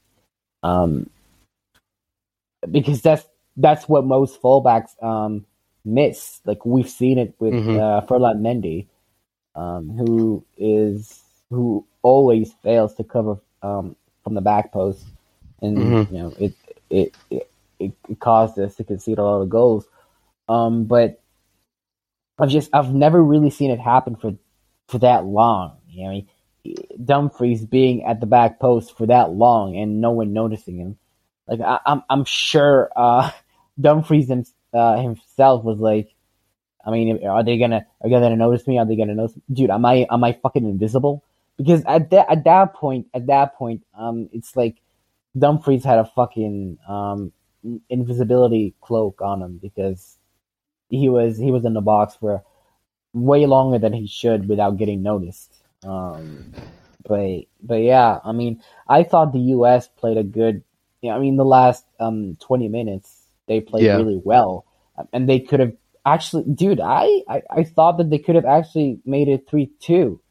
um 0.62 1.10
because 2.70 3.02
that's 3.02 3.26
that's 3.58 3.90
what 3.90 4.06
most 4.06 4.40
fullbacks 4.40 5.02
um 5.04 5.46
miss. 5.84 6.42
Like 6.46 6.66
we've 6.66 6.90
seen 6.90 7.18
it 7.18 7.34
with 7.40 7.54
mm-hmm. 7.54 7.80
uh, 7.80 8.02
Ferland 8.02 8.46
Mendy, 8.46 8.88
um, 9.56 9.90
who 9.90 10.46
is 10.58 11.22
who 11.50 11.86
always 12.02 12.54
fails 12.64 12.96
to 12.96 13.04
cover 13.04 13.38
um, 13.62 13.96
from 14.24 14.36
the 14.36 14.42
back 14.42 14.72
post, 14.72 15.06
and 15.62 15.78
mm-hmm. 15.78 16.16
you 16.16 16.22
know 16.22 16.34
it 16.40 16.54
it, 16.90 17.16
it 17.30 17.50
it 17.80 18.20
caused 18.20 18.60
us 18.60 18.76
to 18.76 18.84
concede 18.84 19.18
a 19.18 19.24
lot 19.24 19.42
of 19.42 19.50
goals. 19.50 19.88
Um, 20.48 20.86
but 20.86 21.22
I've 22.40 22.50
just 22.50 22.70
I've 22.74 22.94
never 22.94 23.22
really 23.22 23.50
seen 23.50 23.72
it 23.72 23.80
happen 23.80 24.16
for 24.16 24.36
for 24.88 25.00
that 25.00 25.26
long. 25.26 25.78
You 25.90 26.04
know, 26.04 26.22
Dumfries 27.04 27.66
being 27.66 28.04
at 28.04 28.20
the 28.20 28.26
back 28.26 28.60
post 28.60 28.98
for 28.98 29.08
that 29.08 29.32
long 29.32 29.76
and 29.76 30.02
no 30.02 30.12
one 30.12 30.34
noticing 30.34 30.78
him. 30.78 30.98
Like 31.48 31.60
I, 31.62 31.74
am 31.74 31.80
I'm, 31.86 32.04
I'm 32.10 32.26
sure 32.26 32.92
uh, 32.96 33.32
Dumfries 33.80 34.30
him, 34.30 34.46
uh, 34.74 35.02
himself 35.02 35.64
was 35.64 35.80
like, 35.80 36.14
I 36.86 36.92
mean, 36.92 37.26
are 37.26 37.44
they 37.44 37.58
gonna 37.58 37.86
are 38.02 38.10
they 38.10 38.20
gonna 38.20 38.36
notice 38.36 38.66
me? 38.66 38.80
Are 38.80 38.86
they 38.86 38.96
gonna 38.96 39.14
notice, 39.14 39.38
dude? 39.52 39.70
Am 39.70 39.86
I 39.86 40.08
am 40.10 40.24
I 40.24 40.34
fucking 40.34 40.68
invisible? 40.68 41.24
Because 41.58 41.84
at 41.86 42.10
that 42.10 42.26
at 42.30 42.44
that 42.46 42.74
point 42.74 43.08
at 43.14 43.28
that 43.28 43.56
point, 43.56 43.84
um, 43.96 44.30
it's 44.34 44.56
like 44.56 44.78
Dumfries 45.38 45.84
had 45.84 46.00
a 46.00 46.06
fucking 46.06 46.80
um 46.88 47.32
invisibility 47.90 48.74
cloak 48.82 49.22
on 49.22 49.42
him 49.42 49.60
because 49.62 50.18
he 50.90 51.08
was 51.08 51.38
he 51.38 51.52
was 51.52 51.66
in 51.66 51.74
the 51.74 51.82
box 51.82 52.16
for 52.16 52.44
way 53.14 53.46
longer 53.46 53.78
than 53.78 53.94
he 53.94 54.08
should 54.08 54.48
without 54.48 54.78
getting 54.78 55.04
noticed. 55.04 55.61
Um, 55.86 56.54
but 57.08 57.42
but 57.62 57.82
yeah, 57.82 58.20
I 58.24 58.32
mean, 58.32 58.62
I 58.88 59.04
thought 59.04 59.34
the 59.34 59.40
U.S. 59.40 59.88
played 59.88 60.18
a 60.18 60.24
good. 60.24 60.64
Yeah, 61.02 61.16
I 61.16 61.20
mean, 61.20 61.36
the 61.36 61.46
last 61.46 61.86
um 62.00 62.38
20 62.42 62.68
minutes 62.68 63.24
they 63.48 63.60
played 63.60 63.86
yeah. 63.86 63.98
really 63.98 64.22
well, 64.24 64.66
and 65.12 65.28
they 65.28 65.40
could 65.40 65.60
have 65.60 65.74
actually, 66.06 66.44
dude. 66.44 66.80
I, 66.80 67.24
I 67.28 67.42
I 67.50 67.64
thought 67.64 67.98
that 67.98 68.10
they 68.10 68.20
could 68.20 68.36
have 68.36 68.46
actually 68.46 69.00
made 69.06 69.28
it 69.28 69.48
three 69.50 69.72
two, 69.80 70.22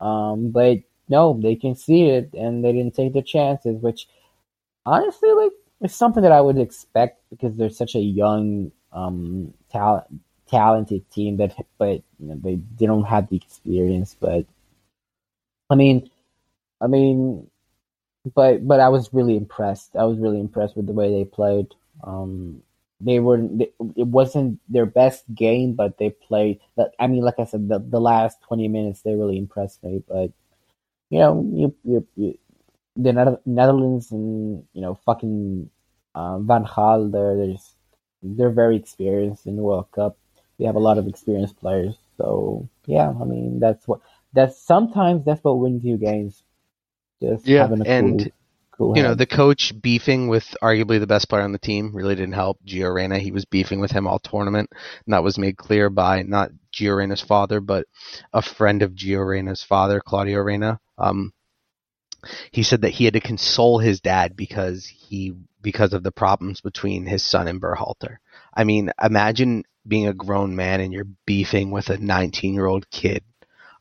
um, 0.00 0.50
but 0.50 0.78
no, 1.08 1.38
they 1.40 1.56
conceded 1.56 2.34
and 2.34 2.64
they 2.64 2.72
didn't 2.72 2.94
take 2.94 3.12
their 3.12 3.22
chances, 3.22 3.80
which 3.82 4.06
honestly, 4.86 5.32
like, 5.32 5.52
it's 5.80 5.94
something 5.94 6.22
that 6.22 6.32
I 6.32 6.40
would 6.40 6.58
expect 6.58 7.22
because 7.30 7.56
they're 7.56 7.70
such 7.70 7.94
a 7.94 8.00
young 8.00 8.72
um 8.92 9.54
talent 9.70 10.06
talented 10.48 11.10
team, 11.10 11.36
but 11.36 11.56
but 11.78 12.02
you 12.18 12.28
know, 12.28 12.38
they 12.42 12.60
they 12.78 12.86
don't 12.86 13.04
have 13.04 13.28
the 13.28 13.36
experience. 13.36 14.14
But 14.18 14.46
I 15.72 15.74
mean, 15.74 16.10
I 16.80 16.86
mean, 16.86 17.48
but 18.34 18.66
but 18.66 18.80
I 18.80 18.88
was 18.88 19.12
really 19.12 19.36
impressed. 19.36 19.96
I 19.96 20.04
was 20.04 20.18
really 20.18 20.40
impressed 20.40 20.76
with 20.76 20.86
the 20.86 20.92
way 20.92 21.10
they 21.10 21.24
played. 21.24 21.68
Um, 22.04 22.62
they 23.00 23.18
were 23.18 23.48
it 23.96 24.06
wasn't 24.06 24.60
their 24.68 24.86
best 24.86 25.24
game, 25.34 25.74
but 25.74 25.98
they 25.98 26.10
played. 26.10 26.60
I 26.98 27.06
mean, 27.06 27.22
like 27.22 27.38
I 27.38 27.44
said, 27.44 27.68
the 27.68 27.78
the 27.78 28.00
last 28.00 28.40
twenty 28.42 28.68
minutes 28.68 29.02
they 29.02 29.14
really 29.14 29.38
impressed 29.38 29.82
me. 29.82 30.02
But 30.08 30.30
you 31.10 31.18
know, 31.18 31.44
you 31.52 31.74
you, 31.84 32.06
you 32.16 32.38
the 32.96 33.38
Netherlands 33.46 34.12
and 34.12 34.64
you 34.72 34.82
know 34.82 34.94
fucking 35.06 35.70
uh, 36.14 36.38
Van 36.40 36.64
Gaal, 36.64 37.10
they're 37.10 37.36
they're, 37.36 37.52
just, 37.54 37.74
they're 38.22 38.50
very 38.50 38.76
experienced 38.76 39.46
in 39.46 39.56
the 39.56 39.62
World 39.62 39.90
Cup. 39.92 40.16
They 40.58 40.66
have 40.66 40.76
a 40.76 40.80
lot 40.80 40.98
of 40.98 41.08
experienced 41.08 41.56
players. 41.56 41.96
So 42.18 42.68
yeah, 42.86 43.10
I 43.20 43.24
mean 43.24 43.58
that's 43.58 43.88
what 43.88 44.00
that's 44.32 44.62
sometimes 44.62 45.24
that's 45.24 45.42
what 45.44 45.58
wins 45.58 45.84
you 45.84 45.96
games. 45.96 46.42
Just 47.20 47.46
yeah, 47.46 47.62
having 47.62 47.80
a 47.80 47.84
and 47.84 48.18
cool, 48.20 48.32
cool 48.72 48.96
you 48.96 49.02
know 49.02 49.14
the 49.14 49.26
coach 49.26 49.72
beefing 49.80 50.28
with 50.28 50.56
arguably 50.62 50.98
the 50.98 51.06
best 51.06 51.28
player 51.28 51.42
on 51.42 51.52
the 51.52 51.58
team 51.58 51.94
really 51.94 52.14
didn't 52.14 52.34
help 52.34 52.58
Gio 52.66 52.92
Reyna. 52.92 53.18
He 53.18 53.30
was 53.30 53.44
beefing 53.44 53.80
with 53.80 53.90
him 53.90 54.06
all 54.06 54.18
tournament, 54.18 54.70
and 55.06 55.12
that 55.12 55.22
was 55.22 55.38
made 55.38 55.56
clear 55.56 55.90
by 55.90 56.22
not 56.22 56.50
Gio 56.72 56.96
Reyna's 56.96 57.20
father, 57.20 57.60
but 57.60 57.86
a 58.32 58.42
friend 58.42 58.82
of 58.82 58.92
Gio 58.92 59.26
Reyna's 59.26 59.62
father, 59.62 60.00
Claudio 60.00 60.40
Reyna. 60.40 60.80
Um, 60.98 61.32
he 62.50 62.62
said 62.62 62.82
that 62.82 62.90
he 62.90 63.04
had 63.04 63.14
to 63.14 63.20
console 63.20 63.78
his 63.78 64.00
dad 64.00 64.36
because 64.36 64.86
he 64.86 65.34
because 65.60 65.92
of 65.92 66.02
the 66.02 66.12
problems 66.12 66.60
between 66.60 67.06
his 67.06 67.24
son 67.24 67.48
and 67.48 67.60
Berhalter. 67.60 68.18
I 68.54 68.64
mean, 68.64 68.90
imagine 69.02 69.64
being 69.86 70.06
a 70.06 70.14
grown 70.14 70.54
man 70.54 70.80
and 70.80 70.92
you're 70.92 71.08
beefing 71.26 71.70
with 71.70 71.88
a 71.90 71.98
19 71.98 72.54
year 72.54 72.66
old 72.66 72.88
kid. 72.90 73.24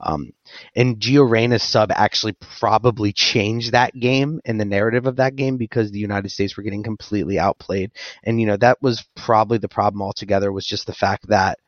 Um, 0.01 0.33
and 0.75 0.99
Gio 0.99 1.29
Reyna's 1.29 1.63
sub 1.63 1.91
actually 1.91 2.33
probably 2.59 3.13
changed 3.13 3.71
that 3.71 3.93
game 3.97 4.41
and 4.45 4.59
the 4.59 4.65
narrative 4.65 5.05
of 5.05 5.17
that 5.17 5.35
game 5.35 5.57
because 5.57 5.91
the 5.91 5.99
United 5.99 6.29
States 6.29 6.57
were 6.57 6.63
getting 6.63 6.83
completely 6.83 7.39
outplayed. 7.39 7.91
And, 8.23 8.39
you 8.41 8.47
know, 8.47 8.57
that 8.57 8.81
was 8.81 9.05
probably 9.15 9.59
the 9.59 9.69
problem 9.69 10.01
altogether 10.01 10.51
was 10.51 10.65
just 10.65 10.87
the 10.87 10.93
fact 10.93 11.27
that 11.27 11.59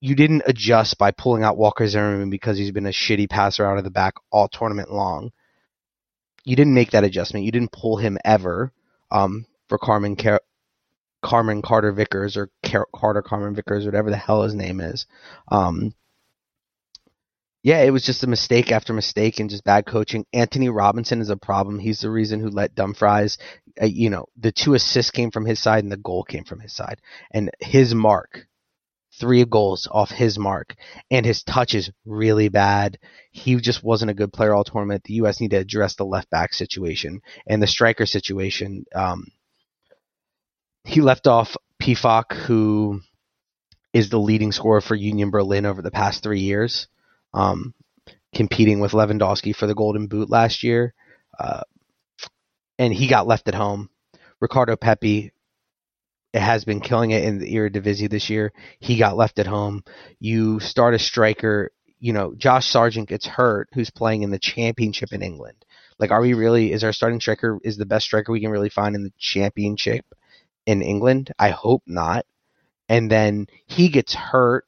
you 0.00 0.14
didn't 0.14 0.42
adjust 0.46 0.98
by 0.98 1.12
pulling 1.12 1.44
out 1.44 1.56
Walker 1.56 1.86
Zimmerman 1.86 2.30
because 2.30 2.58
he's 2.58 2.72
been 2.72 2.86
a 2.86 2.90
shitty 2.90 3.30
passer 3.30 3.64
out 3.64 3.78
of 3.78 3.84
the 3.84 3.90
back 3.90 4.14
all 4.30 4.48
tournament 4.48 4.92
long 4.92 5.30
you 6.44 6.56
didn't 6.56 6.74
make 6.74 6.90
that 6.90 7.04
adjustment. 7.04 7.46
You 7.46 7.52
didn't 7.52 7.72
pull 7.72 7.96
him 7.96 8.18
ever 8.24 8.72
um, 9.10 9.46
for 9.68 9.78
Carmen 9.78 10.14
Car- 10.14 10.42
Carmen 11.22 11.62
Carter 11.62 11.92
Vickers 11.92 12.36
or 12.36 12.50
Car- 12.62 12.88
Carter 12.94 13.22
Carmen 13.22 13.54
Vickers, 13.54 13.86
whatever 13.86 14.10
the 14.10 14.16
hell 14.16 14.42
his 14.42 14.54
name 14.54 14.80
is. 14.80 15.06
Um, 15.50 15.94
yeah, 17.64 17.80
it 17.80 17.90
was 17.90 18.04
just 18.04 18.22
a 18.22 18.26
mistake 18.26 18.70
after 18.70 18.92
mistake 18.92 19.40
and 19.40 19.48
just 19.48 19.64
bad 19.64 19.86
coaching. 19.86 20.26
Antonee 20.34 20.68
Robinson 20.68 21.22
is 21.22 21.30
a 21.30 21.36
problem. 21.36 21.78
He's 21.78 22.00
the 22.00 22.10
reason 22.10 22.38
who 22.38 22.50
let 22.50 22.74
Dumfries. 22.74 23.38
Uh, 23.80 23.86
you 23.86 24.10
know, 24.10 24.26
the 24.36 24.52
two 24.52 24.74
assists 24.74 25.10
came 25.10 25.30
from 25.30 25.46
his 25.46 25.62
side 25.62 25.82
and 25.82 25.90
the 25.90 25.96
goal 25.96 26.24
came 26.24 26.44
from 26.44 26.60
his 26.60 26.76
side, 26.76 27.00
and 27.32 27.50
his 27.60 27.94
mark 27.94 28.46
three 29.18 29.44
goals 29.46 29.88
off 29.90 30.10
his 30.10 30.38
mark, 30.38 30.74
and 31.10 31.24
his 31.24 31.42
touch 31.42 31.74
is 31.74 31.90
really 32.04 32.50
bad. 32.50 32.98
He 33.30 33.56
just 33.56 33.82
wasn't 33.82 34.10
a 34.10 34.14
good 34.14 34.32
player 34.32 34.54
all 34.54 34.64
tournament. 34.64 35.04
The 35.04 35.14
U.S. 35.14 35.40
need 35.40 35.52
to 35.52 35.56
address 35.56 35.94
the 35.94 36.04
left 36.04 36.28
back 36.28 36.52
situation 36.52 37.22
and 37.46 37.62
the 37.62 37.66
striker 37.66 38.04
situation. 38.04 38.84
Um, 38.94 39.28
he 40.84 41.00
left 41.00 41.26
off 41.26 41.56
Pefok, 41.80 42.34
who 42.34 43.00
is 43.94 44.10
the 44.10 44.18
leading 44.18 44.52
scorer 44.52 44.82
for 44.82 44.96
Union 44.96 45.30
Berlin 45.30 45.64
over 45.64 45.80
the 45.80 45.90
past 45.90 46.22
three 46.22 46.40
years, 46.40 46.88
um, 47.34 47.74
competing 48.34 48.80
with 48.80 48.92
Lewandowski 48.92 49.54
for 49.54 49.66
the 49.66 49.74
Golden 49.74 50.06
Boot 50.06 50.30
last 50.30 50.62
year. 50.62 50.94
Uh, 51.38 51.62
and 52.78 52.92
he 52.94 53.08
got 53.08 53.26
left 53.26 53.48
at 53.48 53.54
home. 53.54 53.90
Ricardo 54.40 54.76
Pepi 54.76 55.32
has 56.32 56.64
been 56.64 56.80
killing 56.80 57.10
it 57.10 57.24
in 57.24 57.38
the 57.38 57.54
Eredivisie 57.54 58.10
this 58.10 58.28
year. 58.28 58.52
He 58.80 58.98
got 58.98 59.16
left 59.16 59.38
at 59.38 59.46
home. 59.46 59.84
You 60.18 60.60
start 60.60 60.94
a 60.94 60.98
striker, 60.98 61.70
you 62.00 62.12
know, 62.12 62.34
Josh 62.36 62.66
Sargent 62.66 63.08
gets 63.08 63.26
hurt, 63.26 63.68
who's 63.72 63.90
playing 63.90 64.22
in 64.22 64.30
the 64.30 64.38
championship 64.38 65.12
in 65.12 65.22
England. 65.22 65.64
Like, 65.98 66.10
are 66.10 66.20
we 66.20 66.34
really, 66.34 66.72
is 66.72 66.82
our 66.82 66.92
starting 66.92 67.20
striker, 67.20 67.58
is 67.62 67.76
the 67.76 67.86
best 67.86 68.06
striker 68.06 68.32
we 68.32 68.40
can 68.40 68.50
really 68.50 68.68
find 68.68 68.96
in 68.96 69.04
the 69.04 69.12
championship 69.18 70.04
in 70.66 70.82
England? 70.82 71.30
I 71.38 71.50
hope 71.50 71.82
not. 71.86 72.26
And 72.88 73.10
then 73.10 73.46
he 73.66 73.88
gets 73.88 74.14
hurt, 74.14 74.66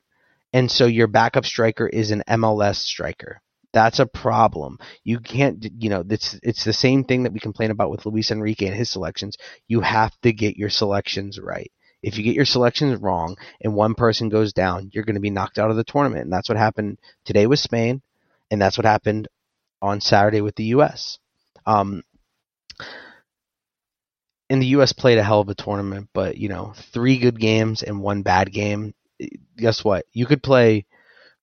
and 0.57 0.71
so 0.71 0.87
your 0.87 1.07
backup 1.07 1.45
striker 1.45 1.87
is 1.87 2.11
an 2.11 2.23
MLS 2.27 2.77
striker. 2.77 3.43
That's 3.75 3.99
a 3.99 4.07
problem. 4.07 4.79
You 5.05 5.21
can't, 5.21 5.63
you 5.79 5.91
know, 5.91 6.03
it's 6.09 6.39
it's 6.43 6.65
the 6.65 6.73
same 6.73 7.05
thing 7.05 7.25
that 7.25 7.35
we 7.35 7.41
complain 7.41 7.71
about 7.71 7.91
with 7.91 8.07
Luis 8.07 8.31
Enrique 8.31 8.65
and 8.65 8.75
his 8.75 8.89
selections. 8.89 9.37
You 9.69 9.83
have 9.83 10.19
to 10.23 10.33
get 10.33 10.57
your 10.57 10.71
selections 10.71 11.39
right. 11.39 11.71
If 12.03 12.17
you 12.17 12.25
get 12.25 12.35
your 12.35 12.47
selections 12.47 12.99
wrong 13.03 13.37
and 13.61 13.75
one 13.75 13.95
person 13.95 14.31
goes 14.31 14.55
down, 14.55 14.89
you're 14.95 15.05
going 15.05 15.17
to 15.17 15.21
be 15.21 15.29
knocked 15.29 15.59
out 15.59 15.69
of 15.69 15.77
the 15.77 15.85
tournament. 15.85 16.25
And 16.25 16.33
that's 16.33 16.49
what 16.49 16.57
happened 16.57 17.01
today 17.27 17.47
with 17.47 17.59
Spain, 17.59 18.01
and 18.51 18.59
that's 18.59 18.79
what 18.79 18.87
happened 18.87 19.29
on 19.83 20.01
Saturday 20.01 20.41
with 20.41 20.55
the 20.55 20.73
U.S. 20.77 21.19
Um, 21.67 22.03
and 24.49 24.63
the 24.63 24.69
U.S. 24.69 24.95
played 24.95 25.19
a 25.19 25.23
hell 25.23 25.41
of 25.41 25.51
a 25.51 25.55
tournament, 25.55 26.09
but 26.15 26.39
you 26.39 26.49
know, 26.49 26.73
three 26.95 27.19
good 27.19 27.39
games 27.39 27.83
and 27.83 28.01
one 28.01 28.23
bad 28.23 28.51
game. 28.55 28.95
Guess 29.57 29.85
what? 29.85 30.05
You 30.13 30.27
could 30.27 30.43
play 30.43 30.87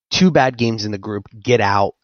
two 0.10 0.32
bad 0.32 0.58
games 0.58 0.86
in 0.86 0.92
the 0.92 0.98
group, 0.98 1.28
get 1.40 1.62
out, 1.62 1.96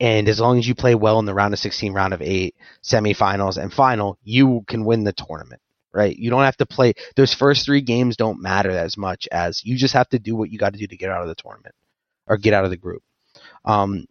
and 0.00 0.28
as 0.28 0.40
long 0.40 0.58
as 0.58 0.66
you 0.66 0.74
play 0.74 0.94
well 0.94 1.18
in 1.18 1.24
the 1.24 1.34
round 1.34 1.54
of 1.54 1.60
16, 1.60 1.92
round 1.92 2.14
of 2.14 2.22
eight, 2.22 2.54
semifinals, 2.82 3.60
and 3.60 3.72
final, 3.72 4.18
you 4.22 4.64
can 4.68 4.84
win 4.84 5.04
the 5.04 5.12
tournament, 5.12 5.60
right? 5.92 6.16
You 6.16 6.30
don't 6.30 6.44
have 6.44 6.56
to 6.58 6.66
play. 6.66 6.94
Those 7.16 7.34
first 7.34 7.64
three 7.64 7.80
games 7.80 8.16
don't 8.16 8.40
matter 8.40 8.70
as 8.70 8.96
much 8.96 9.28
as 9.32 9.64
you 9.64 9.76
just 9.76 9.94
have 9.94 10.08
to 10.10 10.18
do 10.18 10.36
what 10.36 10.50
you 10.50 10.58
got 10.58 10.72
to 10.72 10.78
do 10.78 10.86
to 10.86 10.96
get 10.96 11.10
out 11.10 11.22
of 11.22 11.28
the 11.28 11.34
tournament 11.34 11.74
or 12.26 12.36
get 12.36 12.54
out 12.54 12.64
of 12.64 12.70
the 12.70 12.76
group. 12.76 13.02
Um, 13.64 14.06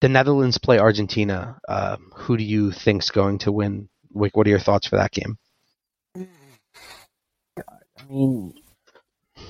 the 0.00 0.08
Netherlands 0.08 0.58
play 0.58 0.78
Argentina. 0.78 1.58
Uh, 1.66 1.96
who 2.14 2.36
do 2.36 2.44
you 2.44 2.70
think's 2.70 3.10
going 3.10 3.38
to 3.38 3.52
win? 3.52 3.88
Like, 4.12 4.36
what 4.36 4.46
are 4.46 4.50
your 4.50 4.58
thoughts 4.58 4.86
for 4.86 4.96
that 4.96 5.12
game? 5.12 5.38
I 7.56 8.04
mean, 8.10 8.54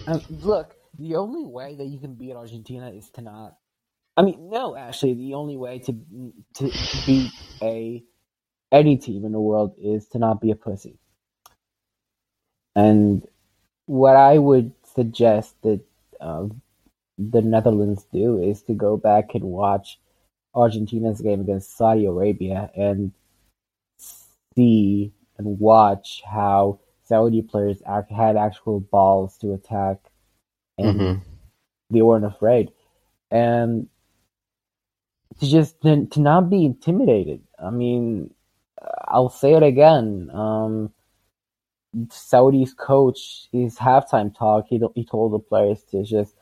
uh, 0.07 0.19
look, 0.31 0.75
the 0.99 1.17
only 1.17 1.47
way 1.47 1.75
that 1.77 1.87
you 1.87 1.99
can 1.99 2.15
beat 2.15 2.35
Argentina 2.35 2.91
is 2.91 3.11
to 3.11 3.23
not 3.23 3.57
I 4.17 4.23
mean, 4.23 4.51
no, 4.51 4.77
actually, 4.77 5.15
the 5.15 5.35
only 5.35 5.57
way 5.57 5.79
to 5.81 5.93
to 6.55 6.71
beat 7.07 7.33
a 7.63 8.03
any 8.71 8.97
team 8.97 9.25
in 9.25 9.33
the 9.33 9.41
world 9.41 9.75
is 9.79 10.07
to 10.09 10.19
not 10.19 10.41
be 10.41 10.51
a 10.51 10.57
pussy. 10.57 10.99
And 12.75 13.27
what 13.87 14.17
I 14.17 14.39
would 14.39 14.73
suggest 14.95 15.55
that 15.63 15.81
uh, 16.21 16.47
the 17.19 17.43
Netherlands 17.43 18.07
do 18.13 18.43
is 18.43 18.63
to 18.63 18.75
go 18.75 18.97
back 18.97 19.35
and 19.35 19.45
watch 19.45 19.99
Argentina's 20.55 21.21
game 21.21 21.41
against 21.41 21.77
Saudi 21.77 22.07
Arabia 22.07 22.71
and 22.77 23.13
see 24.55 25.13
and 25.39 25.59
watch 25.59 26.23
how 26.25 26.81
Saudi 27.13 27.43
players 27.43 27.83
act, 27.87 28.11
had 28.11 28.39
actual 28.39 28.81
balls 28.81 29.37
to 29.37 29.53
attack 29.53 29.99
and 30.79 30.99
mm-hmm. 30.99 31.19
they 31.91 32.01
weren't 32.01 32.25
afraid. 32.25 32.71
And 33.31 33.89
to 35.41 35.47
just 35.47 35.79
to, 35.83 36.07
to 36.07 36.21
not 36.21 36.49
be 36.49 36.65
intimidated. 36.65 37.43
I 37.63 37.69
mean, 37.69 38.33
I'll 39.07 39.29
say 39.29 39.53
it 39.53 39.63
again. 39.63 40.31
Um, 40.33 40.93
Saudi's 42.09 42.73
coach, 42.73 43.49
his 43.53 43.77
halftime 43.77 44.35
talk, 44.35 44.69
he 44.71 44.81
he 44.95 45.05
told 45.05 45.35
the 45.35 45.39
players 45.39 45.83
to 45.91 46.05
just, 46.05 46.35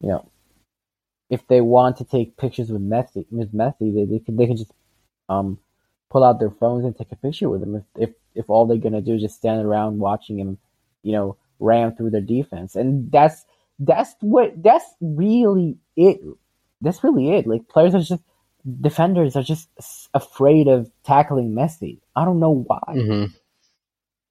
you 0.00 0.08
know, 0.08 0.28
if 1.30 1.46
they 1.46 1.60
want 1.60 1.96
to 1.98 2.04
take 2.04 2.36
pictures 2.36 2.72
with 2.72 2.82
Messi, 2.82 3.24
with 3.30 3.54
Messi, 3.54 3.94
they, 3.94 4.04
they 4.04 4.18
can 4.18 4.34
they 4.34 4.46
can 4.48 4.56
just 4.56 4.72
um 5.28 5.60
pull 6.10 6.24
out 6.24 6.40
their 6.40 6.50
phones 6.50 6.84
and 6.84 6.96
take 6.96 7.12
a 7.12 7.16
picture 7.16 7.48
with 7.48 7.62
him. 7.62 7.76
If 7.76 7.84
if 7.96 8.10
if 8.34 8.48
all 8.48 8.66
they're 8.66 8.78
gonna 8.78 9.02
do 9.02 9.14
is 9.14 9.22
just 9.22 9.36
stand 9.36 9.64
around 9.64 9.98
watching 9.98 10.38
him, 10.38 10.58
you 11.02 11.12
know, 11.12 11.36
ram 11.58 11.94
through 11.94 12.10
their 12.10 12.20
defense, 12.20 12.76
and 12.76 13.10
that's 13.10 13.44
that's 13.78 14.14
what 14.20 14.60
that's 14.62 14.86
really 15.00 15.76
it 15.96 16.20
that's 16.80 17.02
really 17.04 17.34
it. 17.34 17.46
Like 17.46 17.68
players 17.68 17.94
are 17.94 18.00
just 18.00 18.22
defenders 18.80 19.36
are 19.36 19.42
just 19.42 19.68
afraid 20.14 20.68
of 20.68 20.90
tackling 21.04 21.52
Messi. 21.52 22.00
I 22.14 22.24
don't 22.24 22.40
know 22.40 22.64
why. 22.66 22.82
Mm-hmm. 22.88 23.24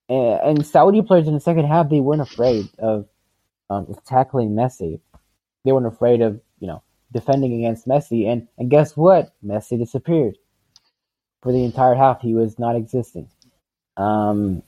And, 0.09 0.57
and, 0.57 0.65
Saudi 0.65 1.01
players 1.01 1.27
in 1.27 1.33
the 1.33 1.39
second 1.39 1.65
half 1.65 1.89
they 1.89 1.99
weren't 1.99 2.21
afraid 2.21 2.69
of, 2.79 3.07
um, 3.69 3.93
tackling 4.05 4.51
Messi. 4.51 5.01
They 5.65 5.71
weren't 5.71 5.87
afraid 5.87 6.21
of 6.21 6.39
you 6.59 6.67
know 6.67 6.81
defending 7.11 7.53
against 7.53 7.87
Messi. 7.87 8.27
And 8.27 8.47
and 8.57 8.69
guess 8.69 8.95
what? 8.95 9.33
Messi 9.45 9.77
disappeared 9.77 10.37
for 11.41 11.51
the 11.51 11.63
entire 11.63 11.95
half. 11.95 12.21
He 12.21 12.33
was 12.33 12.59
not 12.59 12.75
existent. 12.75 13.29
Um, 13.97 14.63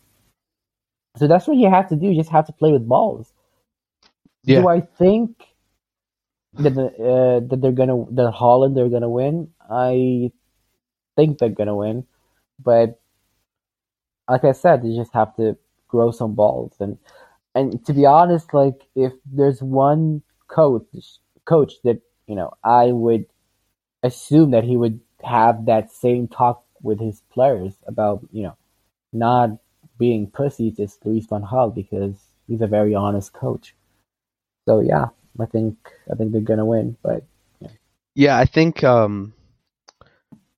so 1.18 1.28
that's 1.28 1.48
what 1.48 1.58
you 1.58 1.70
have 1.70 1.90
to 1.90 1.96
do. 1.96 2.08
You 2.08 2.16
just 2.16 2.32
have 2.32 2.48
to 2.48 2.54
play 2.54 2.72
with 2.72 2.88
balls. 2.88 3.32
Yeah. 4.44 4.62
Do 4.62 4.68
I 4.70 4.82
think 4.82 5.44
that 6.54 6.76
the, 6.76 6.88
uh, 6.88 7.48
that 7.48 7.62
they're 7.62 7.72
gonna 7.72 8.06
that 8.12 8.32
Holland 8.32 8.76
they're 8.76 8.90
gonna 8.90 9.10
win? 9.10 9.52
I 9.70 10.32
think 11.16 11.38
they're 11.38 11.50
gonna 11.50 11.76
win, 11.76 12.06
but 12.64 13.00
like 14.30 14.44
I 14.44 14.52
said, 14.54 14.84
you 14.86 14.96
just 14.96 15.14
have 15.14 15.36
to 15.38 15.58
grow 15.88 16.12
some 16.12 16.36
balls 16.36 16.76
and 16.80 16.98
and 17.56 17.84
to 17.86 17.94
be 17.94 18.06
honest, 18.06 18.54
like 18.54 18.84
if 18.96 19.14
there's 19.26 19.62
one 19.62 20.22
coach 20.48 20.84
coach 21.46 21.74
that 21.84 22.02
you 22.28 22.36
know 22.36 22.54
I 22.64 22.88
would 22.88 23.26
assume 24.04 24.52
that 24.52 24.64
he 24.64 24.78
would 24.78 25.00
have 25.24 25.66
that 25.66 25.92
same 25.92 26.28
talk 26.28 26.64
with 26.82 27.00
his 27.00 27.22
players 27.32 27.74
about 27.88 28.26
you 28.32 28.44
know 28.44 28.58
not 29.12 29.52
being 29.98 30.30
pussies 30.30 30.80
is 30.80 30.98
Luis 31.04 31.26
Van 31.28 31.44
Gaal 31.44 31.74
because 31.74 32.16
he's 32.48 32.62
a 32.62 32.68
very 32.68 32.96
honest 32.96 33.34
coach. 33.34 33.76
So 34.68 34.80
yeah, 34.82 35.08
I 35.40 35.46
think 35.46 35.78
I 36.12 36.16
think 36.16 36.32
they're 36.32 36.42
gonna 36.42 36.66
win, 36.66 36.98
but 37.04 37.24
Yeah, 38.16 38.38
I 38.38 38.46
think 38.46 38.84
um, 38.84 39.34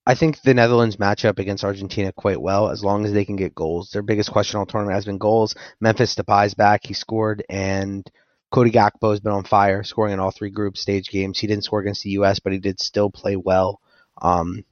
I 0.05 0.15
think 0.15 0.41
the 0.41 0.53
Netherlands 0.53 0.99
match 0.99 1.25
up 1.25 1.39
against 1.39 1.63
Argentina 1.63 2.11
quite 2.11 2.41
well 2.41 2.69
as 2.69 2.83
long 2.83 3.05
as 3.05 3.13
they 3.13 3.25
can 3.25 3.35
get 3.35 3.55
goals. 3.55 3.91
Their 3.91 4.01
biggest 4.01 4.31
question 4.31 4.59
all 4.59 4.65
tournament 4.65 4.95
has 4.95 5.05
been 5.05 5.17
goals. 5.17 5.55
Memphis 5.79 6.15
Depay's 6.15 6.53
back; 6.53 6.81
he 6.83 6.93
scored, 6.93 7.43
and 7.49 8.09
Cody 8.51 8.71
Gakpo 8.71 9.11
has 9.11 9.19
been 9.19 9.31
on 9.31 9.43
fire, 9.43 9.83
scoring 9.83 10.13
in 10.13 10.19
all 10.19 10.31
three 10.31 10.49
group 10.49 10.77
stage 10.77 11.09
games. 11.09 11.39
He 11.39 11.47
didn't 11.47 11.65
score 11.65 11.79
against 11.79 12.03
the 12.03 12.11
U.S., 12.11 12.39
but 12.39 12.51
he 12.53 12.59
did 12.59 12.79
still 12.79 13.09
play 13.09 13.35
well. 13.35 13.79
Um, 14.21 14.65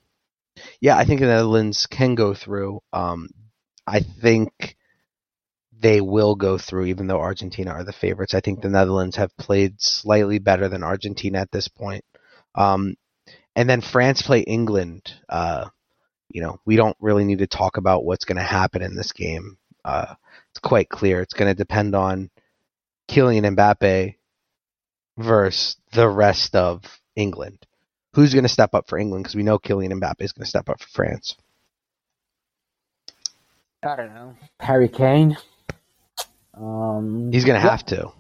yeah, 0.82 0.98
I 0.98 1.06
think 1.06 1.22
the 1.22 1.28
Netherlands 1.28 1.88
can 1.88 2.16
go 2.16 2.34
through. 2.34 2.82
Um, 2.92 3.30
I 3.90 4.02
think 4.22 4.78
they 5.80 6.00
will 6.00 6.36
go 6.36 6.58
through, 6.58 6.86
even 6.86 7.08
though 7.08 7.20
Argentina 7.20 7.72
are 7.72 7.84
the 7.84 7.92
favorites. 7.92 8.36
I 8.36 8.40
think 8.40 8.62
the 8.62 8.70
Netherlands 8.70 9.16
have 9.16 9.36
played 9.38 9.82
slightly 9.82 10.38
better 10.38 10.70
than 10.70 10.84
Argentina 10.84 11.40
at 11.40 11.52
this 11.52 11.68
point. 11.68 12.06
Um, 12.54 12.96
and 13.56 13.68
then 13.68 13.82
France 13.82 14.22
play 14.22 14.42
England. 14.42 15.12
Uh, 15.28 15.70
you 16.30 16.42
know, 16.42 16.60
we 16.66 16.76
don't 16.76 16.98
really 17.00 17.24
need 17.24 17.40
to 17.40 17.48
talk 17.48 17.78
about 17.78 18.06
what's 18.06 18.26
going 18.26 18.38
to 18.38 18.44
happen 18.44 18.84
in 18.84 18.96
this 18.96 19.12
game. 19.12 19.58
Uh, 19.84 20.14
it's 20.52 20.60
quite 20.60 20.90
clear. 20.90 21.22
It's 21.22 21.34
going 21.34 21.50
to 21.50 21.58
depend 21.58 21.96
on 21.96 22.30
Kylian 23.10 23.56
Mbappe 23.56 24.16
versus 25.18 25.78
the 25.94 26.08
rest 26.08 26.56
of 26.56 26.84
England. 27.16 27.66
Who's 28.14 28.34
going 28.34 28.44
to 28.44 28.50
step 28.50 28.76
up 28.76 28.88
for 28.88 29.00
England? 29.00 29.24
Because 29.24 29.36
we 29.36 29.44
know 29.44 29.58
Kylian 29.58 29.94
Mbappe 29.94 30.22
is 30.22 30.34
going 30.34 30.44
to 30.44 30.50
step 30.50 30.70
up 30.70 30.80
for 30.80 30.90
France. 30.90 31.36
I 33.84 33.96
don't 33.96 34.14
know. 34.14 34.36
Harry 34.60 34.90
Kane. 34.90 35.38
Um, 36.56 37.32
He's 37.32 37.46
going 37.46 37.60
to 37.60 37.66
yeah. 37.66 37.72
have 37.72 37.86
to. 37.88 38.12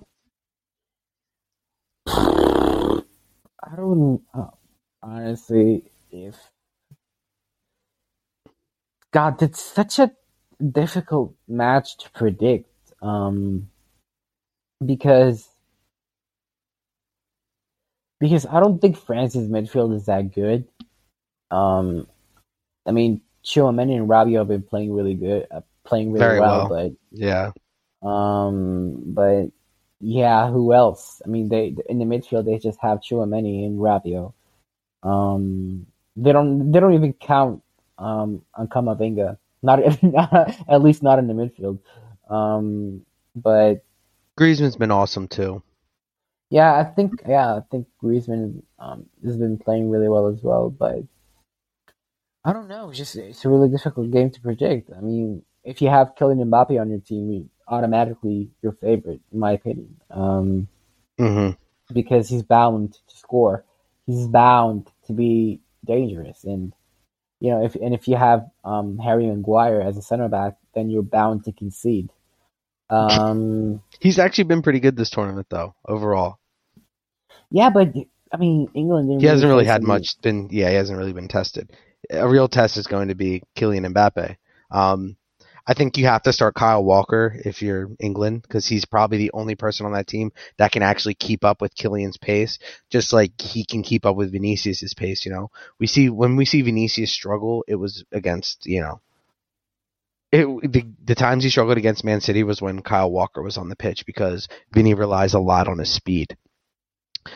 I 3.62 3.76
don't 3.76 4.22
uh, 4.34 4.48
honestly 5.04 5.84
if 6.12 6.36
God, 9.12 9.42
it's 9.42 9.62
such 9.62 10.00
a 10.00 10.12
difficult 10.64 11.36
match 11.48 11.98
to 12.00 12.12
predict. 12.12 12.70
Um, 13.02 13.70
because 14.86 15.48
because 18.20 18.46
I 18.46 18.60
don't 18.60 18.80
think 18.80 18.98
France's 18.98 19.50
midfield 19.50 19.96
is 19.96 20.06
that 20.06 20.34
good. 20.34 20.68
Um, 21.52 22.08
I 22.86 22.92
mean, 22.92 23.22
Tchouameni 23.44 23.96
and 23.98 24.10
Rabiot 24.10 24.40
have 24.40 24.48
been 24.48 24.64
playing 24.64 24.94
really 24.94 25.16
good, 25.16 25.48
uh, 25.52 25.62
playing 25.84 26.12
really 26.12 26.20
Very 26.20 26.40
well, 26.40 26.70
well. 26.70 26.92
Yeah. 27.12 27.52
but 28.02 28.08
um, 28.08 29.02
but 29.14 29.52
yeah, 30.00 30.50
who 30.50 30.74
else? 30.74 31.22
I 31.26 31.30
mean, 31.30 31.50
they 31.50 31.76
in 31.90 32.00
the 32.00 32.06
midfield 32.06 32.46
they 32.46 32.58
just 32.60 32.80
have 32.82 33.00
Tchouameni 33.00 33.66
and 33.66 33.80
Rabiot. 33.80 34.34
Um, 35.04 35.88
they 36.16 36.32
don't 36.32 36.72
they 36.72 36.80
don't 36.80 36.94
even 36.94 37.14
count 37.14 37.64
um 37.98 38.44
on 38.56 38.68
Camavinga. 38.68 39.38
Not, 39.62 40.04
not 40.04 40.56
at 40.70 40.82
least 40.82 41.04
not 41.04 41.20
in 41.20 41.28
the 41.28 41.34
midfield. 41.34 41.80
Um, 42.30 43.06
but 43.36 43.84
Griezmann's 44.38 44.76
been 44.78 44.92
awesome 44.92 45.28
too. 45.28 45.62
yeah, 46.50 46.76
I 46.76 46.84
think 46.84 47.22
yeah, 47.28 47.56
I 47.56 47.62
think 47.72 47.88
Griezmann 48.02 48.64
um 48.80 49.06
has 49.24 49.38
been 49.38 49.58
playing 49.58 49.90
really 49.90 50.10
well 50.10 50.28
as 50.28 50.42
well. 50.44 50.70
But 50.70 51.04
I 52.50 52.54
don't 52.54 52.68
know. 52.68 52.90
It's 52.90 52.98
just 52.98 53.16
it's 53.16 53.46
a 53.46 53.50
really 53.50 53.70
difficult 53.70 54.12
game 54.12 54.32
to 54.32 54.42
predict. 54.42 54.92
I 54.96 55.02
mean, 55.02 55.44
if 55.64 55.82
you 55.82 55.90
have 55.90 56.16
Kylian 56.20 56.44
Mbappe 56.50 56.80
on 56.80 56.90
your 56.90 57.00
team, 57.00 57.32
you 57.32 57.50
automatically 57.68 58.50
your 58.62 58.72
favorite, 58.74 59.22
in 59.32 59.40
my 59.40 59.52
opinion. 59.52 59.96
Um, 60.10 60.68
hmm 61.18 61.52
because 61.92 62.30
he's 62.30 62.44
bound 62.44 62.94
to 62.94 63.18
score. 63.18 63.66
He's 64.06 64.28
bound 64.28 64.90
to 65.08 65.14
be 65.14 65.60
dangerous, 65.86 66.44
and 66.44 66.74
you 67.40 67.52
know 67.52 67.64
if 67.64 67.76
and 67.76 67.94
if 67.94 68.08
you 68.08 68.16
have 68.16 68.50
um, 68.64 68.98
Harry 68.98 69.28
Maguire 69.28 69.82
as 69.82 69.98
a 69.98 70.02
center 70.02 70.28
back, 70.28 70.58
then 70.74 70.90
you're 70.90 71.04
bound 71.04 71.46
to 71.46 71.52
concede. 71.52 72.10
Um, 72.90 73.84
He's 74.00 74.18
actually 74.18 74.46
been 74.46 74.64
pretty 74.64 74.80
good 74.80 74.96
this 74.96 75.12
tournament 75.12 75.48
though, 75.50 75.76
overall. 75.88 76.40
yeah, 77.52 77.70
but 77.70 77.94
I 78.32 78.38
mean 78.38 78.70
England. 78.74 79.22
He 79.22 79.28
hasn't 79.28 79.50
really 79.50 79.66
had 79.66 79.84
much 79.84 80.20
been 80.22 80.50
yeah, 80.52 80.70
he 80.70 80.76
hasn't 80.76 80.98
really 80.98 81.14
been 81.14 81.28
tested. 81.28 81.72
A 82.10 82.28
real 82.28 82.48
test 82.48 82.78
is 82.78 82.88
going 82.88 83.10
to 83.10 83.16
be 83.16 83.44
Kylian 83.56 83.92
Mbappe. 83.94 84.36
Um, 84.72 85.18
I 85.70 85.76
think 85.76 85.98
you 85.98 86.06
have 86.08 86.24
to 86.24 86.34
start 86.34 86.56
Kyle 86.56 86.84
Walker 86.84 87.40
if 87.46 87.62
you're 87.62 87.92
England 88.00 88.42
because 88.42 88.66
he's 88.66 88.86
probably 88.86 89.20
the 89.20 89.32
only 89.36 89.54
person 89.54 89.86
on 89.86 89.94
that 89.94 90.08
team 90.08 90.32
that 90.58 90.72
can 90.72 90.82
actually 90.82 91.14
keep 91.14 91.46
up 91.46 91.62
with 91.62 91.76
Kylian's 91.76 92.18
pace, 92.18 92.58
just 92.90 93.14
like 93.14 93.40
he 93.40 93.64
can 93.64 93.84
keep 93.84 94.04
up 94.04 94.16
with 94.16 94.32
Vinicius's 94.32 94.96
pace. 94.96 95.28
You 95.28 95.32
know, 95.32 95.52
we 95.80 95.86
see 95.86 96.10
when 96.10 96.36
we 96.36 96.46
see 96.46 96.64
Vinicius 96.64 97.12
struggle, 97.12 97.64
it 97.68 97.76
was 97.76 98.04
against 98.12 98.66
you 98.66 98.82
know, 98.82 99.00
it 100.32 100.46
the 100.72 100.86
the 101.06 101.14
times 101.14 101.44
he 101.44 101.52
struggled 101.52 101.78
against 101.78 102.04
Man 102.04 102.22
City 102.22 102.42
was 102.42 102.64
when 102.64 102.82
Kyle 102.82 103.12
Walker 103.12 103.44
was 103.44 103.58
on 103.58 103.70
the 103.70 103.76
pitch 103.76 104.08
because 104.08 104.48
Vinny 104.74 104.96
relies 104.96 105.36
a 105.36 105.40
lot 105.40 105.68
on 105.68 105.78
his 105.78 105.92
speed. 105.92 106.36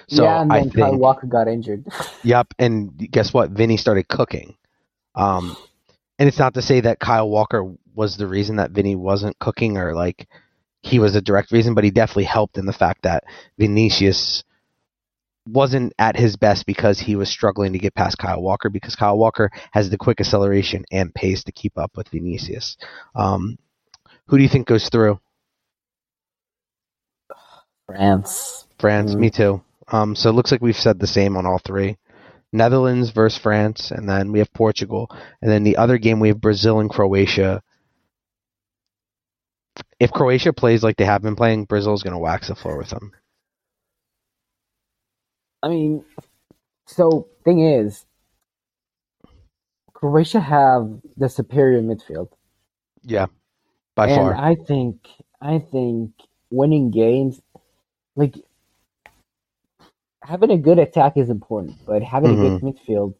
So 0.07 0.23
yeah, 0.23 0.41
and 0.41 0.51
I 0.51 0.59
then 0.59 0.69
think 0.69 0.75
Kyle 0.75 0.97
Walker 0.97 1.27
got 1.27 1.47
injured. 1.47 1.85
Yep, 2.23 2.53
and 2.57 2.97
guess 3.11 3.33
what? 3.33 3.49
Vinny 3.51 3.77
started 3.77 4.07
cooking. 4.07 4.55
Um, 5.15 5.57
and 6.17 6.27
it's 6.29 6.39
not 6.39 6.53
to 6.53 6.61
say 6.61 6.81
that 6.81 6.99
Kyle 6.99 7.29
Walker 7.29 7.73
was 7.95 8.17
the 8.17 8.27
reason 8.27 8.55
that 8.57 8.71
Vinny 8.71 8.95
wasn't 8.95 9.37
cooking 9.39 9.77
or 9.77 9.93
like 9.93 10.27
he 10.81 10.99
was 10.99 11.15
a 11.15 11.21
direct 11.21 11.51
reason, 11.51 11.73
but 11.73 11.83
he 11.83 11.91
definitely 11.91 12.23
helped 12.23 12.57
in 12.57 12.65
the 12.65 12.73
fact 12.73 13.03
that 13.03 13.23
Vinicius 13.57 14.43
wasn't 15.45 15.93
at 15.99 16.15
his 16.15 16.37
best 16.37 16.65
because 16.65 16.99
he 16.99 17.15
was 17.15 17.29
struggling 17.29 17.73
to 17.73 17.79
get 17.79 17.93
past 17.95 18.17
Kyle 18.17 18.41
Walker 18.41 18.69
because 18.69 18.95
Kyle 18.95 19.17
Walker 19.17 19.51
has 19.71 19.89
the 19.89 19.97
quick 19.97 20.21
acceleration 20.21 20.85
and 20.91 21.13
pace 21.13 21.43
to 21.43 21.51
keep 21.51 21.77
up 21.77 21.91
with 21.97 22.07
Vinicius. 22.09 22.77
Um, 23.15 23.57
who 24.27 24.37
do 24.37 24.43
you 24.43 24.49
think 24.49 24.67
goes 24.67 24.87
through? 24.89 25.19
France. 27.85 28.65
France, 28.79 29.15
Mm. 29.15 29.19
me 29.19 29.29
too. 29.29 29.61
Um, 29.93 30.15
so 30.15 30.29
it 30.29 30.33
looks 30.33 30.51
like 30.51 30.61
we've 30.61 30.75
said 30.75 30.99
the 30.99 31.05
same 31.05 31.37
on 31.37 31.45
all 31.45 31.59
three. 31.59 31.97
Netherlands 32.51 33.11
versus 33.11 33.39
France, 33.39 33.91
and 33.91 34.09
then 34.09 34.31
we 34.31 34.39
have 34.39 34.51
Portugal, 34.51 35.09
and 35.41 35.49
then 35.49 35.63
the 35.63 35.77
other 35.77 35.99
game 35.99 36.19
we 36.19 36.29
have 36.29 36.41
Brazil 36.41 36.79
and 36.79 36.89
Croatia. 36.89 37.61
If 39.99 40.11
Croatia 40.11 40.51
plays 40.51 40.83
like 40.83 40.97
they 40.97 41.05
have 41.05 41.21
been 41.21 41.35
playing, 41.35 41.65
Brazil's 41.65 42.03
going 42.03 42.13
to 42.13 42.19
wax 42.19 42.47
the 42.47 42.55
floor 42.55 42.77
with 42.77 42.89
them. 42.89 43.11
I 45.61 45.69
mean, 45.69 46.03
so 46.87 47.27
thing 47.45 47.59
is, 47.63 48.05
Croatia 49.93 50.39
have 50.39 51.01
the 51.15 51.29
superior 51.29 51.81
midfield. 51.81 52.29
Yeah, 53.03 53.27
by 53.95 54.07
and 54.07 54.15
far. 54.15 54.35
I 54.35 54.55
think 54.55 55.07
I 55.39 55.59
think 55.59 56.11
winning 56.49 56.91
games, 56.91 57.41
like 58.15 58.35
having 60.23 60.51
a 60.51 60.57
good 60.57 60.79
attack 60.79 61.17
is 61.17 61.29
important, 61.29 61.77
but 61.85 62.01
having 62.03 62.31
a 62.31 62.37
good 62.37 62.59
midfield, 62.61 63.15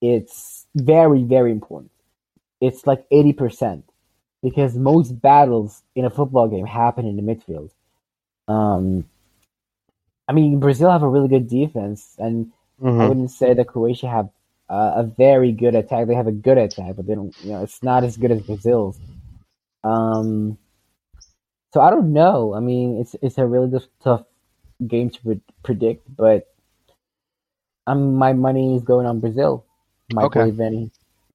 it's 0.00 0.66
very 0.74 1.22
very 1.24 1.52
important. 1.52 1.90
It's 2.60 2.86
like 2.86 3.06
eighty 3.10 3.32
percent 3.32 3.84
because 4.42 4.76
most 4.76 5.20
battles 5.20 5.82
in 5.94 6.04
a 6.04 6.10
football 6.10 6.48
game 6.48 6.66
happen 6.66 7.06
in 7.06 7.16
the 7.16 7.22
midfield. 7.22 7.70
Um, 8.48 9.04
I 10.28 10.32
mean, 10.32 10.60
Brazil 10.60 10.90
have 10.90 11.02
a 11.02 11.08
really 11.08 11.28
good 11.28 11.48
defense, 11.48 12.14
and 12.18 12.52
I 12.80 12.84
Mhm. 12.84 13.08
wouldn't 13.08 13.30
say 13.30 13.54
that 13.54 13.68
Croatia 13.68 14.08
have 14.08 14.30
uh, 14.68 14.92
a 14.96 15.02
very 15.04 15.52
good 15.52 15.74
attack. 15.74 16.06
They 16.06 16.14
have 16.14 16.26
a 16.26 16.32
good 16.32 16.58
attack, 16.58 16.96
but 16.96 17.06
they 17.06 17.14
don't. 17.14 17.34
You 17.42 17.52
know, 17.52 17.62
it's 17.62 17.82
not 17.82 18.04
as 18.04 18.16
good 18.16 18.30
as 18.30 18.42
Brazil's. 18.42 18.98
Um, 19.84 20.58
so 21.72 21.80
I 21.80 21.90
don't 21.90 22.12
know. 22.12 22.54
I 22.54 22.60
mean, 22.60 22.98
it's 23.00 23.16
it's 23.22 23.38
a 23.38 23.46
really 23.46 23.78
tough 24.02 24.24
game 24.86 25.10
to 25.10 25.20
pre- 25.22 25.40
predict, 25.62 26.06
but 26.16 26.46
um, 27.86 28.14
my 28.16 28.32
money 28.32 28.76
is 28.76 28.82
going 28.82 29.06
on 29.06 29.20
Brazil. 29.20 29.66
My 30.10 30.24
Okay. 30.26 30.46
Vinny. 30.50 30.90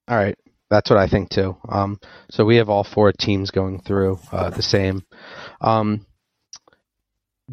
All 0.08 0.18
right, 0.18 0.38
that's 0.70 0.90
what 0.90 1.00
I 1.00 1.08
think 1.08 1.30
too. 1.30 1.58
Um, 1.70 2.00
so 2.30 2.46
we 2.46 2.58
have 2.58 2.70
all 2.70 2.84
four 2.84 3.12
teams 3.12 3.52
going 3.52 3.82
through 3.82 4.20
uh, 4.32 4.52
the 4.52 4.62
same. 4.62 5.04
Um, 5.62 6.06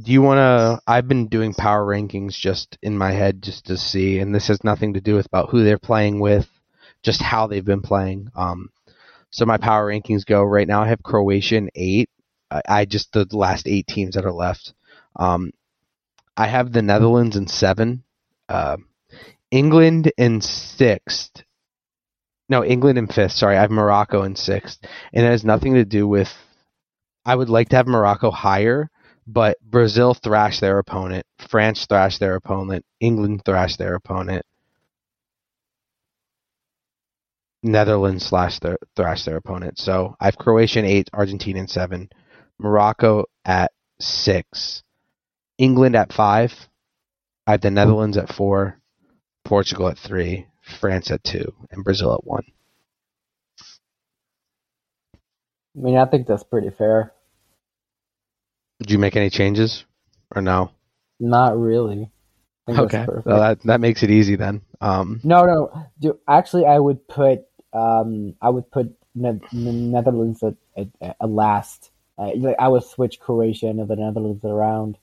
do 0.01 0.13
you 0.13 0.23
want 0.23 0.39
to? 0.39 0.83
I've 0.87 1.09
been 1.09 1.29
doing 1.29 1.55
power 1.55 1.87
rankings 1.87 2.35
just 2.35 2.79
in 2.83 2.99
my 2.99 3.13
head 3.13 3.43
just 3.43 3.67
to 3.67 3.79
see, 3.79 4.19
and 4.21 4.35
this 4.35 4.49
has 4.49 4.65
nothing 4.65 4.95
to 4.95 5.01
do 5.01 5.17
with 5.17 5.27
about 5.27 5.51
who 5.51 5.65
they're 5.65 5.79
playing 5.79 6.21
with, 6.21 6.49
just 7.03 7.23
how 7.23 7.47
they've 7.47 7.65
been 7.65 7.83
playing. 7.83 8.31
Um, 8.37 8.71
so 9.31 9.47
my 9.47 9.59
power 9.59 9.89
rankings 9.91 10.27
go 10.27 10.43
right 10.43 10.69
now. 10.69 10.83
I 10.83 10.89
have 10.89 11.03
Croatia 11.03 11.57
in 11.57 11.71
eight. 11.75 12.11
I, 12.51 12.63
I 12.69 12.85
just 12.87 13.13
the 13.13 13.27
last 13.33 13.69
eight 13.69 13.87
teams 13.87 14.17
that 14.17 14.27
are 14.27 14.33
left. 14.33 14.75
Um, 15.17 15.53
I 16.37 16.47
have 16.47 16.73
the 16.73 16.83
Netherlands 16.83 17.37
in 17.37 17.47
seven, 17.47 18.05
uh, 18.49 18.77
England 19.51 20.13
in 20.17 20.41
sixth. 20.41 21.43
No, 22.49 22.65
England 22.65 22.99
in 22.99 23.07
fifth. 23.07 23.33
Sorry, 23.33 23.57
I 23.57 23.61
have 23.61 23.71
Morocco 23.71 24.23
in 24.23 24.37
sixth, 24.37 24.79
and 25.13 25.27
it 25.27 25.31
has 25.31 25.45
nothing 25.45 25.75
to 25.75 25.85
do 25.85 26.07
with. 26.07 26.33
I 27.25 27.35
would 27.35 27.49
like 27.49 27.69
to 27.71 27.77
have 27.77 27.87
Morocco 27.87 28.31
higher, 28.31 28.91
but 29.27 29.59
Brazil 29.63 30.15
thrashed 30.15 30.61
their 30.61 30.79
opponent, 30.79 31.27
France 31.39 31.87
thrashed 31.87 32.21
their 32.21 32.35
opponent, 32.35 32.85
England 33.01 33.43
thrashed 33.45 33.79
their 33.79 33.95
opponent, 33.95 34.45
Netherlands 37.63 38.25
slash 38.27 38.59
thrashed 38.97 39.27
their 39.27 39.37
opponent. 39.37 39.79
So 39.79 40.17
I 40.19 40.25
have 40.27 40.39
Croatia 40.39 40.81
in 40.81 40.85
eight, 40.85 41.11
Argentina 41.13 41.61
in 41.61 41.69
seven, 41.69 42.09
Morocco 42.59 43.25
at 43.45 43.73
six, 44.01 44.83
England 45.61 45.95
at 45.95 46.13
five. 46.13 46.53
I 47.47 47.53
have 47.53 47.61
the 47.61 47.71
Netherlands 47.71 48.17
at 48.17 48.33
four, 48.33 48.81
Portugal 49.45 49.89
at 49.89 49.99
three, 49.99 50.47
France 50.81 51.11
at 51.11 51.23
two, 51.23 51.53
and 51.71 51.85
Brazil 51.85 52.15
at 52.15 52.25
one. 52.25 52.45
I 55.77 55.81
mean, 55.81 55.99
I 55.99 56.07
think 56.07 56.27
that's 56.27 56.43
pretty 56.43 56.71
fair. 56.71 57.13
Did 58.81 58.91
you 58.91 58.99
make 58.99 59.17
any 59.17 59.29
changes 59.29 59.85
or 60.35 60.41
no? 60.41 60.71
Not 61.21 61.59
really. 61.59 62.11
I 62.67 62.73
think 62.75 62.91
that's 62.91 63.09
Okay, 63.09 63.23
well 63.27 63.41
that 63.41 63.63
that 63.65 63.81
makes 63.81 64.03
it 64.03 64.11
easy 64.11 64.37
then. 64.37 64.63
Um, 64.81 65.21
No, 65.23 65.45
no. 65.45 65.87
Do, 66.01 66.19
actually, 66.27 66.65
I 66.65 66.79
would 66.79 67.07
put 67.07 67.41
um, 67.75 68.35
I 68.41 68.49
would 68.49 68.71
put 68.71 68.95
ne- 69.15 69.41
the 69.53 69.73
Netherlands 69.73 70.43
at, 70.43 70.55
at, 70.77 70.89
at 71.21 71.29
last. 71.29 71.91
Uh, 72.19 72.31
I 72.59 72.69
would 72.69 72.85
switch 72.85 73.21
Croatia 73.21 73.67
and 73.67 73.87
the 73.87 73.97
Netherlands 73.97 74.45
around. 74.45 74.97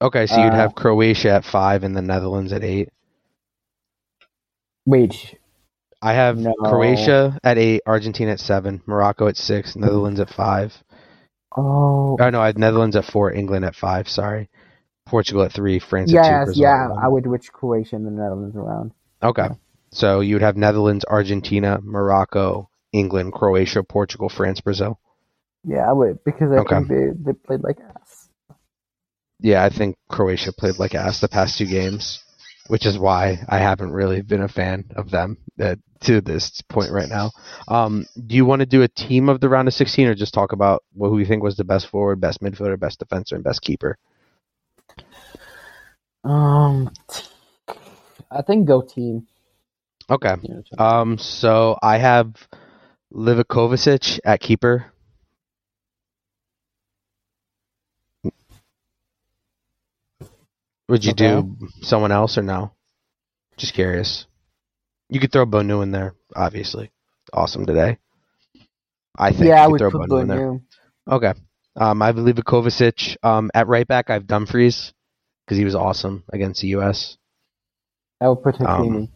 Okay, 0.00 0.26
so 0.26 0.40
you'd 0.40 0.54
Uh, 0.54 0.56
have 0.56 0.74
Croatia 0.74 1.30
at 1.30 1.44
five 1.44 1.84
and 1.84 1.96
the 1.96 2.02
Netherlands 2.02 2.52
at 2.52 2.64
eight. 2.64 2.90
Wait, 4.86 5.38
I 6.02 6.14
have 6.14 6.38
No. 6.38 6.54
Croatia 6.64 7.38
at 7.44 7.58
eight, 7.58 7.82
Argentina 7.86 8.32
at 8.32 8.40
seven, 8.40 8.82
Morocco 8.86 9.28
at 9.28 9.36
six, 9.36 9.76
Netherlands 9.76 10.20
at 10.20 10.30
five. 10.30 10.72
oh, 11.56 12.16
Oh 12.18 12.30
no, 12.30 12.40
I 12.40 12.46
have 12.46 12.58
Netherlands 12.58 12.96
at 12.96 13.04
four, 13.04 13.32
England 13.32 13.64
at 13.64 13.74
five. 13.76 14.08
Sorry, 14.08 14.48
Portugal 15.06 15.42
at 15.44 15.52
three, 15.52 15.78
France 15.78 16.14
at 16.14 16.22
two, 16.22 16.38
yes, 16.40 16.56
yeah. 16.56 16.88
I 17.02 17.08
would 17.08 17.24
switch 17.24 17.52
Croatia 17.52 17.96
and 17.96 18.06
the 18.06 18.10
Netherlands 18.10 18.56
around. 18.56 18.92
Okay, 19.22 19.48
so 19.92 20.20
you 20.20 20.34
would 20.36 20.42
have 20.42 20.56
Netherlands, 20.56 21.04
Argentina, 21.08 21.80
Morocco, 21.82 22.70
England, 22.92 23.32
Croatia, 23.34 23.82
Portugal, 23.82 24.28
France, 24.28 24.60
Brazil. 24.60 24.98
Yeah, 25.64 25.88
I 25.88 25.92
would 25.92 26.24
because 26.24 26.52
I 26.52 26.60
Okay. 26.60 26.68
think 26.68 26.88
they, 26.88 27.08
they 27.18 27.32
played 27.34 27.62
like 27.62 27.78
ass. 27.80 28.25
Yeah, 29.40 29.64
I 29.64 29.68
think 29.68 29.96
Croatia 30.08 30.52
played 30.52 30.78
like 30.78 30.94
ass 30.94 31.20
the 31.20 31.28
past 31.28 31.58
two 31.58 31.66
games, 31.66 32.22
which 32.68 32.86
is 32.86 32.98
why 32.98 33.44
I 33.48 33.58
haven't 33.58 33.92
really 33.92 34.22
been 34.22 34.42
a 34.42 34.48
fan 34.48 34.84
of 34.96 35.10
them 35.10 35.38
uh, 35.60 35.76
to 36.00 36.20
this 36.20 36.62
point 36.62 36.90
right 36.90 37.08
now. 37.08 37.30
Um, 37.68 38.06
do 38.26 38.34
you 38.34 38.44
want 38.44 38.60
to 38.60 38.66
do 38.66 38.82
a 38.82 38.88
team 38.88 39.28
of 39.28 39.40
the 39.40 39.48
round 39.48 39.68
of 39.68 39.74
16 39.74 40.06
or 40.06 40.14
just 40.14 40.34
talk 40.34 40.52
about 40.52 40.84
what 40.94 41.10
who 41.10 41.18
you 41.18 41.26
think 41.26 41.42
was 41.42 41.56
the 41.56 41.64
best 41.64 41.88
forward, 41.88 42.20
best 42.20 42.40
midfielder, 42.40 42.78
best 42.78 42.98
defender, 42.98 43.34
and 43.34 43.44
best 43.44 43.62
keeper? 43.62 43.98
Um, 46.24 46.90
I 48.30 48.42
think 48.42 48.66
go 48.66 48.82
team. 48.82 49.26
Okay. 50.08 50.34
Um, 50.78 51.18
so 51.18 51.78
I 51.82 51.98
have 51.98 52.48
Livakovic 53.12 54.20
at 54.24 54.40
keeper. 54.40 54.92
Would 60.88 61.04
you 61.04 61.12
do 61.12 61.56
someone 61.82 62.12
else 62.12 62.38
or 62.38 62.42
no? 62.42 62.72
Just 63.56 63.74
curious. 63.74 64.26
You 65.08 65.20
could 65.20 65.32
throw 65.32 65.46
Bounou 65.46 65.82
in 65.82 65.90
there, 65.90 66.14
obviously. 66.34 66.90
Awesome 67.32 67.66
today. 67.66 67.98
I 69.18 69.30
think 69.32 69.46
yeah, 69.46 69.64
I 69.64 69.66
would 69.66 69.78
throw 69.80 69.90
put 69.90 70.02
Bounou 70.08 70.22
in 70.22 70.28
there. 70.28 70.60
Okay. 71.10 71.34
Um, 71.76 72.02
I 72.02 72.12
believe 72.12 72.36
Kovacic. 72.36 73.16
Um, 73.22 73.50
at 73.54 73.68
right 73.68 73.86
back, 73.86 74.10
I 74.10 74.14
have 74.14 74.26
Dumfries 74.26 74.92
because 75.44 75.58
he 75.58 75.64
was 75.64 75.74
awesome 75.74 76.24
against 76.32 76.60
the 76.62 76.68
U.S. 76.68 77.16
I 78.20 78.28
would 78.28 78.42
put 78.42 78.60
Um, 78.60 78.66
Hakimi. 78.66 79.08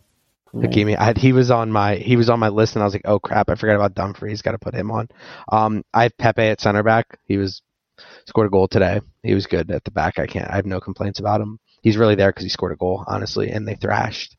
me. 0.53 0.69
Hakimi. 0.69 0.97
I 0.99 1.19
he 1.19 1.33
was 1.33 1.51
on 1.51 1.71
my 1.71 1.97
he 1.97 2.17
was 2.17 2.29
on 2.29 2.39
my 2.41 2.49
list, 2.49 2.75
and 2.75 2.83
I 2.83 2.87
was 2.87 2.95
like, 2.95 3.03
oh 3.05 3.19
crap, 3.19 3.49
I 3.51 3.55
forgot 3.55 3.77
about 3.77 3.95
Dumfries. 3.95 4.43
Got 4.43 4.53
to 4.53 4.59
put 4.59 4.75
him 4.75 4.91
on. 4.91 5.09
Um, 5.51 5.83
I 5.95 6.05
have 6.05 6.19
Pepe 6.19 6.43
at 6.43 6.61
center 6.61 6.83
back. 6.83 7.07
He 7.25 7.37
was 7.37 7.63
scored 8.27 8.47
a 8.47 8.51
goal 8.51 8.69
today. 8.69 9.01
He 9.23 9.35
was 9.35 9.47
good 9.47 9.71
at 9.71 9.85
the 9.85 9.91
back. 9.91 10.19
I 10.19 10.27
can't. 10.27 10.51
I 10.51 10.57
have 10.57 10.67
no 10.67 10.81
complaints 10.81 11.21
about 11.21 11.41
him. 11.41 11.59
He's 11.83 11.97
really 11.97 12.15
there 12.15 12.31
because 12.31 12.45
he 12.45 12.51
scored 12.51 12.73
a 12.73 12.77
goal, 12.77 13.05
honestly, 13.07 13.51
and 13.51 13.67
they 13.67 13.75
thrashed. 13.75 14.37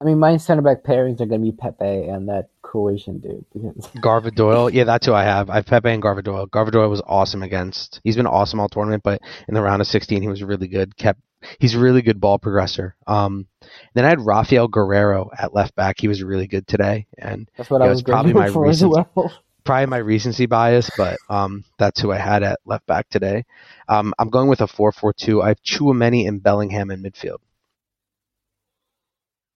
I 0.00 0.06
mean, 0.06 0.18
my 0.18 0.38
center 0.38 0.62
back 0.62 0.82
pairings 0.82 1.20
are 1.20 1.26
going 1.26 1.44
to 1.44 1.50
be 1.50 1.52
Pepe 1.52 2.08
and 2.08 2.28
that 2.30 2.48
Croatian 2.62 3.18
dude 3.18 3.44
because 3.52 3.86
Gvardiol, 3.96 4.72
yeah, 4.72 4.84
that's 4.84 5.06
who 5.06 5.12
I 5.12 5.24
have. 5.24 5.50
I 5.50 5.56
have 5.56 5.66
Pepe 5.66 5.90
and 5.90 6.02
Gvardiol. 6.02 6.48
Gvardiol 6.48 6.88
was 6.88 7.02
awesome 7.06 7.42
against. 7.42 8.00
He's 8.02 8.16
been 8.16 8.26
awesome 8.26 8.60
all 8.60 8.68
tournament, 8.68 9.02
but 9.02 9.20
in 9.46 9.54
the 9.54 9.60
round 9.60 9.82
of 9.82 9.88
16, 9.88 10.22
he 10.22 10.28
was 10.28 10.42
really 10.42 10.68
good. 10.68 10.96
Kept. 10.96 11.20
He's 11.58 11.74
a 11.74 11.78
really 11.78 12.02
good 12.02 12.20
ball 12.20 12.38
progressor. 12.38 12.92
Um, 13.06 13.46
then 13.94 14.04
I 14.04 14.08
had 14.08 14.20
Rafael 14.20 14.68
Guerreiro 14.68 15.28
at 15.38 15.54
left 15.54 15.74
back. 15.74 15.96
He 15.98 16.08
was 16.08 16.22
really 16.22 16.46
good 16.46 16.66
today, 16.66 17.06
and 17.16 17.50
that's 17.56 17.70
what 17.70 17.82
I 17.82 17.88
was 17.88 18.02
probably 18.02 18.34
my 18.34 18.46
as 18.46 18.84
well. 18.84 19.32
Probably 19.64 19.86
my 19.86 19.98
recency 19.98 20.46
bias, 20.46 20.90
but 20.96 21.18
um, 21.28 21.64
that's 21.78 22.00
who 22.00 22.10
I 22.12 22.18
had 22.18 22.42
at 22.42 22.60
left 22.64 22.86
back 22.86 23.08
today. 23.08 23.44
Um, 23.88 24.14
I'm 24.18 24.30
going 24.30 24.48
with 24.48 24.60
a 24.60 24.66
4-4-2. 24.66 25.42
I 25.42 25.48
have 25.48 25.62
Tchouameni 25.62 26.26
and 26.26 26.42
Bellingham 26.42 26.90
in 26.90 27.02
midfield. 27.02 27.38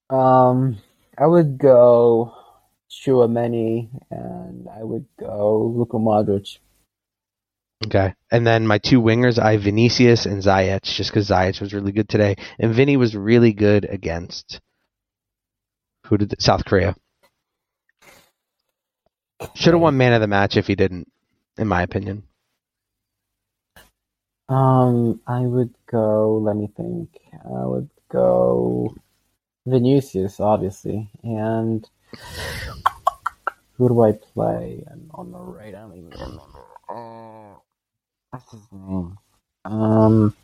Um, 0.09 0.77
I 1.17 1.25
would 1.25 1.57
go 1.57 2.33
Tchouameni 2.89 3.89
and 4.11 4.67
I 4.69 4.83
would 4.83 5.05
go 5.19 5.73
Luka 5.75 5.97
Modric. 5.97 6.59
Okay. 7.85 8.13
And 8.31 8.47
then 8.47 8.65
my 8.65 8.77
two 8.77 9.01
wingers, 9.01 9.37
I 9.37 9.53
have 9.53 9.63
Vinicius 9.63 10.25
and 10.25 10.41
Ziyech, 10.41 10.83
just 10.83 11.11
because 11.11 11.29
Ziyech 11.29 11.59
was 11.59 11.73
really 11.73 11.91
good 11.91 12.09
today. 12.09 12.35
And 12.57 12.73
Vinny 12.73 12.97
was 12.97 13.15
really 13.15 13.53
good 13.53 13.85
against 13.85 14.61
who 16.05 16.17
did 16.17 16.35
South 16.41 16.65
Korea. 16.65 16.95
Should 19.53 19.73
have 19.73 19.81
won 19.81 19.97
man 19.97 20.13
of 20.13 20.21
the 20.21 20.27
match 20.27 20.57
if 20.57 20.67
he 20.67 20.75
didn't, 20.75 21.11
in 21.57 21.67
my 21.67 21.81
opinion. 21.81 22.23
Um, 24.47 25.19
I 25.27 25.41
would 25.41 25.73
go. 25.87 26.37
Let 26.37 26.55
me 26.55 26.69
think. 26.75 27.09
I 27.33 27.65
would 27.65 27.89
go 28.09 28.95
Vinicius, 29.65 30.39
obviously, 30.39 31.09
and 31.23 31.89
who 33.73 33.89
do 33.89 34.01
I 34.03 34.13
play 34.13 34.83
on- 34.89 35.09
on 35.13 35.31
the 35.31 35.39
right? 35.39 35.73
I 35.73 35.79
don't 35.79 35.97
even 35.97 36.09
remember. 36.11 36.41
Uh, 36.87 37.55
what's 38.29 38.51
his 38.51 38.71
name? 38.71 39.17
Um, 39.65 40.35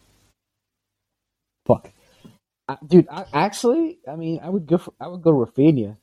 fuck, 1.68 1.92
uh, 2.68 2.78
dude. 2.88 3.08
I, 3.10 3.26
actually, 3.34 4.00
I 4.08 4.16
mean, 4.16 4.40
I 4.42 4.50
would 4.50 4.66
go. 4.66 4.80
For, 4.80 4.94
I 5.00 5.08
would 5.08 5.22
go 5.22 5.32
Rafinha. 5.32 5.98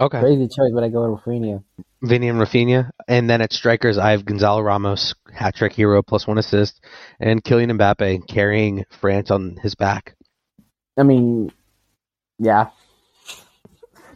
Okay. 0.00 0.20
Crazy 0.20 0.48
choice, 0.48 0.70
but 0.72 0.82
I 0.82 0.88
go 0.88 1.10
with 1.10 1.20
Rafinha. 1.20 1.62
Vinny 2.02 2.28
and 2.28 2.38
Rafinha. 2.38 2.90
And 3.06 3.28
then 3.28 3.42
at 3.42 3.52
strikers, 3.52 3.98
I 3.98 4.12
have 4.12 4.24
Gonçalo 4.24 4.64
Ramos, 4.64 5.14
hat 5.32 5.54
trick 5.54 5.74
hero, 5.74 6.02
plus 6.02 6.26
one 6.26 6.38
assist, 6.38 6.82
and 7.20 7.44
Kylian 7.44 7.78
Mbappe 7.78 8.26
carrying 8.26 8.84
France 9.00 9.30
on 9.30 9.56
his 9.62 9.74
back. 9.74 10.16
I 10.98 11.02
mean, 11.02 11.52
yeah. 12.38 12.70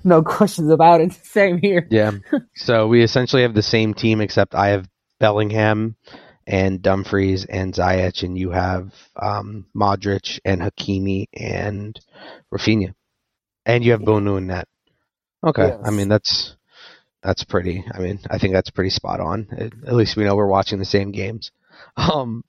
No 0.07 0.23
questions 0.23 0.71
about 0.71 1.01
it. 1.01 1.13
Same 1.23 1.59
here. 1.59 1.89
Yeah. 1.91 2.13
so 2.55 2.89
we 2.89 3.03
essentially 3.03 3.41
have 3.41 3.55
the 3.55 3.63
same 3.63 3.95
team, 3.95 4.21
except 4.21 4.55
I 4.55 4.69
have 4.69 4.87
Bellingham 5.19 5.97
and 6.47 6.83
Dumfries 6.83 7.47
and 7.47 7.73
Ziyech, 7.73 8.23
and 8.23 8.37
you 8.37 8.51
have 8.51 8.93
um, 9.17 9.65
Modric 9.75 10.41
and 10.45 10.61
Hakimi 10.61 11.29
and 11.33 11.99
Rafinha, 12.53 12.93
and 13.65 13.83
you 13.83 13.93
have 13.93 14.03
Bounou 14.03 14.37
in 14.37 14.49
net. 14.49 14.69
Okay, 15.45 15.77
I 15.85 15.91
mean 15.91 16.09
that's 16.09 16.57
that's 17.23 17.45
pretty. 17.45 17.85
I 17.93 17.99
mean 17.99 18.21
I 18.31 18.39
think 18.39 18.55
that's 18.55 18.71
pretty 18.71 18.91
spot 18.91 19.21
on. 19.21 19.49
At, 19.53 19.73
at 19.87 19.95
least 19.95 20.17
we 20.17 20.25
know 20.25 20.37
we're 20.37 20.47
watching 20.47 20.79
the 20.79 20.85
same 20.85 21.13
games, 21.13 21.51
um, 21.97 22.43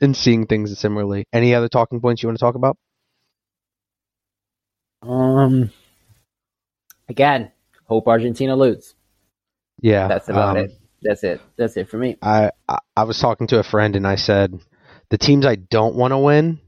and 0.00 0.16
seeing 0.16 0.46
things 0.46 0.76
similarly. 0.78 1.26
Any 1.32 1.54
other 1.54 1.68
talking 1.68 2.00
points 2.00 2.22
you 2.22 2.28
want 2.28 2.38
to 2.38 2.44
talk 2.44 2.56
about? 2.56 2.76
Um. 5.02 5.70
Again, 7.08 7.52
hope 7.84 8.08
Argentina 8.08 8.56
lose. 8.56 8.94
Yeah, 9.80 10.08
That's 10.08 10.28
about 10.28 10.56
um, 10.56 10.64
it. 10.64 10.72
That's 11.02 11.24
it. 11.24 11.40
That's 11.56 11.76
it 11.76 11.88
for 11.88 11.98
me. 11.98 12.16
I, 12.22 12.50
I 12.68 12.78
I 12.96 13.04
was 13.04 13.18
talking 13.18 13.48
to 13.48 13.58
a 13.58 13.64
friend 13.64 13.96
and 13.96 14.06
I 14.06 14.14
said 14.14 14.58
the 15.10 15.18
teams 15.18 15.44
I 15.44 15.56
don't 15.56 15.96
want 15.96 16.12
to 16.12 16.18
win: 16.18 16.60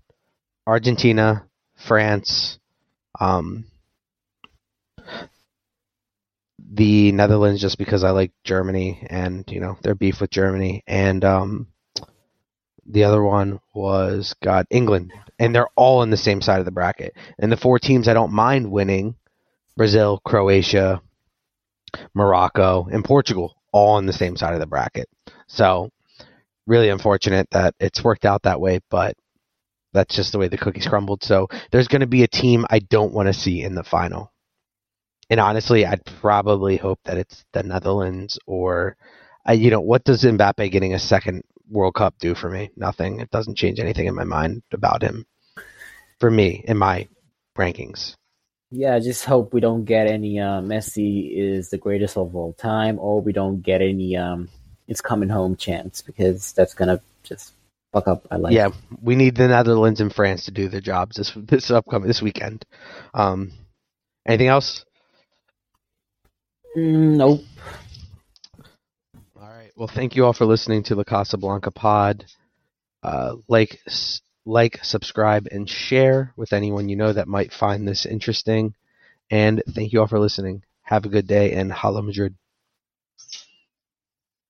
Argentina, 0.67 1.47
France, 1.87 2.59
um, 3.21 3.65
the 6.73 7.13
Netherlands, 7.13 7.61
just 7.61 7.79
because 7.79 8.05
I 8.05 8.11
like 8.11 8.33
Germany 8.45 9.07
and 9.09 9.45
you 9.49 9.61
know 9.61 9.77
their 9.83 9.95
beef 9.95 10.21
with 10.21 10.31
Germany, 10.31 10.83
and 10.87 11.25
um, 11.25 11.69
the 12.87 13.05
other 13.05 13.23
one 13.23 13.61
was 13.75 14.35
God 14.43 14.67
England, 14.71 15.13
and 15.39 15.55
they're 15.55 15.69
all 15.77 16.03
in 16.03 16.11
the 16.11 16.17
same 16.17 16.41
side 16.41 16.59
of 16.61 16.65
the 16.65 16.73
bracket. 16.73 17.15
And 17.39 17.51
the 17.51 17.57
four 17.57 17.79
teams 17.79 18.09
I 18.09 18.15
don't 18.15 18.33
mind 18.33 18.71
winning: 18.71 19.17
Brazil, 19.77 20.21
Croatia, 20.25 21.03
Morocco, 22.15 22.89
and 22.91 23.05
Portugal, 23.05 23.57
all 23.73 23.95
on 23.97 24.07
the 24.07 24.13
same 24.13 24.37
side 24.37 24.55
of 24.55 24.61
the 24.61 24.67
bracket. 24.67 25.09
So 25.47 25.91
really 26.67 26.89
unfortunate 26.89 27.49
that 27.51 27.75
it's 27.79 28.03
worked 28.03 28.25
out 28.25 28.43
that 28.45 28.61
way, 28.61 28.81
but 28.91 29.15
that's 29.93 30.15
just 30.17 30.33
the 30.33 30.39
way 30.39 30.49
the 30.49 30.59
cookies 30.59 30.87
crumbled. 30.87 31.23
So 31.23 31.49
there's 31.71 31.89
going 31.89 32.01
to 32.01 32.07
be 32.07 32.23
a 32.23 32.29
team 32.29 32.67
I 32.69 32.81
don't 32.81 33.13
want 33.13 33.29
to 33.29 33.35
see 33.35 33.63
in 33.63 33.75
the 33.75 33.85
final. 33.85 34.33
And 35.35 35.41
honestly, 35.41 35.85
I'd 35.85 36.05
probably 36.05 36.77
hope 36.77 37.01
that 37.07 37.19
it's 37.19 37.45
the 37.53 37.65
Netherlands 37.65 38.39
or, 38.47 38.97
uh, 39.49 39.53
you 39.53 39.69
know, 39.69 39.81
what 39.81 40.05
does 40.05 40.23
Mbappe 40.23 40.71
getting 40.71 40.95
a 40.95 40.99
second 41.01 41.43
World 41.69 41.97
Cup 41.97 42.15
do 42.21 42.37
for 42.37 42.49
me? 42.49 42.71
Nothing. 42.77 43.19
It 43.19 43.33
doesn't 43.33 43.59
change 43.59 43.81
anything 43.81 44.07
in 44.07 44.15
my 44.15 44.23
mind 44.23 44.63
about 44.73 45.03
him. 45.03 45.27
For 46.21 46.31
me, 46.31 46.65
in 46.69 46.79
my 46.79 47.09
rankings. 47.59 48.15
Yeah, 48.71 48.95
I 48.95 49.01
just 49.01 49.25
hope 49.25 49.53
we 49.53 49.59
don't 49.59 49.85
get 49.85 50.07
any 50.07 50.39
uh, 50.39 50.61
Messi 50.61 51.37
is 51.37 51.69
the 51.69 51.79
greatest 51.79 52.17
of 52.17 52.37
all 52.37 52.53
time, 52.53 53.01
or 53.01 53.21
we 53.21 53.33
don't 53.33 53.61
get 53.61 53.83
any 53.83 54.17
um, 54.17 54.49
it's 54.87 55.01
coming 55.01 55.31
home 55.31 55.57
chance 55.57 56.01
because 56.01 56.53
that's 56.53 56.75
gonna 56.75 57.01
just 57.25 57.55
fuck 57.93 58.07
up 58.07 58.31
my 58.31 58.37
life. 58.37 58.53
Yeah, 58.53 58.69
we 59.03 59.17
need 59.17 59.35
the 59.35 59.49
Netherlands 59.49 60.01
and 60.01 60.15
France 60.15 60.45
to 60.45 60.53
do 60.53 60.69
their 60.69 60.81
jobs 60.81 61.17
this 61.17 61.33
this 61.35 61.73
upcoming 61.73 62.07
this 62.07 62.23
weekend. 62.23 62.65
Um, 63.13 63.51
anything 64.29 64.47
else? 64.47 64.85
Mm, 66.77 67.17
nope. 67.17 67.41
All 69.41 69.49
right. 69.49 69.71
Well, 69.77 69.89
thank 69.89 70.17
you 70.17 70.25
all 70.25 70.33
for 70.33 70.45
listening 70.45 70.83
to 70.85 70.95
the 70.95 71.05
Casablanca 71.05 71.71
Pod. 71.71 72.25
Uh, 73.03 73.37
like, 73.49 73.81
like, 74.45 74.83
subscribe, 74.83 75.47
and 75.51 75.69
share 75.69 76.33
with 76.37 76.53
anyone 76.53 76.89
you 76.89 76.97
know 76.97 77.13
that 77.13 77.29
might 77.29 77.53
find 77.53 77.87
this 77.87 78.07
interesting. 78.07 78.75
And 79.31 79.63
thank 79.71 79.93
you 79.93 80.01
all 80.01 80.07
for 80.07 80.19
listening. 80.19 80.65
Have 80.83 81.05
a 81.05 81.11
good 81.11 81.27
day 81.27 81.53
and 81.53 81.73
Hala 81.73 82.03
Madrid. 82.03 82.35